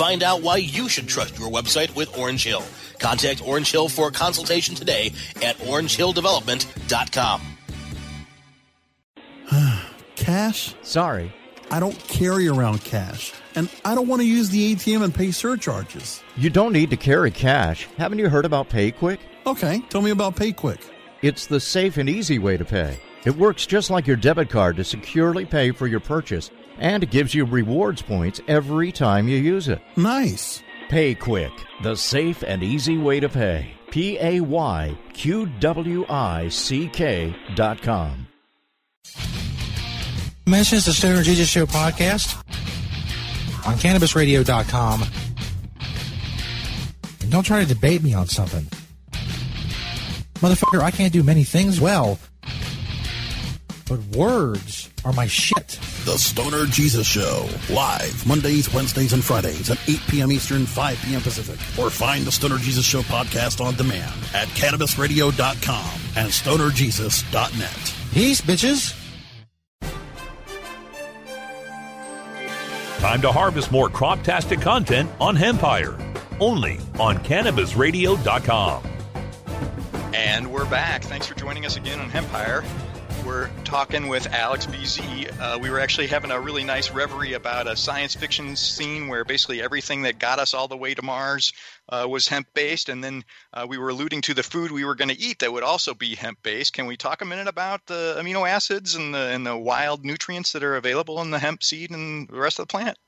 Find 0.00 0.22
out 0.22 0.40
why 0.40 0.56
you 0.56 0.88
should 0.88 1.08
trust 1.08 1.38
your 1.38 1.50
website 1.50 1.94
with 1.94 2.16
Orange 2.16 2.42
Hill. 2.42 2.62
Contact 2.98 3.46
Orange 3.46 3.70
Hill 3.70 3.90
for 3.90 4.08
a 4.08 4.10
consultation 4.10 4.74
today 4.74 5.12
at 5.42 5.58
orangehilldevelopment.com. 5.58 7.42
cash? 10.16 10.74
Sorry. 10.80 11.30
I 11.70 11.80
don't 11.80 11.98
carry 12.08 12.48
around 12.48 12.82
cash, 12.82 13.34
and 13.54 13.68
I 13.84 13.94
don't 13.94 14.08
want 14.08 14.22
to 14.22 14.26
use 14.26 14.48
the 14.48 14.74
ATM 14.74 15.04
and 15.04 15.14
pay 15.14 15.32
surcharges. 15.32 16.22
You 16.34 16.48
don't 16.48 16.72
need 16.72 16.88
to 16.88 16.96
carry 16.96 17.30
cash. 17.30 17.86
Haven't 17.98 18.20
you 18.20 18.30
heard 18.30 18.46
about 18.46 18.70
PayQwick? 18.70 19.18
Okay, 19.46 19.82
tell 19.90 20.00
me 20.00 20.12
about 20.12 20.34
PayQwick. 20.34 20.80
It's 21.20 21.44
the 21.44 21.60
safe 21.60 21.98
and 21.98 22.08
easy 22.08 22.38
way 22.38 22.56
to 22.56 22.64
pay. 22.64 22.98
It 23.26 23.36
works 23.36 23.66
just 23.66 23.90
like 23.90 24.06
your 24.06 24.16
debit 24.16 24.48
card 24.48 24.76
to 24.76 24.84
securely 24.84 25.44
pay 25.44 25.72
for 25.72 25.86
your 25.86 26.00
purchase 26.00 26.50
and 26.80 27.02
it 27.04 27.10
gives 27.10 27.34
you 27.34 27.44
rewards 27.44 28.02
points 28.02 28.40
every 28.48 28.90
time 28.90 29.28
you 29.28 29.36
use 29.36 29.68
it. 29.68 29.80
Nice. 29.96 30.62
PayQwick, 30.88 31.52
the 31.84 31.94
safe 31.94 32.42
and 32.42 32.64
easy 32.64 32.98
way 32.98 33.20
to 33.20 33.28
pay. 33.28 33.70
P 33.92 34.18
A 34.20 34.40
Y 34.40 34.98
Q 35.12 35.46
W 35.60 36.04
I 36.08 36.48
C 36.48 36.88
K 36.88 37.36
dot 37.54 37.80
com. 37.82 38.26
Mentions 40.46 40.86
the 40.86 40.92
Stoner 40.92 41.22
Jesus 41.22 41.48
Show 41.48 41.66
podcast 41.66 42.36
on 43.66 43.74
CannabisRadio.com. 43.74 45.04
And 47.20 47.30
don't 47.30 47.44
try 47.44 47.64
to 47.64 47.72
debate 47.72 48.02
me 48.02 48.14
on 48.14 48.26
something. 48.26 48.66
Motherfucker, 50.40 50.80
I 50.80 50.90
can't 50.90 51.12
do 51.12 51.22
many 51.22 51.44
things 51.44 51.80
well. 51.80 52.18
but 53.88 54.00
words 54.16 54.89
are 55.04 55.12
my 55.12 55.26
shit. 55.26 55.78
The 56.04 56.16
Stoner 56.16 56.66
Jesus 56.66 57.06
Show, 57.06 57.48
live 57.70 58.26
Mondays, 58.26 58.72
Wednesdays, 58.72 59.12
and 59.12 59.24
Fridays 59.24 59.70
at 59.70 59.78
8 59.88 60.00
p.m. 60.08 60.32
Eastern, 60.32 60.66
5 60.66 61.02
p.m. 61.04 61.20
Pacific. 61.20 61.58
Or 61.82 61.90
find 61.90 62.24
the 62.24 62.32
Stoner 62.32 62.58
Jesus 62.58 62.84
Show 62.84 63.02
podcast 63.02 63.64
on 63.64 63.74
demand 63.74 64.12
at 64.34 64.48
cannabisradio.com 64.48 66.00
and 66.16 66.28
stonerjesus.net. 66.28 67.94
Peace, 68.12 68.40
bitches. 68.40 68.96
Time 73.00 73.22
to 73.22 73.32
harvest 73.32 73.72
more 73.72 73.88
crop-tastic 73.88 74.60
content 74.60 75.10
on 75.20 75.34
Hempire, 75.34 75.98
only 76.38 76.78
on 76.98 77.16
CannabisRadio.com. 77.18 78.82
And 80.12 80.52
we're 80.52 80.68
back. 80.68 81.02
Thanks 81.04 81.26
for 81.26 81.34
joining 81.34 81.64
us 81.64 81.76
again 81.76 81.98
on 81.98 82.10
Hempire. 82.10 82.62
We're 83.30 83.48
talking 83.62 84.08
with 84.08 84.26
Alex 84.26 84.66
BZ. 84.66 85.40
Uh, 85.40 85.56
we 85.60 85.70
were 85.70 85.78
actually 85.78 86.08
having 86.08 86.32
a 86.32 86.40
really 86.40 86.64
nice 86.64 86.90
reverie 86.90 87.34
about 87.34 87.68
a 87.68 87.76
science 87.76 88.12
fiction 88.12 88.56
scene 88.56 89.06
where 89.06 89.24
basically 89.24 89.62
everything 89.62 90.02
that 90.02 90.18
got 90.18 90.40
us 90.40 90.52
all 90.52 90.66
the 90.66 90.76
way 90.76 90.94
to 90.94 91.02
Mars 91.02 91.52
uh, 91.88 92.08
was 92.10 92.26
hemp 92.26 92.48
based, 92.54 92.88
and 92.88 93.04
then 93.04 93.22
uh, 93.54 93.64
we 93.68 93.78
were 93.78 93.90
alluding 93.90 94.22
to 94.22 94.34
the 94.34 94.42
food 94.42 94.72
we 94.72 94.84
were 94.84 94.96
going 94.96 95.10
to 95.10 95.20
eat 95.20 95.38
that 95.38 95.52
would 95.52 95.62
also 95.62 95.94
be 95.94 96.16
hemp 96.16 96.42
based. 96.42 96.72
Can 96.72 96.86
we 96.86 96.96
talk 96.96 97.22
a 97.22 97.24
minute 97.24 97.46
about 97.46 97.86
the 97.86 98.16
amino 98.18 98.50
acids 98.50 98.96
and 98.96 99.14
the 99.14 99.28
and 99.28 99.46
the 99.46 99.56
wild 99.56 100.04
nutrients 100.04 100.50
that 100.50 100.64
are 100.64 100.74
available 100.74 101.22
in 101.22 101.30
the 101.30 101.38
hemp 101.38 101.62
seed 101.62 101.92
and 101.92 102.26
the 102.26 102.36
rest 102.36 102.58
of 102.58 102.66
the 102.66 102.72
plant? 102.72 102.98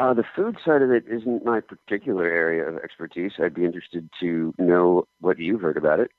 Uh, 0.00 0.12
the 0.12 0.24
food 0.34 0.56
side 0.64 0.82
of 0.82 0.90
it 0.90 1.04
isn't 1.06 1.44
my 1.44 1.60
particular 1.60 2.24
area 2.24 2.68
of 2.68 2.78
expertise. 2.78 3.30
I'd 3.38 3.54
be 3.54 3.64
interested 3.64 4.10
to 4.18 4.52
know 4.58 5.06
what 5.20 5.38
you've 5.38 5.60
heard 5.60 5.76
about 5.76 6.00
it. 6.00 6.10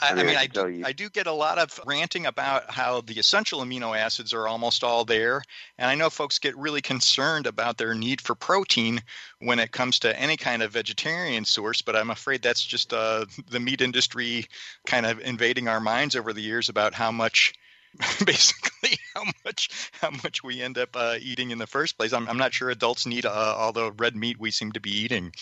I, 0.00 0.12
I 0.12 0.22
mean, 0.22 0.36
I, 0.36 0.46
do, 0.46 0.82
I 0.84 0.92
do 0.92 1.10
get 1.10 1.26
a 1.26 1.32
lot 1.32 1.58
of 1.58 1.78
ranting 1.84 2.26
about 2.26 2.70
how 2.70 3.02
the 3.02 3.18
essential 3.18 3.60
amino 3.60 3.96
acids 3.96 4.32
are 4.32 4.48
almost 4.48 4.82
all 4.82 5.04
there. 5.04 5.42
And 5.78 5.90
I 5.90 5.94
know 5.94 6.10
folks 6.10 6.38
get 6.38 6.56
really 6.56 6.80
concerned 6.80 7.46
about 7.46 7.76
their 7.78 7.94
need 7.94 8.20
for 8.20 8.34
protein 8.34 9.02
when 9.40 9.58
it 9.58 9.72
comes 9.72 9.98
to 10.00 10.18
any 10.18 10.36
kind 10.36 10.62
of 10.62 10.72
vegetarian 10.72 11.44
source, 11.44 11.82
but 11.82 11.96
I'm 11.96 12.10
afraid 12.10 12.42
that's 12.42 12.64
just 12.64 12.92
uh, 12.92 13.26
the 13.50 13.60
meat 13.60 13.80
industry 13.80 14.46
kind 14.86 15.06
of 15.06 15.20
invading 15.20 15.68
our 15.68 15.80
minds 15.80 16.16
over 16.16 16.32
the 16.32 16.42
years 16.42 16.68
about 16.68 16.94
how 16.94 17.10
much. 17.10 17.54
Basically, 18.24 18.96
how 19.16 19.24
much 19.44 19.90
how 20.00 20.10
much 20.10 20.44
we 20.44 20.62
end 20.62 20.78
up 20.78 20.90
uh, 20.94 21.16
eating 21.20 21.50
in 21.50 21.58
the 21.58 21.66
first 21.66 21.98
place. 21.98 22.12
I'm 22.12 22.28
I'm 22.28 22.38
not 22.38 22.54
sure 22.54 22.70
adults 22.70 23.04
need 23.04 23.26
uh, 23.26 23.32
all 23.32 23.72
the 23.72 23.90
red 23.90 24.14
meat 24.14 24.38
we 24.38 24.52
seem 24.52 24.70
to 24.72 24.80
be 24.80 24.92
eating. 24.92 25.32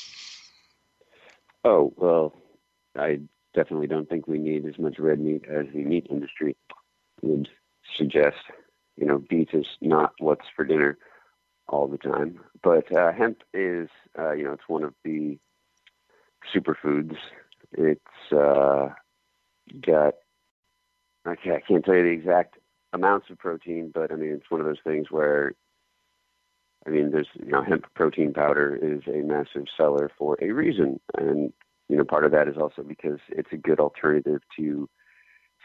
Oh, 1.62 1.92
well, 1.98 2.32
I 2.96 3.20
definitely 3.55 3.86
don't 3.86 4.09
think 4.09 4.26
we 4.26 4.38
need 4.38 4.66
as 4.66 4.78
much 4.78 4.99
red 4.99 5.20
meat 5.20 5.44
as 5.49 5.66
the 5.72 5.84
meat 5.84 6.07
industry 6.11 6.57
would 7.22 7.49
suggest. 7.96 8.36
You 8.96 9.07
know, 9.07 9.18
beef 9.18 9.49
is 9.53 9.66
not 9.80 10.12
what's 10.18 10.46
for 10.55 10.64
dinner 10.64 10.99
all 11.68 11.86
the 11.86 11.99
time. 11.99 12.40
But 12.62 12.94
uh, 12.96 13.12
hemp 13.12 13.42
is, 13.55 13.88
uh, 14.18 14.32
you 14.32 14.44
know, 14.44 14.53
it's 14.53 14.68
one 14.68 14.84
of 14.84 14.94
the 15.05 15.38
superfoods. 16.55 17.16
It's 17.72 18.32
uh, 18.32 18.88
got, 19.80 20.14
can't, 21.42 21.57
I 21.57 21.61
can't 21.61 21.84
tell 21.84 21.94
you 21.94 22.03
the 22.03 22.09
exact 22.09 22.57
amounts 22.92 23.28
of 23.30 23.38
protein, 23.38 23.90
but 23.94 24.11
I 24.11 24.16
mean, 24.16 24.32
it's 24.32 24.51
one 24.51 24.61
of 24.61 24.66
those 24.66 24.80
things 24.84 25.11
where 25.11 25.55
I 26.86 26.90
mean, 26.90 27.11
there's 27.11 27.28
you 27.34 27.53
know, 27.53 27.62
hemp 27.62 27.84
protein 27.94 28.32
powder 28.32 28.78
is 28.80 29.03
a 29.07 29.26
massive 29.26 29.66
seller 29.76 30.11
for 30.16 30.38
a 30.40 30.53
reason, 30.53 31.01
and 31.16 31.53
you 31.89 31.97
know, 31.97 32.05
part 32.05 32.24
of 32.24 32.32
that 32.32 32.49
is 32.49 32.57
also 32.57 32.82
because 32.82 33.18
it's 33.28 33.53
a 33.53 33.57
good 33.57 33.80
alternative 33.80 34.41
to, 34.57 34.89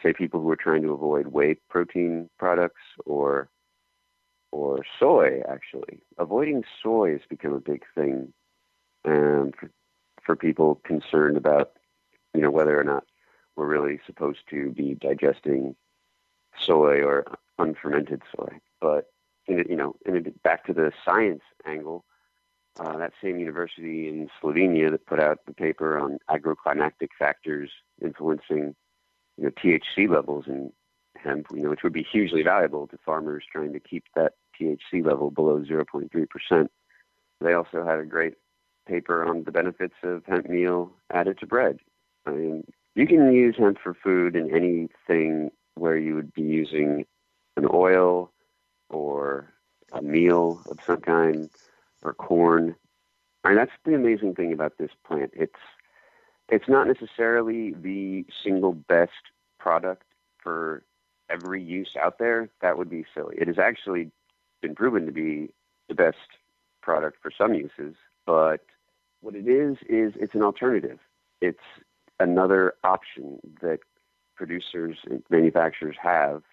say, 0.02 0.14
people 0.14 0.42
who 0.42 0.50
are 0.50 0.56
trying 0.56 0.82
to 0.84 0.94
avoid 0.94 1.28
whey 1.28 1.56
protein 1.70 2.30
products 2.38 2.82
or 3.06 3.50
or 4.52 4.86
soy. 5.00 5.42
Actually, 5.48 6.02
avoiding 6.18 6.64
soy 6.82 7.12
has 7.12 7.22
become 7.30 7.54
a 7.54 7.60
big 7.60 7.84
thing, 7.96 8.34
um, 9.06 9.52
for, 9.60 9.72
for 10.24 10.36
people 10.36 10.82
concerned 10.86 11.38
about 11.38 11.72
you 12.34 12.42
know 12.42 12.52
whether 12.52 12.80
or 12.80 12.84
not 12.84 13.06
we're 13.56 13.68
really 13.68 14.00
supposed 14.06 14.40
to 14.50 14.72
be 14.72 14.96
digesting 14.96 15.76
soy 16.60 17.02
or 17.04 17.26
unfermented 17.60 18.22
soy, 18.36 18.60
but 18.80 19.08
you 19.48 19.76
know, 19.76 19.96
it, 20.06 20.42
back 20.44 20.66
to 20.66 20.74
the 20.74 20.92
science 21.04 21.42
angle, 21.66 22.06
uh, 22.80 22.98
that 22.98 23.14
same 23.22 23.40
university 23.40 24.08
in 24.08 24.30
Slovenia 24.42 24.90
that 24.92 25.06
put 25.06 25.20
out 25.20 25.40
the 25.46 25.54
paper 25.54 26.00
on 26.00 26.18
agroclimatic 26.30 27.10
factors 27.18 27.70
influencing, 28.02 28.76
you 29.38 29.44
know, 29.44 29.50
THC 29.52 30.10
levels 30.10 30.46
in 30.48 30.72
hemp, 31.18 31.48
you 31.54 31.62
know, 31.62 31.70
which 31.70 31.84
would 31.84 31.94
be 31.94 32.04
hugely 32.04 32.42
valuable 32.42 32.88
to 32.88 32.98
farmers 33.06 33.44
trying 33.52 33.74
to 33.74 33.80
keep 33.80 34.06
that 34.16 34.34
THC 34.60 35.06
level 35.06 35.32
below 35.32 35.60
0.3%. 35.60 36.68
They 37.42 37.54
also 37.54 37.86
had 37.86 38.00
a 38.00 38.06
great 38.06 38.36
paper 38.88 39.24
on 39.24 39.44
the 39.44 39.52
benefits 39.52 39.96
of 40.04 40.24
hemp 40.26 40.50
meal 40.50 40.92
added 41.12 41.40
to 41.40 41.48
bread. 41.48 41.80
I 42.26 42.32
mean, 42.32 42.64
you 42.96 43.08
can 43.08 43.34
use 43.34 43.56
hemp 43.58 43.78
for 43.82 43.94
food 43.94 44.36
in 44.36 44.54
anything 44.54 45.52
where 45.76 45.98
you 45.98 46.16
would 46.16 46.34
be 46.34 46.42
using 46.42 47.06
an 47.58 47.68
oil 47.72 48.32
or 48.90 49.54
a 49.92 50.02
meal 50.02 50.62
of 50.70 50.80
some 50.86 51.02
kind 51.02 51.50
or 52.04 52.14
corn. 52.14 52.76
And 53.44 53.58
that's 53.58 53.72
the 53.86 53.96
amazing 53.96 54.36
thing 54.36 54.54
about 54.54 54.78
this 54.78 54.92
plant. 55.06 55.32
It's 55.34 55.60
it's 56.50 56.68
not 56.68 56.88
necessarily 56.88 57.74
the 57.74 58.26
single 58.44 58.74
best 58.74 59.12
product 59.60 60.04
for 60.38 60.84
every 61.30 61.64
use 61.64 61.96
out 62.00 62.20
there. 62.20 62.50
That 62.62 62.78
would 62.78 62.90
be 62.90 63.06
silly. 63.14 63.36
It 63.38 63.48
has 63.48 63.58
actually 63.58 64.12
been 64.62 64.76
proven 64.76 65.06
to 65.06 65.12
be 65.12 65.50
the 65.88 65.96
best 65.96 66.18
product 66.82 67.18
for 67.22 67.32
some 67.36 67.54
uses, 67.54 67.96
but 68.26 68.66
what 69.22 69.36
it 69.36 69.48
is 69.48 69.78
is 69.88 70.14
it's 70.20 70.36
an 70.36 70.44
alternative. 70.44 71.00
It's 71.42 71.64
another 72.20 72.74
option 72.84 73.40
that 73.62 73.80
producers 74.36 74.98
and 75.10 75.24
manufacturers 75.30 75.96
have 76.02 76.44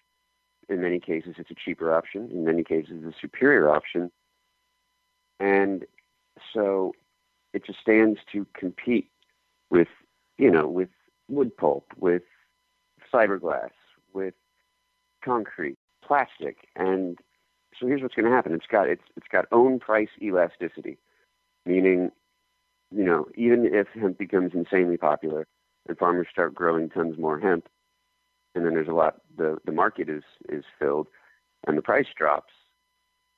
in 0.71 0.81
many 0.81 0.99
cases, 0.99 1.35
it's 1.37 1.51
a 1.51 1.55
cheaper 1.55 1.93
option. 1.93 2.29
In 2.31 2.45
many 2.45 2.63
cases, 2.63 3.03
it's 3.03 3.15
a 3.15 3.19
superior 3.19 3.69
option. 3.69 4.11
And 5.41 5.85
so 6.53 6.93
it 7.53 7.65
just 7.65 7.79
stands 7.79 8.19
to 8.31 8.45
compete 8.53 9.09
with, 9.71 9.87
you 10.37 10.51
know, 10.51 10.67
with 10.67 10.89
wood 11.29 11.57
pulp, 11.57 11.85
with 11.97 12.21
fiberglass, 13.11 13.71
with 14.13 14.35
concrete, 15.25 15.77
plastic. 16.05 16.67
And 16.75 17.17
so 17.79 17.87
here's 17.87 18.03
what's 18.03 18.13
going 18.13 18.29
to 18.29 18.31
happen. 18.31 18.53
It's 18.53 18.67
got, 18.67 18.87
it's, 18.87 19.03
it's 19.17 19.27
got 19.31 19.45
own 19.51 19.79
price 19.79 20.09
elasticity, 20.21 20.99
meaning, 21.65 22.11
you 22.91 23.03
know, 23.03 23.25
even 23.35 23.65
if 23.65 23.87
hemp 23.99 24.19
becomes 24.19 24.51
insanely 24.53 24.97
popular 24.97 25.47
and 25.87 25.97
farmers 25.97 26.27
start 26.29 26.53
growing 26.53 26.87
tons 26.87 27.17
more 27.17 27.39
hemp, 27.39 27.67
and 28.53 28.63
then 28.63 28.75
there's 28.75 28.87
a 28.87 28.93
lot 28.93 29.21
the 29.37 29.57
the 29.65 29.71
market 29.71 30.09
is 30.09 30.23
is 30.49 30.65
filled 30.77 31.07
and 31.65 31.77
the 31.77 31.81
price 31.81 32.07
drops 32.17 32.51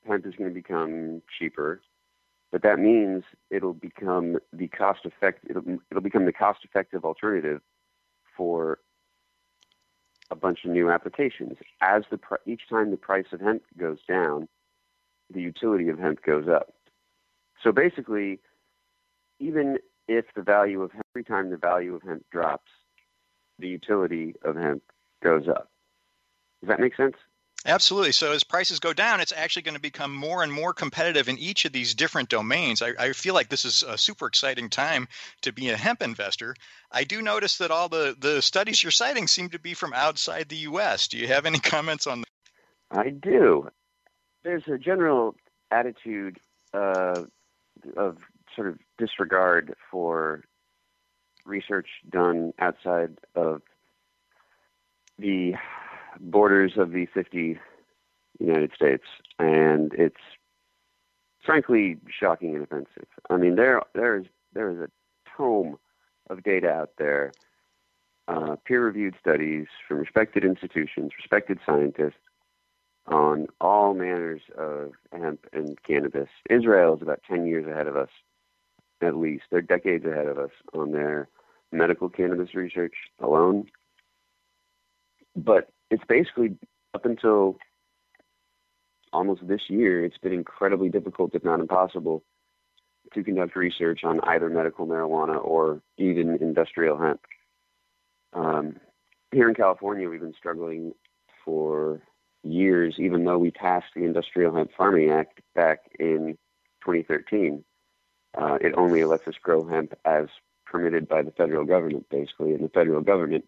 hemp 0.07 0.25
is 0.25 0.33
going 0.35 0.49
to 0.49 0.53
become 0.53 1.21
cheaper 1.37 1.81
but 2.53 2.61
that 2.61 2.77
means 2.79 3.23
it'll 3.49 3.73
become 3.73 4.37
the 4.53 4.67
cost 4.67 5.01
effective 5.03 5.49
it'll, 5.49 5.79
it'll 5.91 6.03
become 6.03 6.25
the 6.25 6.31
cost 6.31 6.59
effective 6.63 7.03
alternative 7.03 7.59
for 8.37 8.79
a 10.31 10.35
bunch 10.35 10.59
of 10.63 10.71
new 10.71 10.89
applications 10.89 11.57
as 11.81 12.03
the 12.09 12.19
each 12.45 12.61
time 12.69 12.91
the 12.91 12.97
price 12.97 13.25
of 13.33 13.41
hemp 13.41 13.63
goes 13.77 13.97
down 14.07 14.47
the 15.33 15.41
utility 15.41 15.89
of 15.89 15.99
hemp 15.99 16.23
goes 16.23 16.47
up 16.47 16.73
so 17.61 17.71
basically 17.71 18.39
even 19.39 19.77
if 20.07 20.25
the 20.35 20.41
value 20.41 20.81
of 20.81 20.91
hemp, 20.91 21.03
every 21.13 21.23
time 21.23 21.49
the 21.49 21.57
value 21.57 21.95
of 21.95 22.03
hemp 22.03 22.23
drops 22.31 22.71
the 23.59 23.67
utility 23.67 24.35
of 24.43 24.55
hemp 24.55 24.81
goes 25.23 25.47
up. 25.47 25.69
Does 26.61 26.69
that 26.69 26.79
make 26.79 26.95
sense? 26.95 27.15
Absolutely. 27.66 28.11
So 28.11 28.34
as 28.34 28.43
prices 28.43 28.80
go 28.80 28.91
down, 28.91 29.22
it's 29.22 29.32
actually 29.36 29.61
going 29.61 29.76
to 29.76 29.82
become 29.82 30.14
more 30.14 30.43
and 30.43 30.51
more 30.51 30.74
competitive 30.74 31.30
in 31.30 31.38
each 31.38 31.64
of 31.64 31.72
these 31.72 31.93
different 31.93 32.28
domains. 32.28 32.82
I, 32.82 32.91
I, 32.99 33.14
feel 33.14 33.34
like 33.34 33.47
this 33.47 33.64
is 33.64 33.84
a 33.84 33.97
super 33.97 34.28
exciting 34.28 34.70
time 34.70 35.07
to 35.43 35.53
be 35.53 35.70
a 35.70 35.78
hemp 35.78 36.01
investor. 36.01 36.55
I 36.91 37.05
do 37.05 37.22
notice 37.22 37.57
that 37.59 37.72
all 37.72 37.88
the, 37.88 38.18
the 38.20 38.41
studies 38.41 38.84
you're 38.84 38.91
citing 38.91 39.28
seem 39.28 39.49
to 39.49 39.59
be 39.59 39.74
from 39.74 39.93
outside 39.93 40.49
the 40.49 40.57
U.S. 40.57 41.07
Do 41.07 41.18
you 41.18 41.28
have 41.28 41.45
any 41.45 41.59
comments 41.74 42.05
on 42.05 42.22
that? 42.22 42.28
I 42.91 43.09
do. 43.09 43.70
There's 44.43 44.68
a 44.68 44.78
general 44.78 45.36
attitude 45.72 46.39
uh, 46.74 47.24
of 47.95 48.18
sort 48.55 48.68
of 48.68 48.78
disregard 48.97 49.74
for 49.89 50.43
research 51.45 51.88
done 52.09 52.53
outside 52.59 53.18
of 53.36 53.61
the 55.18 55.53
borders 56.20 56.74
of 56.78 56.91
the 56.91 57.05
50 57.07 57.59
United 58.39 58.72
States, 58.76 59.03
and 59.39 59.93
it's 59.93 60.16
frankly 61.45 61.97
shocking 62.09 62.55
and 62.55 62.64
offensive. 62.64 63.07
I 63.30 63.38
mean, 63.38 63.55
there 63.55 63.82
there 63.93 64.18
is 64.18 64.26
there 64.53 64.70
is 64.70 64.78
a 64.78 64.89
tome 65.38 65.78
of 66.30 66.43
data 66.43 66.70
out 66.70 66.91
there 66.97 67.32
uh, 68.28 68.55
peer-reviewed 68.66 69.16
studies 69.20 69.68
from 69.88 69.97
respected 69.97 70.43
institutions, 70.43 71.11
respected 71.18 71.59
scientists 71.66 72.20
on 73.07 73.47
all 73.59 73.93
manners 73.93 74.41
of 74.57 74.93
hemp 75.11 75.45
and 75.51 75.78
cannabis. 75.84 76.30
Israel 76.49 76.95
is 76.95 77.01
about 77.01 77.22
10 77.30 77.45
years 77.45 77.68
ahead 77.68 77.88
of 77.88 77.97
us, 77.97 78.09
at 79.01 79.18
least. 79.18 79.43
They're 79.51 79.61
decades 79.61 80.05
ahead 80.05 80.28
of 80.28 80.38
us 80.38 80.51
on 80.74 80.91
their 80.91 81.28
medical 81.72 82.07
cannabis 82.07 82.55
research 82.55 82.93
alone. 83.20 83.68
But 85.36 85.72
it's 85.93 86.03
basically 86.09 86.57
up 86.95 87.05
until 87.05 87.57
almost 89.11 89.47
this 89.47 89.61
year, 89.69 90.03
it's 90.03 90.17
been 90.17 90.33
incredibly 90.33 90.89
difficult, 90.89 91.35
if 91.35 91.43
not 91.43 91.59
impossible, 91.59 92.23
to 93.13 93.23
conduct 93.23 93.55
research 93.55 94.03
on 94.03 94.19
either 94.21 94.49
medical 94.49 94.87
marijuana 94.87 95.43
or 95.43 95.81
even 95.97 96.35
industrial 96.41 96.97
hemp. 96.97 97.21
Um, 98.33 98.77
here 99.31 99.47
in 99.47 99.53
California, 99.53 100.09
we've 100.09 100.19
been 100.19 100.33
struggling 100.33 100.93
for 101.45 102.01
years, 102.43 102.95
even 102.97 103.23
though 103.23 103.37
we 103.37 103.51
passed 103.51 103.85
the 103.95 104.03
Industrial 104.03 104.53
Hemp 104.53 104.71
Farming 104.75 105.11
Act 105.11 105.41
back 105.53 105.81
in 105.99 106.37
2013. 106.83 107.63
Uh, 108.35 108.57
it 108.59 108.73
only 108.75 109.03
lets 109.03 109.27
us 109.27 109.35
grow 109.41 109.67
hemp 109.67 109.93
as 110.05 110.25
permitted 110.65 111.07
by 111.07 111.21
the 111.21 111.31
federal 111.31 111.65
government, 111.65 112.07
basically, 112.09 112.53
and 112.53 112.63
the 112.63 112.69
federal 112.69 113.01
government 113.01 113.45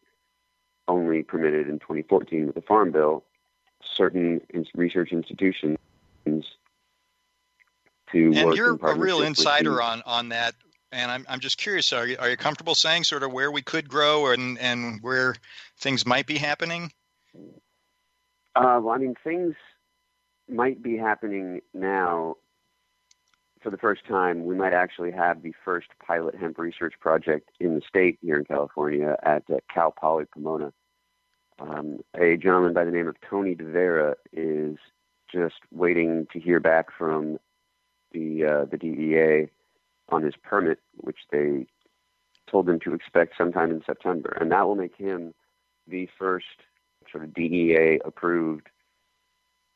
only 0.87 1.23
permitted 1.23 1.67
in 1.67 1.79
2014 1.79 2.47
with 2.47 2.55
the 2.55 2.61
Farm 2.61 2.91
Bill 2.91 3.23
certain 3.83 4.41
research 4.73 5.11
institutions 5.11 5.77
to 6.25 6.41
and 8.13 8.45
work 8.45 8.55
you're 8.55 8.75
in 8.75 8.79
a 8.81 8.95
real 8.95 9.21
insider 9.21 9.81
on 9.81 10.01
on 10.05 10.29
that 10.29 10.55
and 10.91 11.11
I'm, 11.11 11.25
I'm 11.29 11.39
just 11.39 11.57
curious 11.57 11.93
are 11.93 12.07
you, 12.07 12.17
are 12.19 12.29
you 12.29 12.37
comfortable 12.37 12.73
saying 12.73 13.03
sort 13.03 13.21
of 13.21 13.31
where 13.31 13.51
we 13.51 13.61
could 13.61 13.87
grow 13.87 14.27
and 14.31 14.57
and 14.59 15.01
where 15.03 15.35
things 15.77 16.05
might 16.05 16.25
be 16.25 16.37
happening 16.37 16.91
Uh, 18.55 18.79
well, 18.81 18.95
I 18.95 18.97
mean, 18.97 19.15
things 19.23 19.55
might 20.47 20.81
be 20.81 20.97
happening 20.97 21.61
now. 21.73 22.37
For 23.65 23.71
the 23.71 23.77
first 23.77 24.05
time, 24.05 24.45
we 24.45 24.53
might 24.53 24.73
actually 24.73 25.09
have 25.13 25.41
the 25.41 25.55
first 25.65 25.87
pilot 26.05 26.35
hemp 26.35 26.59
research 26.59 26.93
project 26.99 27.49
in 27.59 27.73
the 27.73 27.81
state 27.81 28.19
here 28.21 28.35
in 28.35 28.45
California 28.45 29.17
at 29.23 29.41
uh, 29.51 29.55
Cal 29.73 29.89
Poly 29.89 30.25
Pomona. 30.31 30.71
Um, 31.57 31.97
a 32.13 32.37
gentleman 32.37 32.73
by 32.73 32.85
the 32.85 32.91
name 32.91 33.07
of 33.07 33.15
Tony 33.27 33.55
DeVera 33.55 34.13
is 34.31 34.77
just 35.33 35.55
waiting 35.71 36.27
to 36.31 36.39
hear 36.39 36.59
back 36.59 36.89
from 36.95 37.39
the 38.11 38.45
uh, 38.45 38.65
the 38.65 38.77
DEA 38.77 39.49
on 40.09 40.21
his 40.21 40.35
permit, 40.43 40.77
which 40.97 41.21
they 41.31 41.65
told 42.47 42.69
him 42.69 42.79
to 42.81 42.93
expect 42.93 43.33
sometime 43.35 43.71
in 43.71 43.81
September, 43.83 44.37
and 44.39 44.51
that 44.51 44.67
will 44.67 44.75
make 44.75 44.95
him 44.95 45.33
the 45.87 46.07
first 46.19 46.61
sort 47.11 47.23
of 47.23 47.33
DEA 47.33 47.99
approved 48.05 48.67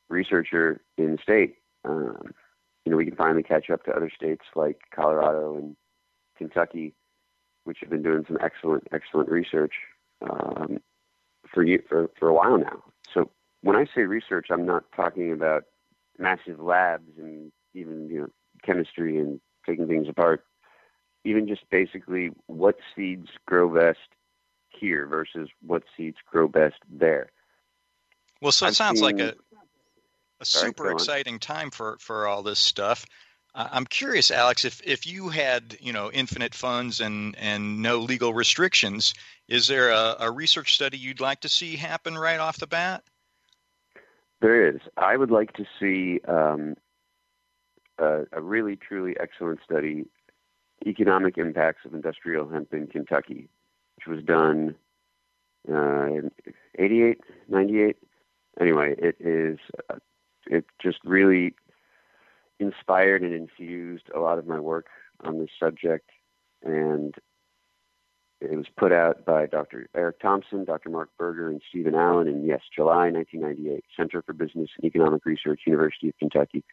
researcher 0.08 0.80
in 0.96 1.16
the 1.16 1.18
state. 1.20 1.56
Um, 1.84 2.34
you 2.84 2.90
know, 2.90 2.96
we 2.96 3.04
can 3.04 3.16
finally 3.16 3.42
catch 3.42 3.70
up 3.70 3.84
to 3.84 3.92
other 3.92 4.10
states 4.14 4.44
like 4.54 4.78
Colorado 4.94 5.56
and 5.56 5.76
Kentucky, 6.36 6.94
which 7.64 7.78
have 7.80 7.90
been 7.90 8.02
doing 8.02 8.24
some 8.26 8.38
excellent, 8.40 8.86
excellent 8.92 9.28
research 9.28 9.74
um, 10.22 10.78
for 11.52 11.62
you 11.62 11.82
for 11.88 12.10
for 12.18 12.28
a 12.28 12.34
while 12.34 12.58
now. 12.58 12.82
So 13.12 13.30
when 13.62 13.76
I 13.76 13.86
say 13.94 14.02
research, 14.02 14.46
I'm 14.50 14.66
not 14.66 14.84
talking 14.94 15.32
about 15.32 15.64
massive 16.18 16.60
labs 16.60 17.10
and 17.18 17.52
even 17.74 18.08
you 18.08 18.20
know 18.20 18.28
chemistry 18.64 19.18
and 19.18 19.40
taking 19.66 19.86
things 19.86 20.08
apart. 20.08 20.44
Even 21.24 21.46
just 21.46 21.68
basically 21.70 22.30
what 22.46 22.76
seeds 22.96 23.28
grow 23.46 23.68
best 23.68 23.98
here 24.70 25.06
versus 25.06 25.50
what 25.60 25.82
seeds 25.96 26.16
grow 26.26 26.48
best 26.48 26.76
there. 26.90 27.30
well 28.40 28.52
so 28.52 28.66
it 28.66 28.68
I've 28.68 28.76
sounds 28.76 29.02
like 29.02 29.18
a 29.18 29.34
a 30.40 30.44
super 30.44 30.88
on. 30.88 30.92
exciting 30.92 31.38
time 31.38 31.70
for 31.70 31.96
for 32.00 32.26
all 32.26 32.42
this 32.42 32.58
stuff 32.58 33.04
i'm 33.54 33.84
curious 33.84 34.30
alex 34.30 34.64
if 34.64 34.80
if 34.84 35.06
you 35.06 35.28
had 35.28 35.76
you 35.80 35.92
know 35.92 36.10
infinite 36.10 36.54
funds 36.54 37.00
and 37.00 37.36
and 37.38 37.82
no 37.82 37.98
legal 37.98 38.32
restrictions 38.32 39.14
is 39.48 39.66
there 39.66 39.90
a, 39.90 40.16
a 40.20 40.30
research 40.30 40.74
study 40.74 40.96
you'd 40.96 41.20
like 41.20 41.40
to 41.40 41.48
see 41.48 41.76
happen 41.76 42.16
right 42.16 42.40
off 42.40 42.58
the 42.58 42.66
bat 42.66 43.02
There 44.40 44.68
is. 44.68 44.80
I 44.96 45.16
would 45.16 45.30
like 45.30 45.52
to 45.54 45.64
see 45.78 46.20
um, 46.26 46.74
a, 47.98 48.22
a 48.32 48.40
really, 48.40 48.76
truly 48.76 49.14
excellent 49.20 49.60
study, 49.64 50.06
economic 50.86 51.36
impacts 51.36 51.84
of 51.84 51.94
industrial 51.94 52.48
hemp 52.48 52.72
in 52.72 52.86
Kentucky, 52.86 53.48
which 53.96 54.06
was 54.06 54.24
done 54.24 54.74
uh, 55.70 56.06
in 56.06 56.30
88, 56.78 57.20
98. 57.48 57.96
Anyway, 58.60 58.94
it 58.98 59.16
is. 59.20 59.58
It 60.50 60.64
just 60.82 60.98
really 61.04 61.54
inspired 62.58 63.22
and 63.22 63.32
infused 63.32 64.10
a 64.14 64.18
lot 64.18 64.38
of 64.38 64.46
my 64.46 64.58
work 64.58 64.86
on 65.20 65.38
this 65.38 65.50
subject, 65.58 66.10
and 66.62 67.14
it 68.40 68.56
was 68.56 68.66
put 68.76 68.90
out 68.90 69.24
by 69.24 69.46
Dr. 69.46 69.88
Eric 69.94 70.18
Thompson, 70.18 70.64
Dr. 70.64 70.90
Mark 70.90 71.10
Berger, 71.16 71.48
and 71.48 71.62
Stephen 71.68 71.94
Allen 71.94 72.26
in, 72.26 72.44
yes, 72.44 72.62
July 72.74 73.10
1998, 73.10 73.84
Center 73.96 74.22
for 74.22 74.32
Business 74.32 74.70
and 74.76 74.84
Economic 74.84 75.24
Research, 75.24 75.60
University 75.66 76.08
of 76.08 76.18
Kentucky. 76.18 76.64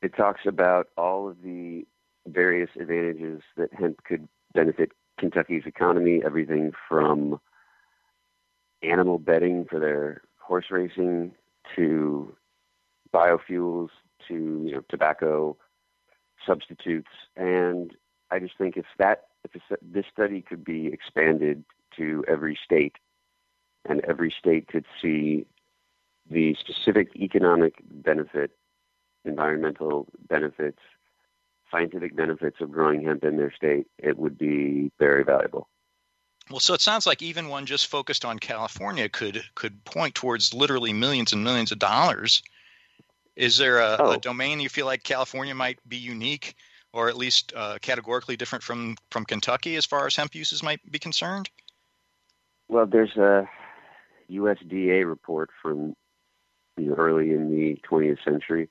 It 0.00 0.14
talks 0.16 0.42
about 0.46 0.88
all 0.96 1.28
of 1.28 1.42
the 1.42 1.86
various 2.26 2.70
advantages 2.78 3.42
that 3.56 3.72
hemp 3.74 4.04
could 4.04 4.28
benefit 4.54 4.92
Kentucky's 5.18 5.64
economy, 5.66 6.20
everything 6.24 6.70
from 6.88 7.40
animal 8.82 9.18
bedding 9.18 9.64
for 9.64 9.80
their 9.80 10.22
horse 10.36 10.66
racing 10.70 11.32
to 11.74 12.36
biofuels 13.12 13.88
to 14.28 14.34
you 14.34 14.72
know 14.72 14.82
tobacco 14.88 15.56
substitutes 16.46 17.10
and 17.36 17.96
I 18.30 18.38
just 18.38 18.56
think 18.58 18.76
if 18.76 18.86
that 18.98 19.28
if 19.44 19.52
this- 19.80 20.04
study 20.12 20.42
could 20.42 20.64
be 20.64 20.88
expanded 20.88 21.64
to 21.96 22.24
every 22.28 22.58
state, 22.64 22.96
and 23.84 24.04
every 24.04 24.34
state 24.38 24.68
could 24.68 24.84
see 25.00 25.46
the 26.30 26.54
specific 26.54 27.14
economic 27.16 27.74
benefit, 27.82 28.50
environmental 29.24 30.06
benefits, 30.28 30.80
scientific 31.70 32.16
benefits 32.16 32.60
of 32.60 32.70
growing 32.70 33.04
hemp 33.04 33.24
in 33.24 33.36
their 33.36 33.52
state, 33.52 33.86
it 33.98 34.18
would 34.18 34.36
be 34.36 34.90
very 34.98 35.24
valuable. 35.24 35.68
Well, 36.50 36.60
so 36.60 36.74
it 36.74 36.80
sounds 36.80 37.06
like 37.06 37.22
even 37.22 37.48
one 37.48 37.66
just 37.66 37.86
focused 37.86 38.24
on 38.24 38.38
California 38.38 39.08
could 39.08 39.44
could 39.54 39.84
point 39.84 40.14
towards 40.14 40.54
literally 40.54 40.92
millions 40.92 41.32
and 41.32 41.44
millions 41.44 41.72
of 41.72 41.78
dollars. 41.78 42.42
Is 43.38 43.56
there 43.56 43.78
a, 43.78 43.96
Oh. 44.00 44.10
a 44.12 44.18
domain 44.18 44.58
you 44.58 44.68
feel 44.68 44.84
like 44.84 45.04
California 45.04 45.54
might 45.54 45.78
be 45.88 45.96
unique, 45.96 46.56
or 46.92 47.08
at 47.08 47.16
least 47.16 47.52
uh, 47.54 47.78
categorically 47.80 48.36
different 48.36 48.64
from 48.64 48.96
from 49.12 49.24
Kentucky 49.24 49.76
as 49.76 49.86
far 49.86 50.06
as 50.06 50.16
hemp 50.16 50.34
uses 50.34 50.62
might 50.62 50.80
be 50.90 50.98
concerned? 50.98 51.48
Well, 52.68 52.86
there's 52.86 53.16
a 53.16 53.48
USDA 54.28 55.06
report 55.06 55.50
from 55.62 55.94
you 56.76 56.90
know, 56.90 56.94
early 56.96 57.30
in 57.30 57.50
the 57.50 57.80
20th 57.88 58.22
century 58.24 58.68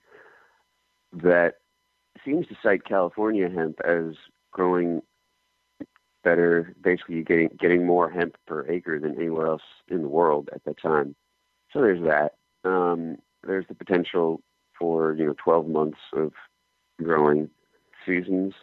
that 1.14 1.56
seems 2.26 2.46
to 2.48 2.56
cite 2.62 2.84
California 2.84 3.50
hemp 3.50 3.80
as 3.86 4.16
growing 4.52 5.02
better, 6.26 6.76
basically 6.82 7.24
getting 7.24 7.50
getting 7.58 7.86
more 7.86 8.10
hemp 8.10 8.36
per 8.46 8.68
acre 8.68 9.00
than 9.00 9.16
anywhere 9.16 9.48
else 9.48 9.64
in 9.88 10.02
the 10.02 10.10
world 10.10 10.50
at 10.54 10.62
that 10.66 10.78
time. 10.78 11.16
So 11.72 11.80
there's 11.80 12.04
that. 12.04 12.34
Um, 12.70 13.18
there's 13.44 13.66
the 13.70 13.76
potential 13.76 14.42
for 14.78 15.14
you 15.14 15.26
know 15.26 15.36
12 15.44 15.68
months 15.68 16.00
of 16.14 16.34
growing 17.02 17.50
seasons. 18.06 18.54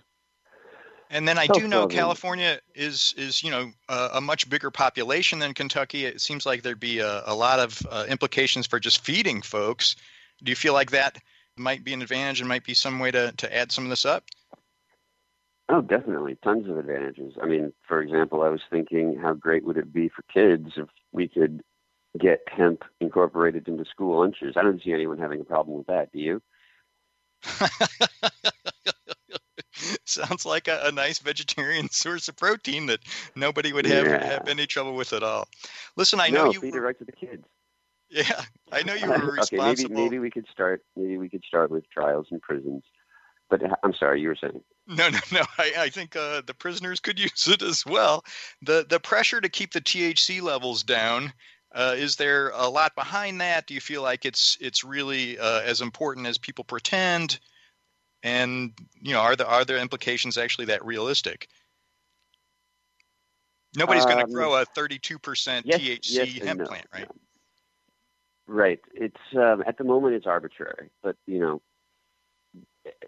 And 1.10 1.28
then 1.28 1.38
I 1.38 1.46
do 1.46 1.68
know 1.68 1.86
California 1.86 2.60
is 2.74 3.14
is 3.16 3.42
you 3.42 3.50
know 3.50 3.70
a, 3.88 4.10
a 4.14 4.20
much 4.20 4.48
bigger 4.48 4.70
population 4.70 5.38
than 5.38 5.54
Kentucky. 5.54 6.06
It 6.06 6.20
seems 6.20 6.46
like 6.46 6.62
there'd 6.62 6.80
be 6.80 6.98
a, 6.98 7.22
a 7.26 7.34
lot 7.34 7.60
of 7.60 7.80
uh, 7.90 8.06
implications 8.08 8.66
for 8.66 8.80
just 8.80 9.04
feeding 9.04 9.42
folks. 9.42 9.96
Do 10.42 10.50
you 10.50 10.56
feel 10.56 10.72
like 10.72 10.90
that 10.90 11.18
might 11.56 11.84
be 11.84 11.92
an 11.92 12.02
advantage 12.02 12.40
and 12.40 12.48
might 12.48 12.64
be 12.64 12.74
some 12.74 12.98
way 12.98 13.10
to, 13.10 13.32
to 13.32 13.56
add 13.56 13.70
some 13.70 13.84
of 13.84 13.90
this 13.90 14.04
up? 14.04 14.24
Oh, 15.68 15.80
definitely. 15.80 16.36
Tons 16.42 16.68
of 16.68 16.76
advantages. 16.76 17.34
I 17.40 17.46
mean, 17.46 17.72
for 17.86 18.02
example, 18.02 18.42
I 18.42 18.48
was 18.48 18.60
thinking 18.70 19.16
how 19.20 19.32
great 19.32 19.64
would 19.64 19.76
it 19.76 19.92
be 19.92 20.08
for 20.08 20.22
kids 20.32 20.72
if 20.76 20.88
we 21.12 21.28
could 21.28 21.62
get 22.20 22.40
hemp 22.46 22.84
incorporated 23.00 23.68
into 23.68 23.84
school 23.84 24.20
lunches? 24.20 24.54
I 24.56 24.62
don't 24.62 24.82
see 24.82 24.92
anyone 24.92 25.18
having 25.18 25.40
a 25.40 25.44
problem 25.44 25.76
with 25.78 25.86
that. 25.86 26.12
Do 26.12 26.18
you? 26.18 26.42
Sounds 30.04 30.46
like 30.46 30.68
a, 30.68 30.82
a 30.84 30.92
nice 30.92 31.18
vegetarian 31.18 31.88
source 31.92 32.28
of 32.28 32.36
protein 32.36 32.86
that 32.86 33.00
nobody 33.34 33.72
would 33.72 33.86
have 33.86 34.06
Yeah. 34.06 34.26
have 34.26 34.48
any 34.48 34.66
trouble 34.66 34.94
with 34.94 35.12
at 35.12 35.22
all. 35.22 35.48
Listen, 35.96 36.20
I 36.20 36.28
no, 36.28 36.44
know 36.46 36.52
you. 36.52 36.60
feed 36.60 36.74
it 36.74 36.80
right 36.80 36.98
to 36.98 37.04
the 37.04 37.12
kids. 37.12 37.44
Yeah, 38.10 38.42
I 38.70 38.82
know 38.84 38.94
you 38.94 39.08
were 39.08 39.14
okay, 39.14 39.26
maybe 39.26 39.40
responsible. 39.40 39.96
maybe 39.96 40.18
we 40.20 40.30
could 40.30 40.46
start 40.52 40.84
maybe 40.94 41.16
we 41.18 41.28
could 41.28 41.42
start 41.42 41.70
with 41.70 41.90
trials 41.90 42.28
in 42.30 42.38
prisons. 42.38 42.84
But 43.50 43.62
I'm 43.82 43.94
sorry, 43.94 44.20
you 44.20 44.28
were 44.28 44.36
saying. 44.36 44.60
No, 44.86 45.08
no, 45.08 45.18
no. 45.32 45.42
I, 45.58 45.72
I 45.78 45.88
think 45.88 46.14
uh, 46.14 46.42
the 46.46 46.54
prisoners 46.54 47.00
could 47.00 47.18
use 47.18 47.48
it 47.48 47.62
as 47.62 47.84
well. 47.84 48.24
the 48.62 48.86
The 48.88 49.00
pressure 49.00 49.40
to 49.40 49.48
keep 49.48 49.72
the 49.72 49.80
THC 49.80 50.42
levels 50.42 50.82
down 50.84 51.32
uh, 51.75 51.95
is 51.97 52.16
there 52.16 52.51
a 52.51 52.68
lot 52.68 52.95
behind 52.95 53.41
that? 53.41 53.66
Do 53.66 53.75
you 53.75 53.81
feel 53.81 54.03
like 54.03 54.25
it's 54.25 54.57
it's 54.61 54.85
really 54.85 55.39
uh, 55.39 55.61
as 55.62 55.81
important 55.81 56.27
as 56.27 56.39
people 56.39 56.64
pretend? 56.64 57.41
And 58.22 58.72
you 59.03 59.12
know, 59.12 59.20
are 59.20 59.37
there 59.37 59.47
are 59.47 59.64
there 59.64 59.79
implications 59.79 60.39
actually 60.39 60.66
that 60.66 60.85
realistic? 60.85 61.49
Nobody's 63.77 64.05
going 64.05 64.18
to 64.18 64.25
Um, 64.25 64.31
grow 64.31 64.55
a 64.55 64.64
32% 64.66 65.62
yes, 65.64 65.81
THC 65.81 66.11
yes 66.11 66.39
hemp 66.45 66.61
no. 66.61 66.66
plant, 66.66 66.87
right? 66.95 67.11
Right. 68.47 68.81
It's 68.95 69.16
um, 69.37 69.64
at 69.66 69.77
the 69.79 69.85
moment 69.85 70.14
it's 70.14 70.27
arbitrary, 70.27 70.91
but 71.03 71.16
you 71.27 71.41
know, 71.41 71.61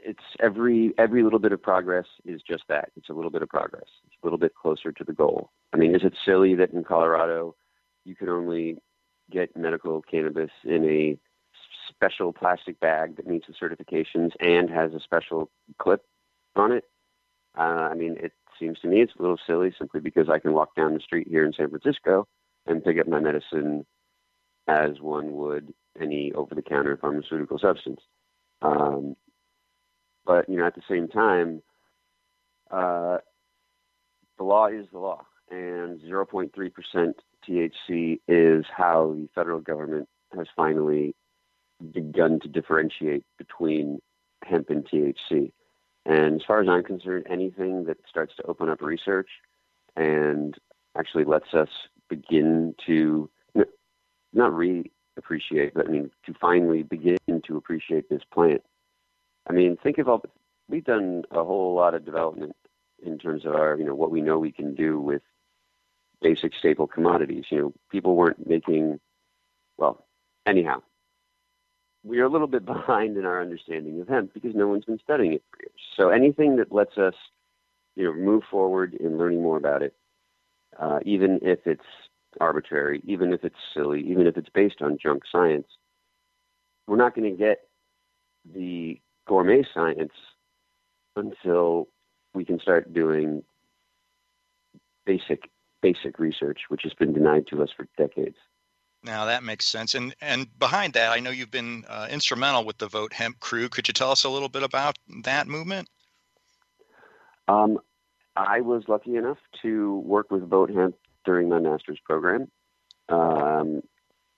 it's 0.03 0.25
every 0.41 0.93
every 0.99 1.23
little 1.23 1.39
bit 1.39 1.53
of 1.53 1.63
progress 1.63 2.07
is 2.25 2.43
just 2.43 2.65
that. 2.69 2.91
It's 2.97 3.11
a 3.11 3.13
little 3.13 3.31
bit 3.31 3.43
of 3.43 3.49
progress. 3.49 3.89
It's 4.07 4.17
a 4.23 4.27
little 4.27 4.39
bit 4.39 4.55
closer 4.55 4.91
to 4.91 5.05
the 5.05 5.13
goal. 5.13 5.51
I 5.73 5.77
mean, 5.77 5.95
is 5.95 6.03
it 6.03 6.15
silly 6.25 6.57
that 6.57 6.73
in 6.73 6.83
Colorado 6.83 7.55
you 8.07 8.15
can 8.15 8.29
only 8.29 8.79
get 9.31 9.57
medical 9.57 10.03
cannabis 10.03 10.51
in 10.65 10.85
a 10.85 11.19
special 11.89 12.33
plastic 12.33 12.79
bag 12.81 13.17
that 13.17 13.27
meets 13.27 13.47
the 13.47 13.55
certifications 13.55 14.33
and 14.41 14.71
has 14.71 14.93
a 14.95 15.01
special 15.01 15.51
clip 15.79 16.05
on 16.55 16.73
it? 16.73 16.85
Uh, 17.59 17.89
I 17.91 17.95
mean, 17.95 18.17
it 18.21 18.33
seems 18.59 18.79
to 18.81 18.89
me 18.89 19.01
it's 19.01 19.13
a 19.19 19.23
little 19.23 19.39
silly 19.47 19.75
simply 19.79 20.01
because 20.01 20.29
I 20.29 20.39
can 20.39 20.53
walk 20.53 20.75
down 20.75 20.95
the 20.95 21.01
street 21.01 21.29
here 21.29 21.45
in 21.45 21.53
San 21.53 21.71
Francisco 21.71 22.27
and 22.67 22.85
pick 22.85 22.99
up 22.99 23.09
my 23.09 23.21
medicine 23.21 23.87
as 24.69 25.01
one 25.01 25.33
would 25.37 25.73
any 26.01 26.33
over-the-counter 26.33 26.99
pharmaceutical 26.99 27.59
substance. 27.59 28.01
Um, 28.63 29.17
but 30.25 30.49
you 30.49 30.57
know, 30.57 30.67
at 30.67 30.75
the 30.75 30.83
same 30.89 31.09
time, 31.09 31.63
uh, 32.71 33.19
the 34.39 34.45
law 34.45 34.67
is 34.67 34.87
the 34.93 34.99
law, 34.99 35.25
and 35.51 36.01
0.3% 36.01 37.15
THC 37.49 38.21
is 38.27 38.65
how 38.75 39.15
the 39.17 39.29
federal 39.35 39.61
government 39.61 40.09
has 40.37 40.47
finally 40.57 41.15
begun 41.93 42.41
to 42.41 42.49
differentiate 42.49 43.25
between 43.39 44.01
hemp 44.45 44.71
and 44.71 44.85
THC. 44.85 45.53
And 46.05 46.37
as 46.37 46.47
far 46.47 46.61
as 46.61 46.69
I'm 46.69 46.83
concerned, 46.83 47.27
anything 47.29 47.85
that 47.85 47.99
starts 48.09 48.35
to 48.37 48.47
open 48.47 48.69
up 48.69 48.81
research 48.81 49.29
and 49.97 50.55
actually 50.97 51.25
lets 51.25 51.53
us 51.55 51.69
begin 52.09 52.75
to 52.87 53.29
not 54.33 54.55
re-appreciate, 54.55 55.75
but 55.75 55.87
I 55.87 55.91
mean 55.91 56.11
to 56.27 56.35
finally 56.41 56.83
begin 56.83 57.19
to 57.29 57.57
appreciate 57.57 58.09
this 58.09 58.23
plant. 58.33 58.63
I 59.49 59.53
mean, 59.53 59.77
think 59.83 59.99
of 59.99 60.09
all 60.09 60.23
we've 60.69 60.85
done 60.85 61.25
a 61.31 61.43
whole 61.43 61.75
lot 61.75 61.95
of 61.95 62.05
development 62.05 62.55
in 63.05 63.19
terms 63.19 63.45
of 63.45 63.55
our, 63.55 63.77
you 63.77 63.85
know, 63.85 63.95
what 63.95 64.11
we 64.11 64.21
know 64.21 64.39
we 64.39 64.53
can 64.53 64.75
do 64.75 65.01
with 65.01 65.23
basic 66.23 66.55
staple 66.55 66.87
commodities. 66.87 67.45
You 67.51 67.59
know, 67.59 67.73
people 67.91 68.17
weren't 68.17 68.49
making, 68.49 69.01
well, 69.77 70.07
anyhow, 70.47 70.83
we 72.05 72.21
are 72.21 72.25
a 72.25 72.31
little 72.31 72.47
bit 72.47 72.65
behind 72.67 73.17
in 73.17 73.25
our 73.25 73.41
understanding 73.41 74.01
of 74.01 74.09
hemp 74.09 74.33
because 74.35 74.55
no 74.55 74.69
one's 74.69 74.85
been 74.85 74.99
studying 74.99 75.35
it 75.35 75.45
for 75.51 75.63
years. 75.63 75.81
So 75.97 76.09
anything 76.11 76.57
that 76.57 76.73
lets 76.73 76.97
us, 76.99 77.15
you 77.95 78.05
know, 78.05 78.15
move 78.15 78.43
forward 78.51 78.95
in 78.95 79.19
learning 79.19 79.43
more 79.43 79.57
about 79.57 79.83
it, 79.83 79.95
uh, 80.79 81.01
even 81.05 81.41
if 81.43 81.61
it's 81.67 81.85
arbitrary, 82.41 83.03
even 83.05 83.33
if 83.33 83.45
it's 83.45 83.57
silly, 83.75 84.01
even 84.03 84.27
if 84.27 84.37
it's 84.37 84.51
based 84.51 84.83
on 84.83 84.99
junk 85.03 85.23
science, 85.31 85.67
we're 86.87 86.97
not 86.97 87.15
going 87.15 87.31
to 87.31 87.37
get 87.37 87.69
the 88.55 89.01
gourmet 89.27 89.65
science 89.75 90.13
until 91.17 91.89
we 92.35 92.45
can 92.45 92.61
start 92.61 92.93
doing 92.93 93.43
basic 95.05 95.51
basic 95.83 96.19
research, 96.19 96.61
which 96.69 96.83
has 96.83 96.95
been 96.95 97.13
denied 97.13 97.47
to 97.49 97.63
us 97.63 97.71
for 97.77 97.87
decades. 97.97 98.37
Now 99.03 99.25
that 99.27 99.45
makes 99.45 99.67
sense. 99.67 99.95
And 99.95 100.15
and 100.21 100.47
behind 100.59 100.95
that, 100.95 101.13
I 101.13 101.21
know 101.21 101.31
you've 101.31 101.51
been 101.51 101.85
uh, 101.89 102.09
instrumental 102.11 102.65
with 102.65 102.79
the 102.79 102.89
Vote 102.89 103.13
Hemp 103.13 103.39
crew. 103.41 103.69
Could 103.69 103.89
you 103.89 103.95
tell 103.95 104.11
us 104.11 104.25
a 104.25 104.29
little 104.29 104.49
bit 104.49 104.63
about 104.63 104.99
that 105.23 105.47
movement? 105.47 105.89
Um, 107.49 107.79
I 108.37 108.61
was 108.61 108.85
lucky 108.89 109.17
enough 109.17 109.39
to 109.63 109.99
work 110.01 110.31
with 110.31 110.49
Vote 110.49 110.71
Hemp 110.71 110.97
during 111.25 111.49
my 111.49 111.61
master's 111.61 111.99
program, 112.05 112.51
um, 113.09 113.83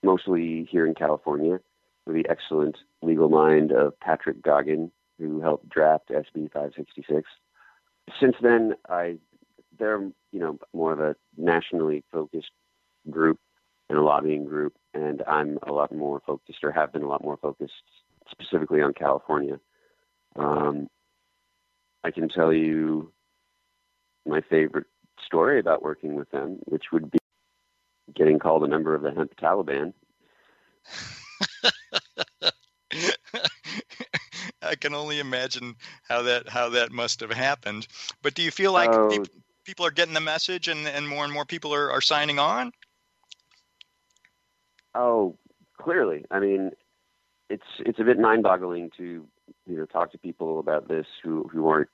mostly 0.03 0.67
here 0.69 0.85
in 0.85 0.93
California, 0.93 1.59
with 2.05 2.15
the 2.15 2.29
excellent 2.29 2.77
legal 3.01 3.29
mind 3.29 3.71
of 3.71 3.99
Patrick 3.99 4.41
Goggin, 4.41 4.91
who 5.17 5.41
helped 5.41 5.67
draft 5.69 6.09
SB 6.09 6.51
566. 6.51 7.27
Since 8.19 8.35
then, 8.41 8.75
I 8.87 9.17
they're 9.77 10.11
you 10.31 10.39
know 10.39 10.57
more 10.73 10.93
of 10.93 10.99
a 10.99 11.15
nationally 11.37 12.03
focused 12.11 12.51
group 13.09 13.39
and 13.89 13.97
a 13.97 14.01
lobbying 14.01 14.45
group, 14.45 14.73
and 14.93 15.23
I'm 15.27 15.57
a 15.67 15.71
lot 15.71 15.93
more 15.93 16.21
focused, 16.25 16.63
or 16.63 16.71
have 16.71 16.93
been 16.93 17.03
a 17.03 17.07
lot 17.07 17.23
more 17.23 17.37
focused 17.37 17.73
specifically 18.29 18.81
on 18.81 18.93
California. 18.93 19.59
Um, 20.35 20.87
I 22.03 22.11
can 22.11 22.29
tell 22.29 22.53
you 22.53 23.11
my 24.25 24.41
favorite 24.41 24.87
story 25.25 25.59
about 25.59 25.81
working 25.81 26.15
with 26.15 26.29
them, 26.31 26.59
which 26.65 26.85
would 26.91 27.09
be 27.11 27.17
getting 28.15 28.39
called 28.39 28.63
a 28.63 28.67
member 28.67 28.95
of 28.95 29.01
the 29.01 29.11
hemp 29.11 29.35
Taliban. 29.35 29.93
I 34.61 34.75
can 34.75 34.93
only 34.93 35.19
imagine 35.19 35.75
how 36.07 36.23
that 36.23 36.49
how 36.49 36.69
that 36.69 36.91
must 36.91 37.21
have 37.21 37.31
happened. 37.31 37.87
But 38.21 38.33
do 38.35 38.41
you 38.43 38.51
feel 38.51 38.73
like 38.73 38.91
Oh. 38.91 39.25
People 39.65 39.85
are 39.85 39.91
getting 39.91 40.13
the 40.13 40.21
message, 40.21 40.67
and, 40.67 40.87
and 40.87 41.07
more 41.07 41.23
and 41.23 41.33
more 41.33 41.45
people 41.45 41.73
are, 41.73 41.91
are 41.91 42.01
signing 42.01 42.39
on? 42.39 42.71
Oh, 44.95 45.37
clearly. 45.79 46.25
I 46.31 46.39
mean, 46.39 46.71
it's 47.49 47.63
it's 47.79 47.99
a 47.99 48.03
bit 48.03 48.19
mind-boggling 48.19 48.91
to 48.97 49.27
you 49.65 49.77
know 49.77 49.85
talk 49.85 50.11
to 50.11 50.17
people 50.17 50.59
about 50.59 50.87
this 50.87 51.07
who 51.23 51.49
who 51.51 51.67
aren't 51.67 51.89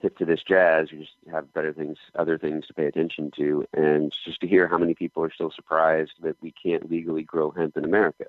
hip 0.00 0.16
to 0.18 0.24
this 0.24 0.42
jazz, 0.46 0.88
who 0.90 0.98
just 0.98 1.12
have 1.30 1.52
better 1.52 1.72
things, 1.72 1.98
other 2.16 2.38
things 2.38 2.66
to 2.66 2.74
pay 2.74 2.86
attention 2.86 3.32
to, 3.36 3.64
and 3.72 4.12
just 4.24 4.40
to 4.40 4.46
hear 4.46 4.68
how 4.68 4.78
many 4.78 4.94
people 4.94 5.24
are 5.24 5.32
still 5.32 5.50
surprised 5.54 6.12
that 6.22 6.36
we 6.40 6.52
can't 6.52 6.88
legally 6.90 7.22
grow 7.22 7.50
hemp 7.50 7.76
in 7.76 7.84
America. 7.84 8.24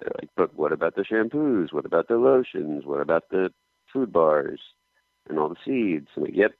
They're 0.00 0.12
like, 0.20 0.28
but 0.36 0.54
what 0.54 0.72
about 0.72 0.94
the 0.94 1.02
shampoos? 1.02 1.72
What 1.72 1.86
about 1.86 2.08
the 2.08 2.18
lotions? 2.18 2.84
What 2.84 3.00
about 3.00 3.30
the 3.30 3.50
food 3.90 4.12
bars 4.12 4.60
and 5.28 5.38
all 5.38 5.48
the 5.48 5.56
seeds? 5.64 6.08
I'm 6.14 6.24
like, 6.24 6.36
yep, 6.36 6.52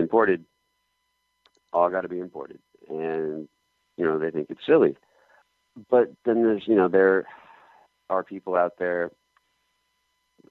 imported. 0.00 0.44
All 1.72 1.88
got 1.88 2.00
to 2.00 2.08
be 2.08 2.18
imported, 2.18 2.58
and 2.88 3.48
you 3.96 4.04
know 4.04 4.18
they 4.18 4.30
think 4.30 4.48
it's 4.50 4.66
silly 4.66 4.96
but 5.88 6.12
then 6.24 6.42
there's 6.42 6.62
you 6.66 6.74
know 6.74 6.88
there 6.88 7.26
are 8.08 8.24
people 8.24 8.56
out 8.56 8.74
there 8.78 9.10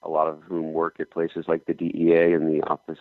a 0.02 0.08
lot 0.08 0.28
of 0.28 0.42
whom 0.42 0.72
work 0.72 0.98
at 0.98 1.10
places 1.10 1.44
like 1.46 1.64
the 1.66 1.74
DEA 1.74 2.32
and 2.32 2.48
the 2.48 2.62
Office 2.66 2.98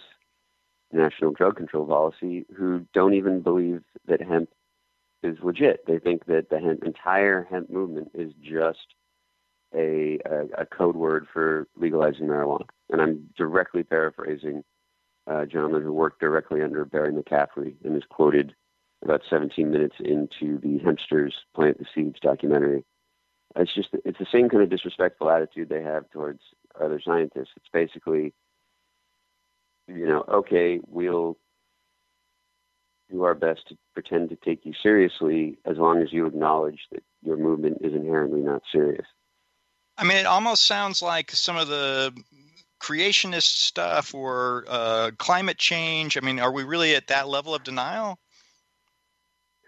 National 0.91 1.31
Drug 1.31 1.55
Control 1.55 1.85
Policy 1.85 2.45
who 2.55 2.85
don't 2.93 3.13
even 3.13 3.41
believe 3.41 3.83
that 4.07 4.21
hemp 4.21 4.49
is 5.23 5.37
legit. 5.43 5.85
They 5.85 5.99
think 5.99 6.25
that 6.25 6.49
the 6.49 6.59
hemp, 6.59 6.83
entire 6.83 7.47
hemp 7.49 7.69
movement 7.69 8.11
is 8.13 8.33
just 8.41 8.95
a, 9.73 10.19
a, 10.25 10.61
a 10.61 10.65
code 10.65 10.95
word 10.95 11.27
for 11.31 11.67
legalizing 11.77 12.25
marijuana. 12.25 12.65
And 12.89 13.01
I'm 13.01 13.29
directly 13.37 13.83
paraphrasing 13.83 14.63
Uh, 15.29 15.41
a 15.41 15.45
gentleman 15.45 15.83
who 15.83 15.93
worked 15.93 16.19
directly 16.19 16.63
under 16.63 16.83
Barry 16.85 17.11
McCaffrey 17.11 17.75
and 17.83 17.95
is 17.95 18.03
quoted 18.09 18.55
about 19.03 19.21
17 19.29 19.69
minutes 19.69 19.95
into 19.99 20.57
the 20.59 20.79
Hempsters 20.79 21.33
Plant 21.53 21.77
the 21.77 21.85
Seeds 21.93 22.19
documentary. 22.19 22.83
It's 23.55 23.73
just 23.73 23.89
it's 24.05 24.17
the 24.17 24.27
same 24.31 24.49
kind 24.49 24.63
of 24.63 24.69
disrespectful 24.69 25.29
attitude 25.29 25.69
they 25.69 25.83
have 25.83 26.09
towards 26.09 26.39
other 26.79 26.99
scientists. 27.03 27.49
It's 27.55 27.69
basically, 27.71 28.33
you 29.87 30.07
know, 30.07 30.23
okay, 30.27 30.79
we'll 30.87 31.37
do 33.11 33.23
our 33.23 33.35
best 33.35 33.67
to 33.69 33.77
pretend 33.93 34.29
to 34.29 34.35
take 34.35 34.65
you 34.65 34.73
seriously 34.81 35.57
as 35.65 35.77
long 35.77 36.01
as 36.01 36.13
you 36.13 36.25
acknowledge 36.25 36.79
that 36.91 37.03
your 37.23 37.37
movement 37.37 37.79
is 37.81 37.93
inherently 37.93 38.41
not 38.41 38.61
serious. 38.71 39.05
I 39.97 40.03
mean, 40.05 40.17
it 40.17 40.25
almost 40.25 40.65
sounds 40.65 41.01
like 41.01 41.31
some 41.31 41.57
of 41.57 41.67
the 41.67 42.13
creationist 42.79 43.57
stuff 43.57 44.13
or 44.13 44.65
uh, 44.67 45.11
climate 45.17 45.57
change. 45.57 46.17
I 46.17 46.21
mean, 46.21 46.39
are 46.39 46.51
we 46.51 46.63
really 46.63 46.95
at 46.95 47.07
that 47.07 47.27
level 47.27 47.53
of 47.53 47.63
denial? 47.63 48.19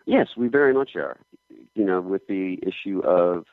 Yes, 0.05 0.29
we 0.35 0.47
very 0.47 0.73
much 0.73 0.95
are. 0.95 1.19
You 1.75 1.85
know, 1.85 2.01
with 2.01 2.27
the 2.27 2.59
issue 2.63 2.99
of, 3.01 3.45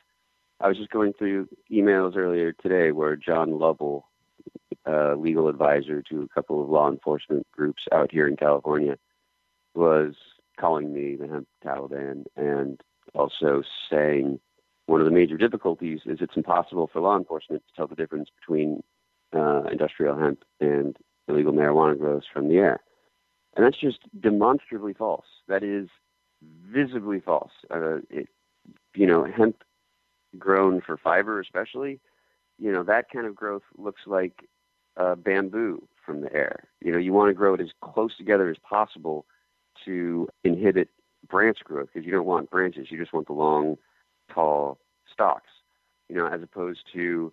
I 0.59 0.67
was 0.67 0.77
just 0.77 0.89
going 0.89 1.13
through 1.13 1.47
emails 1.71 2.15
earlier 2.15 2.53
today 2.53 2.91
where 2.91 3.15
John 3.15 3.59
Lovell, 3.59 4.05
legal 4.87 5.47
advisor 5.47 6.01
to 6.09 6.23
a 6.23 6.27
couple 6.29 6.61
of 6.61 6.69
law 6.69 6.89
enforcement 6.89 7.45
groups 7.51 7.83
out 7.91 8.11
here 8.11 8.27
in 8.27 8.35
California, 8.35 8.97
was 9.75 10.15
calling 10.59 10.93
me 10.93 11.15
the 11.15 11.27
hemp 11.27 11.47
Taliban 11.63 12.25
and 12.35 12.81
also 13.13 13.63
saying 13.89 14.39
one 14.87 14.99
of 14.99 15.05
the 15.05 15.11
major 15.11 15.37
difficulties 15.37 16.01
is 16.05 16.17
it's 16.19 16.35
impossible 16.35 16.89
for 16.91 16.99
law 16.99 17.15
enforcement 17.15 17.63
to 17.67 17.75
tell 17.75 17.87
the 17.87 17.95
difference 17.95 18.29
between 18.39 18.81
uh, 19.35 19.63
industrial 19.71 20.17
hemp 20.17 20.43
and 20.59 20.97
illegal 21.27 21.53
marijuana 21.53 21.97
grows 21.97 22.23
from 22.31 22.47
the 22.49 22.57
air. 22.57 22.81
And 23.55 23.65
that's 23.65 23.79
just 23.79 23.99
demonstrably 24.19 24.93
false. 24.93 25.25
That 25.47 25.63
is 25.63 25.89
visibly 26.71 27.19
false. 27.19 27.51
Uh, 27.69 27.97
it, 28.09 28.27
you 28.95 29.05
know, 29.05 29.25
hemp 29.25 29.63
grown 30.37 30.81
for 30.81 30.97
fiber, 30.97 31.39
especially, 31.39 31.99
you 32.57 32.71
know, 32.71 32.83
that 32.83 33.09
kind 33.09 33.25
of 33.25 33.35
growth 33.35 33.63
looks 33.77 34.01
like 34.05 34.47
uh, 34.97 35.15
bamboo 35.15 35.87
from 36.05 36.21
the 36.21 36.33
air. 36.33 36.65
You 36.81 36.91
know, 36.91 36.97
you 36.97 37.13
want 37.13 37.29
to 37.29 37.33
grow 37.33 37.53
it 37.53 37.61
as 37.61 37.69
close 37.81 38.15
together 38.17 38.49
as 38.49 38.57
possible 38.57 39.25
to 39.85 40.27
inhibit 40.43 40.89
branch 41.27 41.59
growth 41.63 41.89
because 41.93 42.05
you 42.05 42.11
don't 42.11 42.25
want 42.25 42.49
branches. 42.49 42.87
You 42.89 42.97
just 42.97 43.13
want 43.13 43.27
the 43.27 43.33
long, 43.33 43.77
tall 44.33 44.77
stalks. 45.11 45.49
You 46.09 46.15
know, 46.15 46.27
as 46.27 46.41
opposed 46.41 46.81
to 46.93 47.31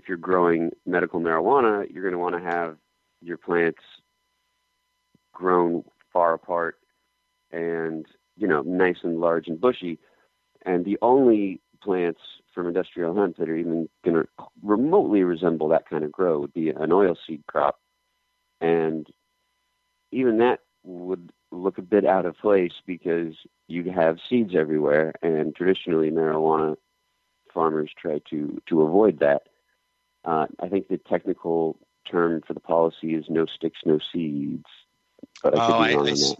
if 0.00 0.08
you're 0.08 0.16
growing 0.16 0.70
medical 0.86 1.20
marijuana, 1.20 1.84
you're 1.92 2.02
going 2.02 2.12
to 2.12 2.18
want 2.18 2.34
to 2.34 2.50
have 2.50 2.78
your 3.20 3.36
plants 3.36 3.82
grown 5.34 5.84
far 6.10 6.32
apart 6.32 6.76
and 7.52 8.06
you 8.36 8.48
know 8.48 8.62
nice 8.62 8.96
and 9.02 9.20
large 9.20 9.46
and 9.46 9.60
bushy. 9.60 9.98
And 10.64 10.86
the 10.86 10.96
only 11.02 11.60
plants 11.82 12.20
from 12.54 12.66
industrial 12.66 13.14
hemp 13.14 13.36
that 13.36 13.48
are 13.48 13.56
even 13.56 13.88
going 14.02 14.16
to 14.16 14.28
remotely 14.62 15.22
resemble 15.22 15.68
that 15.68 15.88
kind 15.88 16.02
of 16.02 16.12
grow 16.12 16.40
would 16.40 16.54
be 16.54 16.70
an 16.70 16.92
oil 16.92 17.14
seed 17.26 17.42
crop, 17.46 17.78
and 18.60 19.06
even 20.12 20.38
that 20.38 20.60
would 20.82 21.30
look 21.52 21.76
a 21.76 21.82
bit 21.82 22.06
out 22.06 22.24
of 22.24 22.38
place 22.38 22.72
because 22.86 23.34
you 23.68 23.90
have 23.90 24.16
seeds 24.30 24.54
everywhere, 24.56 25.12
and 25.20 25.54
traditionally 25.54 26.10
marijuana 26.10 26.76
farmers 27.52 27.90
try 28.00 28.18
to 28.30 28.62
to 28.66 28.80
avoid 28.80 29.18
that. 29.20 29.42
Uh, 30.24 30.46
I 30.60 30.68
think 30.68 30.88
the 30.88 30.98
technical 30.98 31.78
term 32.10 32.42
for 32.46 32.54
the 32.54 32.60
policy 32.60 33.14
is 33.14 33.24
no 33.28 33.46
sticks, 33.46 33.78
no 33.84 33.98
seeds. 34.12 34.64
But 35.42 35.58
I 35.58 35.66
could 35.66 35.74
oh, 35.74 35.84
be 35.84 35.94
wrong 35.94 36.06
I, 36.06 36.08
I, 36.08 36.10
on 36.10 36.16
see, 36.16 36.28
that. 36.28 36.36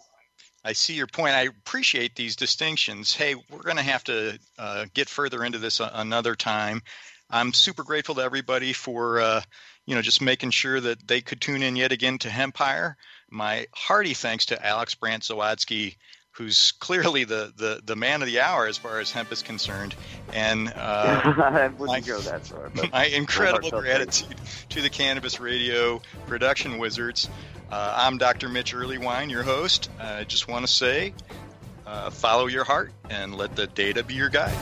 I 0.65 0.73
see 0.73 0.95
your 0.95 1.07
point. 1.07 1.35
I 1.35 1.43
appreciate 1.43 2.15
these 2.17 2.37
distinctions. 2.37 3.15
Hey, 3.15 3.35
we're 3.35 3.63
going 3.63 3.77
to 3.77 3.83
have 3.83 4.05
to 4.05 4.39
uh, 4.59 4.87
get 4.93 5.09
further 5.09 5.45
into 5.45 5.59
this 5.59 5.81
a- 5.81 5.91
another 5.95 6.35
time. 6.35 6.83
I'm 7.31 7.53
super 7.53 7.85
grateful 7.85 8.17
to 8.17 8.23
everybody 8.23 8.73
for 8.73 9.21
uh, 9.21 9.41
you 9.87 9.95
know 9.95 10.03
just 10.03 10.21
making 10.21 10.51
sure 10.51 10.81
that 10.81 11.07
they 11.07 11.21
could 11.21 11.41
tune 11.41 11.63
in 11.63 11.77
yet 11.77 11.93
again 11.93 12.19
to 12.19 12.29
Hempire. 12.29 12.95
My 13.31 13.67
hearty 13.73 14.15
thanks 14.15 14.47
to 14.47 14.67
Alex 14.67 14.95
Brant-Zawadzki, 14.97 15.97
who's 16.41 16.73
clearly 16.73 17.25
the, 17.25 17.53
the 17.59 17.83
the 17.85 17.95
man 17.95 18.23
of 18.23 18.27
the 18.27 18.41
hour 18.41 18.67
as 18.67 18.79
far 18.79 18.99
as 18.99 19.13
hemp 19.13 19.31
is 19.31 19.43
concerned, 19.43 19.95
and 20.33 20.69
uh, 20.69 20.73
I 21.37 21.69
wouldn't 21.69 21.87
my- 21.87 22.01
go 22.01 22.19
that 22.21 22.47
far. 22.47 22.71
But 22.75 22.91
my 22.91 23.05
incredible 23.05 23.71
gratitude 23.83 24.35
to 24.71 24.81
the 24.81 24.89
Cannabis 24.89 25.39
Radio 25.39 26.01
production 26.27 26.79
wizards. 26.79 27.29
Uh, 27.71 27.95
I'm 27.95 28.17
Dr. 28.17 28.49
Mitch 28.49 28.75
Earleywine, 28.75 29.31
your 29.31 29.43
host. 29.43 29.91
I 30.01 30.25
just 30.25 30.49
want 30.49 30.67
to 30.67 30.73
say 30.73 31.13
uh, 31.87 32.09
follow 32.09 32.47
your 32.47 32.65
heart 32.65 32.91
and 33.11 33.35
let 33.35 33.55
the 33.55 33.67
data 33.67 34.03
be 34.03 34.15
your 34.15 34.31
guide. 34.31 34.57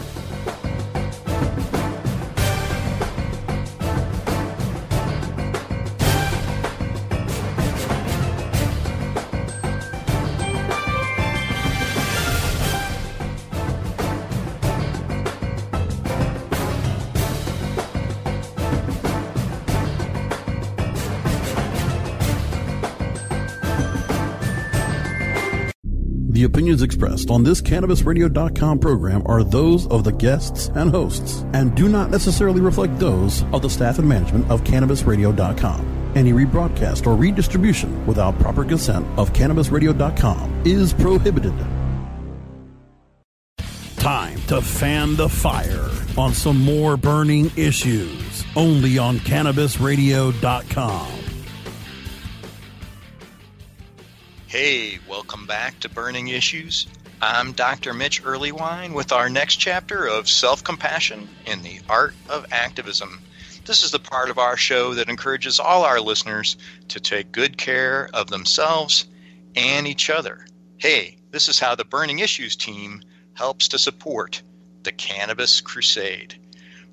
Opinions 26.69 26.83
expressed 26.83 27.31
on 27.31 27.43
this 27.43 27.62
CannabisRadio.com 27.62 28.79
program 28.79 29.23
are 29.25 29.43
those 29.43 29.87
of 29.87 30.05
the 30.05 30.12
guests 30.12 30.69
and 30.75 30.91
hosts 30.91 31.47
and 31.55 31.75
do 31.75 31.89
not 31.89 32.11
necessarily 32.11 32.61
reflect 32.61 32.99
those 32.99 33.43
of 33.55 33.62
the 33.62 33.71
staff 33.71 33.99
and 33.99 34.07
management 34.07 34.51
of 34.51 34.62
CannabisRadio.com. 34.64 36.12
Any 36.14 36.33
rebroadcast 36.33 37.07
or 37.07 37.16
redistribution 37.16 38.07
without 38.07 38.39
proper 38.39 38.66
consent 38.66 39.07
of 39.19 39.33
CannabisRadio.com 39.33 40.62
is 40.66 40.93
prohibited. 40.93 41.55
Time 43.97 44.39
to 44.49 44.61
fan 44.61 45.16
the 45.16 45.31
fire 45.31 45.89
on 46.19 46.35
some 46.35 46.61
more 46.61 46.99
burning 46.99 47.51
issues 47.57 48.45
only 48.57 48.99
on 48.99 49.16
CannabisRadio.com. 49.21 51.28
Hey, 54.49 54.99
welcome 55.07 55.44
back 55.44 55.78
to 55.80 55.90
Burning 55.90 56.28
Issues. 56.28 56.86
I'm 57.20 57.53
Dr. 57.53 57.92
Mitch 57.92 58.22
Earleywine 58.22 58.94
with 58.94 59.12
our 59.12 59.28
next 59.28 59.57
chapter 59.57 60.07
of 60.07 60.26
Self 60.26 60.64
Compassion 60.64 61.28
in 61.44 61.61
the 61.61 61.80
Art 61.86 62.14
of 62.30 62.46
Activism. 62.51 63.20
This 63.66 63.82
is 63.82 63.90
the 63.90 63.99
part 63.99 64.30
of 64.30 64.38
our 64.38 64.57
show 64.57 64.94
that 64.94 65.11
encourages 65.11 65.61
all 65.61 65.84
our 65.84 66.01
listeners 66.01 66.57
to 66.88 66.99
take 66.99 67.30
good 67.30 67.59
care 67.59 68.09
of 68.14 68.30
themselves 68.30 69.05
and 69.55 69.86
each 69.86 70.09
other. 70.09 70.46
Hey, 70.78 71.18
this 71.30 71.49
is 71.49 71.61
how 71.61 71.74
the 71.74 71.84
Burning 71.84 72.20
Issues 72.20 72.57
team 72.57 73.03
helps 73.34 73.68
to 73.68 73.78
support 73.78 74.40
the 74.82 74.92
Cannabis 74.92 75.61
Crusade. 75.61 76.36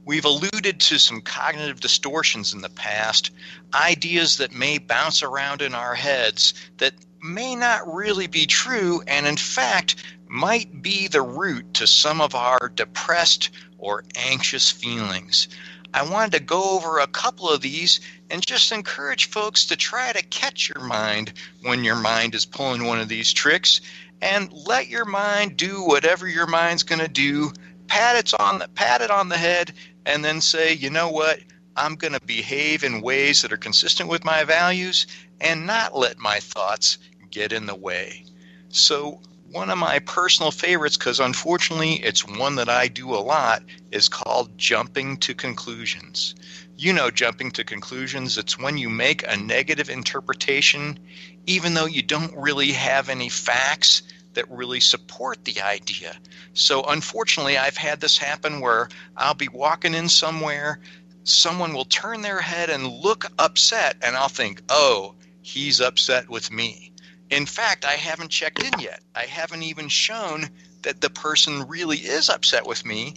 We've 0.04 0.26
alluded 0.26 0.82
to 0.82 1.00
some 1.00 1.22
cognitive 1.22 1.80
distortions 1.80 2.54
in 2.54 2.60
the 2.60 2.70
past, 2.70 3.32
ideas 3.74 4.40
that 4.40 4.52
may 4.52 4.78
bounce 4.78 5.24
around 5.24 5.62
in 5.62 5.74
our 5.74 5.96
heads 5.96 6.54
that 6.80 6.94
may 7.34 7.56
not 7.56 7.94
really 7.94 8.28
be 8.28 8.46
true, 8.46 9.02
and 9.08 9.26
in 9.26 9.38
fact, 9.38 9.96
might 10.28 10.82
be 10.82 11.08
the 11.08 11.22
root 11.22 11.74
to 11.76 11.88
some 11.88 12.22
of 12.22 12.36
our 12.36 12.72
depressed 12.76 13.50
or 13.78 14.04
anxious 14.16 14.72
feelings. 14.72 15.48
I 15.94 16.04
wanted 16.04 16.34
to 16.34 16.44
go 16.44 16.72
over 16.72 17.00
a 17.00 17.08
couple 17.08 17.50
of 17.50 17.62
these 17.62 18.02
and 18.30 18.46
just 18.46 18.72
encourage 18.72 19.30
folks 19.30 19.66
to 19.68 19.76
try 19.76 20.12
to 20.12 20.24
catch 20.24 20.70
your 20.70 20.84
mind 20.84 21.34
when 21.62 21.84
your 21.84 21.96
mind 21.96 22.36
is 22.36 22.46
pulling 22.46 22.84
one 22.84 23.00
of 23.00 23.08
these 23.08 23.32
tricks 23.32 23.82
and 24.22 24.52
let 24.52 24.88
your 24.88 25.06
mind 25.06 25.56
do 25.58 25.84
whatever 25.84 26.28
your 26.28 26.48
mind's 26.48 26.84
going 26.84 27.00
to 27.00 27.08
do. 27.08 27.52
Pat 27.88 28.18
it 28.18 28.34
on 28.40 28.60
the 28.60 28.68
pat 28.70 29.02
it 29.02 29.12
on 29.12 29.30
the 29.30 29.38
head 29.38 29.72
and 30.06 30.26
then 30.26 30.42
say, 30.42 30.74
"You 30.74 30.90
know 30.90 31.10
what? 31.10 31.40
I'm 31.78 31.96
going 31.96 32.14
to 32.14 32.22
behave 32.22 32.84
in 32.84 33.02
ways 33.02 33.42
that 33.42 33.54
are 33.54 33.58
consistent 33.58 34.10
with 34.10 34.24
my 34.24 34.44
values 34.44 35.08
and 35.42 35.66
not 35.66 35.96
let 35.96 36.18
my 36.18 36.40
thoughts 36.40 36.98
get 37.36 37.52
in 37.52 37.66
the 37.66 37.76
way." 37.76 38.24
So, 38.70 39.22
one 39.52 39.70
of 39.70 39.78
my 39.78 40.00
personal 40.00 40.52
favorites, 40.52 40.98
because 40.98 41.20
unfortunately 41.20 41.94
it's 42.04 42.28
one 42.28 42.56
that 42.56 42.70
I 42.70 42.88
do 42.88 43.14
a 43.14 43.26
lot, 43.34 43.62
is 43.92 44.10
called 44.10 44.58
jumping 44.58 45.18
to 45.18 45.34
conclusions. 45.34 46.36
You 46.78 46.94
know, 46.94 47.12
jumping 47.12 47.52
to 47.52 47.64
conclusions, 47.64 48.38
it's 48.38 48.58
when 48.58 48.78
you 48.78 48.90
make 48.90 49.24
a 49.24 49.38
negative 49.38 49.90
interpretation, 49.90 51.00
even 51.46 51.74
though 51.74 51.86
you 51.86 52.02
don't 52.02 52.36
really 52.36 52.72
have 52.72 53.10
any 53.10 53.30
facts 53.30 54.02
that 54.34 54.50
really 54.50 54.80
support 54.80 55.46
the 55.46 55.62
idea. 55.62 56.16
So, 56.54 56.84
unfortunately, 56.84 57.58
I've 57.58 57.78
had 57.78 58.02
this 58.02 58.18
happen 58.18 58.60
where 58.60 58.90
I'll 59.16 59.34
be 59.34 59.48
walking 59.48 59.94
in 59.94 60.10
somewhere, 60.10 60.80
someone 61.24 61.74
will 61.74 61.86
turn 61.86 62.22
their 62.22 62.42
head 62.42 62.70
and 62.70 62.88
look 62.88 63.32
upset, 63.40 63.98
and 64.02 64.16
I'll 64.16 64.28
think, 64.30 64.62
oh, 64.70 65.16
he's 65.42 65.82
upset 65.82 66.30
with 66.30 66.52
me. 66.52 66.92
In 67.36 67.46
fact, 67.46 67.84
I 67.84 67.98
haven't 67.98 68.30
checked 68.30 68.64
in 68.64 68.80
yet. 68.80 69.02
I 69.14 69.26
haven't 69.26 69.64
even 69.64 69.90
shown 69.90 70.50
that 70.84 71.02
the 71.02 71.10
person 71.10 71.68
really 71.68 71.98
is 71.98 72.30
upset 72.30 72.66
with 72.66 72.86
me, 72.86 73.16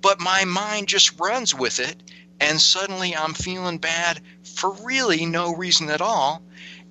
but 0.00 0.20
my 0.20 0.44
mind 0.44 0.86
just 0.86 1.18
runs 1.18 1.52
with 1.52 1.80
it, 1.80 2.00
and 2.38 2.60
suddenly 2.60 3.16
I'm 3.16 3.34
feeling 3.34 3.78
bad 3.78 4.20
for 4.44 4.70
really 4.70 5.26
no 5.26 5.52
reason 5.52 5.90
at 5.90 6.00
all. 6.00 6.44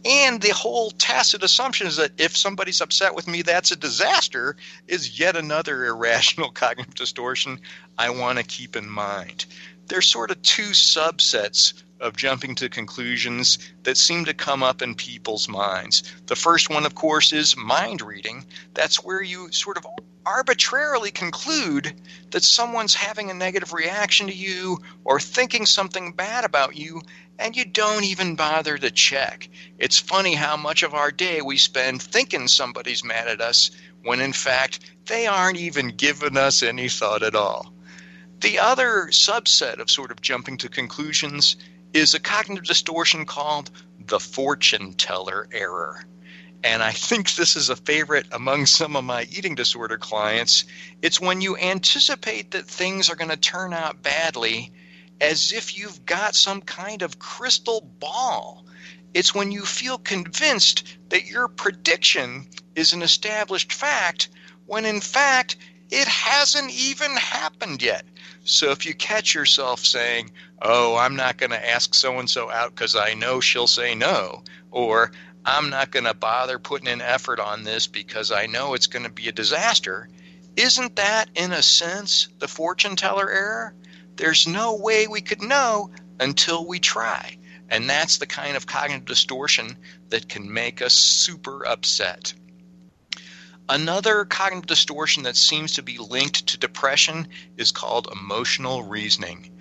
And 0.03 0.41
the 0.41 0.53
whole 0.53 0.91
tacit 0.91 1.43
assumption 1.43 1.87
is 1.87 1.95
that 1.95 2.19
if 2.19 2.35
somebody's 2.35 2.81
upset 2.81 3.15
with 3.15 3.25
me, 3.25 3.41
that's 3.41 3.71
a 3.71 3.77
disaster, 3.77 4.57
is 4.85 5.17
yet 5.17 5.37
another 5.37 5.85
irrational 5.91 6.51
cognitive 6.51 6.95
distortion 6.95 7.61
I 7.97 8.09
want 8.09 8.37
to 8.37 8.43
keep 8.43 8.75
in 8.75 8.89
mind. 8.89 9.45
There's 9.87 10.07
sort 10.07 10.29
of 10.29 10.41
two 10.41 10.71
subsets 10.71 11.84
of 11.99 12.15
jumping 12.17 12.55
to 12.55 12.69
conclusions 12.69 13.57
that 13.83 13.97
seem 13.97 14.25
to 14.25 14.33
come 14.33 14.63
up 14.63 14.81
in 14.81 14.95
people's 14.95 15.47
minds. 15.47 16.03
The 16.27 16.35
first 16.35 16.69
one, 16.69 16.85
of 16.85 16.95
course, 16.95 17.31
is 17.33 17.55
mind 17.55 18.01
reading. 18.01 18.45
That's 18.73 19.03
where 19.03 19.21
you 19.21 19.51
sort 19.51 19.77
of 19.77 19.85
arbitrarily 20.25 21.11
conclude 21.11 21.93
that 22.31 22.43
someone's 22.43 22.95
having 22.95 23.29
a 23.29 23.33
negative 23.33 23.73
reaction 23.73 24.27
to 24.27 24.33
you 24.33 24.79
or 25.03 25.19
thinking 25.19 25.65
something 25.65 26.11
bad 26.11 26.43
about 26.43 26.75
you, 26.75 27.01
and 27.37 27.55
you 27.55 27.65
don't 27.65 28.03
even 28.03 28.35
bother 28.35 28.77
to 28.77 28.91
check. 28.91 29.49
It's 29.77 29.99
funny 29.99 30.33
how 30.33 30.57
much 30.57 30.83
of 30.83 30.93
our 30.93 31.11
day 31.11 31.41
we 31.41 31.57
spend 31.57 32.01
thinking 32.01 32.47
somebody's 32.47 33.03
mad 33.03 33.27
at 33.27 33.41
us 33.41 33.71
when 34.03 34.21
in 34.21 34.33
fact 34.33 34.79
they 35.05 35.27
aren't 35.27 35.59
even 35.59 35.95
giving 35.95 36.37
us 36.37 36.63
any 36.63 36.89
thought 36.89 37.23
at 37.23 37.35
all. 37.35 37.73
The 38.41 38.59
other 38.59 39.07
subset 39.11 39.79
of 39.79 39.89
sort 39.89 40.11
of 40.11 40.21
jumping 40.21 40.57
to 40.57 40.69
conclusions 40.69 41.55
is 41.95 42.13
a 42.13 42.19
cognitive 42.19 42.65
distortion 42.65 43.25
called 43.25 43.71
the 44.05 44.19
fortune 44.19 44.91
teller 44.93 45.47
error. 45.53 46.03
And 46.61 46.83
I 46.83 46.91
think 46.91 47.35
this 47.35 47.55
is 47.55 47.69
a 47.69 47.75
favorite 47.77 48.25
among 48.33 48.65
some 48.65 48.97
of 48.97 49.05
my 49.05 49.23
eating 49.23 49.55
disorder 49.55 49.97
clients. 49.97 50.65
It's 51.01 51.21
when 51.21 51.39
you 51.39 51.55
anticipate 51.55 52.51
that 52.51 52.67
things 52.67 53.09
are 53.09 53.15
going 53.15 53.29
to 53.29 53.37
turn 53.37 53.71
out 53.71 54.03
badly 54.03 54.73
as 55.21 55.53
if 55.53 55.77
you've 55.77 56.05
got 56.05 56.35
some 56.35 56.61
kind 56.61 57.01
of 57.01 57.19
crystal 57.19 57.79
ball. 57.99 58.65
It's 59.13 59.33
when 59.33 59.53
you 59.53 59.63
feel 59.63 59.97
convinced 59.97 60.97
that 61.09 61.27
your 61.27 61.47
prediction 61.47 62.47
is 62.75 62.91
an 62.91 63.03
established 63.03 63.71
fact 63.71 64.27
when 64.65 64.83
in 64.83 64.99
fact 64.99 65.55
it 65.91 66.09
hasn't 66.09 66.71
even 66.71 67.11
happened 67.15 67.81
yet. 67.81 68.03
So 68.45 68.69
if 68.69 68.85
you 68.85 68.93
catch 68.93 69.33
yourself 69.33 69.83
saying, 69.83 70.31
Oh, 70.61 70.95
I'm 70.95 71.15
not 71.15 71.37
going 71.37 71.49
to 71.49 71.69
ask 71.69 71.93
so 71.93 72.19
and 72.19 72.29
so 72.29 72.49
out 72.51 72.73
because 72.73 72.95
I 72.95 73.15
know 73.15 73.39
she'll 73.39 73.67
say 73.67 73.95
no, 73.95 74.43
or 74.71 75.11
I'm 75.43 75.69
not 75.69 75.91
going 75.91 76.05
to 76.05 76.13
bother 76.13 76.59
putting 76.59 76.87
in 76.87 77.01
effort 77.01 77.39
on 77.39 77.63
this 77.63 77.87
because 77.87 78.31
I 78.31 78.45
know 78.45 78.73
it's 78.73 78.87
going 78.87 79.03
to 79.03 79.11
be 79.11 79.27
a 79.27 79.31
disaster, 79.31 80.09
isn't 80.55 80.95
that, 80.95 81.29
in 81.35 81.51
a 81.51 81.61
sense, 81.61 82.29
the 82.39 82.47
fortune 82.47 82.95
teller 82.95 83.29
error? 83.29 83.73
There's 84.15 84.47
no 84.47 84.75
way 84.75 85.07
we 85.07 85.21
could 85.21 85.41
know 85.41 85.89
until 86.19 86.65
we 86.65 86.79
try. 86.79 87.37
And 87.69 87.89
that's 87.89 88.19
the 88.19 88.27
kind 88.27 88.55
of 88.55 88.67
cognitive 88.67 89.05
distortion 89.05 89.75
that 90.09 90.29
can 90.29 90.53
make 90.53 90.81
us 90.81 90.93
super 90.93 91.65
upset. 91.65 92.33
Another 93.67 94.25
cognitive 94.25 94.67
distortion 94.67 95.23
that 95.23 95.35
seems 95.35 95.73
to 95.73 95.81
be 95.81 95.97
linked 95.97 96.47
to 96.47 96.57
depression 96.57 97.27
is 97.57 97.71
called 97.71 98.07
emotional 98.11 98.83
reasoning. 98.83 99.51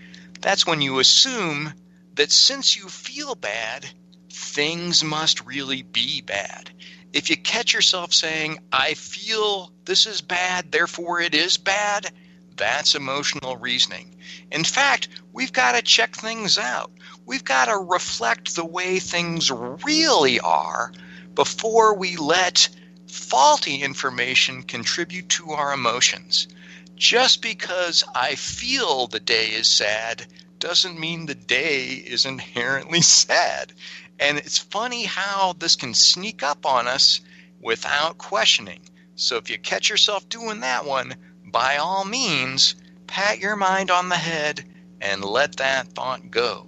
That's 0.41 0.67
when 0.67 0.83
you 0.83 0.99
assume 0.99 1.73
that 2.15 2.31
since 2.31 2.77
you 2.77 2.89
feel 2.89 3.35
bad, 3.35 3.87
things 4.31 5.03
must 5.03 5.47
really 5.47 5.83
be 5.83 6.21
bad. 6.21 6.71
If 7.15 7.31
you 7.31 7.37
catch 7.37 7.73
yourself 7.73 8.13
saying, 8.13 8.59
I 8.71 8.95
feel 8.95 9.73
this 9.87 10.07
is 10.07 10.21
bad, 10.21 10.71
therefore 10.71 11.21
it 11.21 11.35
is 11.35 11.57
bad, 11.57 12.11
that's 12.57 12.95
emotional 12.95 13.57
reasoning. 13.57 14.17
In 14.51 14.65
fact, 14.65 15.09
we've 15.33 15.53
got 15.53 15.73
to 15.73 15.83
check 15.83 16.15
things 16.15 16.59
out. 16.59 16.91
We've 17.25 17.45
got 17.45 17.67
to 17.67 17.79
reflect 17.79 18.55
the 18.55 18.67
way 18.67 18.99
things 18.99 19.51
really 19.51 20.41
are 20.41 20.93
before 21.35 21.97
we 21.97 22.17
let 22.17 22.69
faulty 23.15 23.81
information 23.81 24.61
contribute 24.65 25.29
to 25.29 25.53
our 25.53 25.73
emotions. 25.73 26.49
Just 26.97 27.43
because 27.43 28.03
I 28.13 28.35
feel 28.35 29.07
the 29.07 29.21
day 29.21 29.53
is 29.53 29.69
sad 29.69 30.27
doesn't 30.59 30.99
mean 30.99 31.27
the 31.27 31.37
day 31.37 31.87
is 31.87 32.27
inherently 32.27 33.01
sad. 33.23 33.73
And 34.19 34.37
it's 34.37 34.59
funny 34.59 35.05
how 35.05 35.55
this 35.57 35.77
can 35.77 35.95
sneak 35.95 36.43
up 36.43 36.67
on 36.67 36.89
us 36.89 37.21
without 37.61 38.19
questioning. 38.19 38.81
So 39.15 39.37
if 39.37 39.49
you 39.49 39.59
catch 39.59 39.89
yourself 39.89 40.29
doing 40.29 40.61
that 40.61 40.85
one, 40.85 41.15
by 41.45 41.77
all 41.77 42.05
means, 42.05 42.75
pat 43.07 43.39
your 43.39 43.55
mind 43.55 43.93
on 43.93 44.09
the 44.09 44.17
head 44.17 44.65
and 45.01 45.25
let 45.25 45.57
that 45.59 45.93
thought 45.93 46.33
go. 46.33 46.67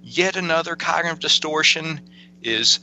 Yet 0.00 0.36
another 0.36 0.76
cognitive 0.76 1.18
distortion 1.18 2.08
is 2.40 2.78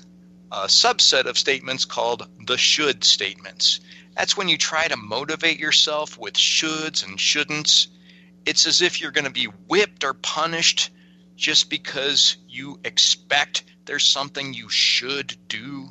a 0.52 0.66
subset 0.66 1.26
of 1.26 1.38
statements 1.38 1.86
called 1.86 2.28
the 2.46 2.58
should 2.58 3.04
statements. 3.04 3.80
That's 4.16 4.36
when 4.36 4.48
you 4.48 4.58
try 4.58 4.88
to 4.88 4.98
motivate 4.98 5.60
yourself 5.60 6.18
with 6.18 6.34
shoulds 6.34 7.06
and 7.06 7.18
shouldn'ts. 7.18 7.88
It's 8.46 8.66
as 8.66 8.82
if 8.82 9.00
you're 9.00 9.12
going 9.12 9.26
to 9.26 9.32
be 9.32 9.46
whipped 9.46 10.04
or 10.04 10.14
punished 10.14 10.90
just 11.36 11.70
because 11.70 12.36
you 12.48 12.80
expect 12.84 13.64
there's 13.86 14.10
something 14.10 14.54
you 14.54 14.70
should 14.70 15.36
do. 15.48 15.90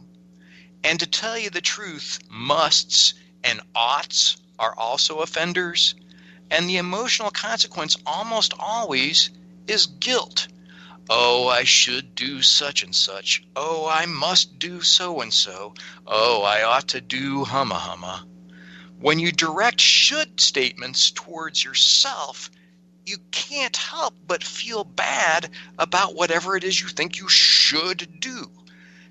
And 0.84 1.00
to 1.00 1.06
tell 1.06 1.38
you 1.38 1.50
the 1.50 1.60
truth, 1.60 2.18
musts 2.28 3.14
and 3.42 3.60
oughts 3.74 4.36
are 4.58 4.74
also 4.76 5.18
offenders. 5.18 5.94
And 6.50 6.68
the 6.68 6.76
emotional 6.76 7.30
consequence 7.30 7.96
almost 8.04 8.54
always 8.58 9.30
is 9.66 9.86
guilt. 9.86 10.48
Oh, 11.10 11.48
I 11.48 11.64
should 11.64 12.14
do 12.14 12.42
such 12.42 12.82
and 12.82 12.94
such. 12.94 13.42
Oh, 13.56 13.88
I 13.88 14.04
must 14.04 14.58
do 14.58 14.82
so 14.82 15.22
and 15.22 15.32
so. 15.32 15.72
Oh, 16.06 16.42
I 16.42 16.62
ought 16.62 16.88
to 16.88 17.00
do 17.00 17.46
humma 17.46 17.78
humma. 17.78 18.24
When 18.98 19.18
you 19.18 19.32
direct 19.32 19.80
should 19.80 20.38
statements 20.38 21.10
towards 21.10 21.64
yourself, 21.64 22.50
you 23.06 23.16
can't 23.30 23.76
help 23.76 24.14
but 24.26 24.44
feel 24.44 24.84
bad 24.84 25.50
about 25.78 26.14
whatever 26.14 26.56
it 26.56 26.64
is 26.64 26.78
you 26.78 26.88
think 26.88 27.16
you 27.16 27.28
should 27.28 28.20
do. 28.20 28.50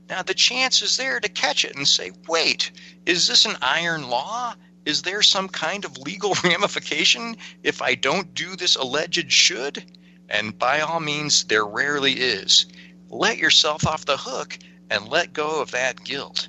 Now, 0.07 0.21
the 0.21 0.35
chance 0.35 0.83
is 0.83 0.97
there 0.97 1.19
to 1.19 1.29
catch 1.29 1.65
it 1.65 1.75
and 1.75 1.87
say, 1.87 2.11
wait, 2.27 2.69
is 3.07 3.27
this 3.27 3.45
an 3.45 3.57
iron 3.61 4.07
law? 4.07 4.53
Is 4.85 5.01
there 5.01 5.23
some 5.23 5.49
kind 5.49 5.83
of 5.83 5.97
legal 5.97 6.35
ramification 6.43 7.37
if 7.63 7.81
I 7.81 7.95
don't 7.95 8.35
do 8.35 8.55
this 8.55 8.75
alleged 8.75 9.31
should? 9.31 9.83
And 10.29 10.57
by 10.57 10.81
all 10.81 10.99
means, 10.99 11.45
there 11.45 11.65
rarely 11.65 12.13
is. 12.13 12.65
Let 13.09 13.37
yourself 13.37 13.87
off 13.87 14.05
the 14.05 14.17
hook 14.17 14.57
and 14.89 15.07
let 15.07 15.33
go 15.33 15.61
of 15.61 15.71
that 15.71 16.03
guilt. 16.03 16.47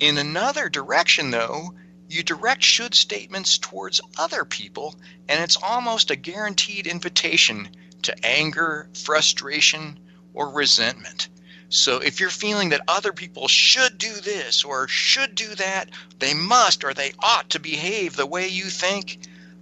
In 0.00 0.18
another 0.18 0.68
direction, 0.68 1.30
though, 1.30 1.74
you 2.08 2.22
direct 2.22 2.62
should 2.62 2.94
statements 2.94 3.58
towards 3.58 4.00
other 4.18 4.44
people, 4.44 4.94
and 5.28 5.42
it's 5.42 5.56
almost 5.56 6.10
a 6.10 6.16
guaranteed 6.16 6.86
invitation 6.86 7.68
to 8.02 8.26
anger, 8.26 8.88
frustration, 8.94 9.98
or 10.34 10.50
resentment. 10.50 11.28
So 11.70 11.98
if 11.98 12.20
you're 12.20 12.30
feeling 12.30 12.68
that 12.68 12.82
other 12.86 13.12
people 13.12 13.48
should 13.48 13.96
do 13.98 14.12
this 14.14 14.64
or 14.64 14.86
should 14.86 15.34
do 15.34 15.54
that, 15.54 15.90
they 16.18 16.34
must 16.34 16.84
or 16.84 16.92
they 16.92 17.14
ought 17.18 17.50
to 17.50 17.58
behave 17.58 18.16
the 18.16 18.26
way 18.26 18.48
you 18.48 18.64
think, 18.64 19.18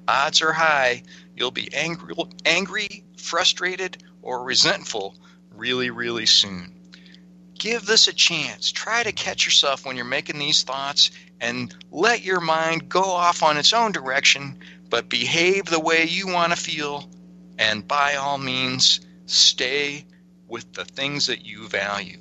odds 0.09 0.43
are 0.43 0.53
high 0.53 1.05
you'll 1.37 1.51
be 1.51 1.73
angry, 1.75 2.15
angry, 2.45 3.05
frustrated, 3.23 4.03
or 4.21 4.45
resentful 4.45 5.15
really, 5.55 5.91
really 5.91 6.27
soon. 6.27 6.73
Give 7.59 7.85
this 7.85 8.09
a 8.09 8.13
chance. 8.13 8.73
Try 8.73 9.03
to 9.03 9.13
catch 9.13 9.47
yourself 9.47 9.87
when 9.87 9.97
you're 9.97 10.05
making 10.05 10.39
these 10.39 10.63
thoughts 10.63 11.11
and 11.41 11.75
let 11.91 12.23
your 12.23 12.41
mind 12.41 12.89
go 12.89 13.03
off 13.03 13.43
on 13.43 13.57
its 13.57 13.73
own 13.73 13.93
direction, 13.93 14.59
but 14.91 15.09
behave 15.09 15.67
the 15.67 15.81
way 15.81 16.05
you 16.05 16.27
want 16.29 16.53
to 16.53 16.59
feel. 16.59 17.09
And 17.59 17.87
by 17.87 18.17
all 18.17 18.39
means, 18.39 19.01
stay 19.27 20.07
with 20.49 20.73
the 20.73 20.85
things 20.85 21.27
that 21.27 21.45
you 21.45 21.69
value. 21.69 22.19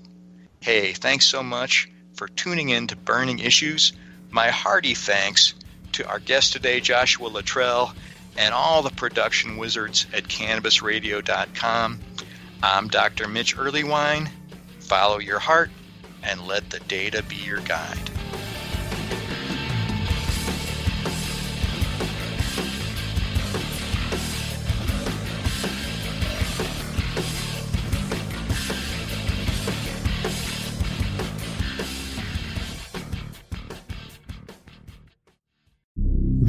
Hey, 0.60 0.94
thanks 0.94 1.26
so 1.26 1.42
much 1.42 1.90
for 2.16 2.28
tuning 2.28 2.70
in 2.70 2.88
to 2.88 2.96
Burning 2.96 3.40
Issues. 3.40 3.94
My 4.30 4.50
hearty 4.50 4.94
thanks 4.94 5.56
to 5.94 6.08
our 6.08 6.20
guest 6.20 6.54
today, 6.54 6.80
Joshua 6.80 7.30
Littrell, 7.30 7.94
and 8.38 8.54
all 8.54 8.82
the 8.82 8.92
production 8.92 9.58
wizards 9.58 10.08
at 10.14 10.24
CannabisRadio.com. 10.24 12.00
I'm 12.64 12.88
Dr. 12.88 13.28
Mitch 13.28 13.58
Earleywine. 13.58 14.30
Follow 14.80 15.20
your 15.20 15.40
heart 15.40 15.72
and 16.24 16.48
let 16.48 16.70
the 16.70 16.80
data 16.82 17.24
be 17.24 17.36
your 17.36 17.62
guide. 17.62 18.12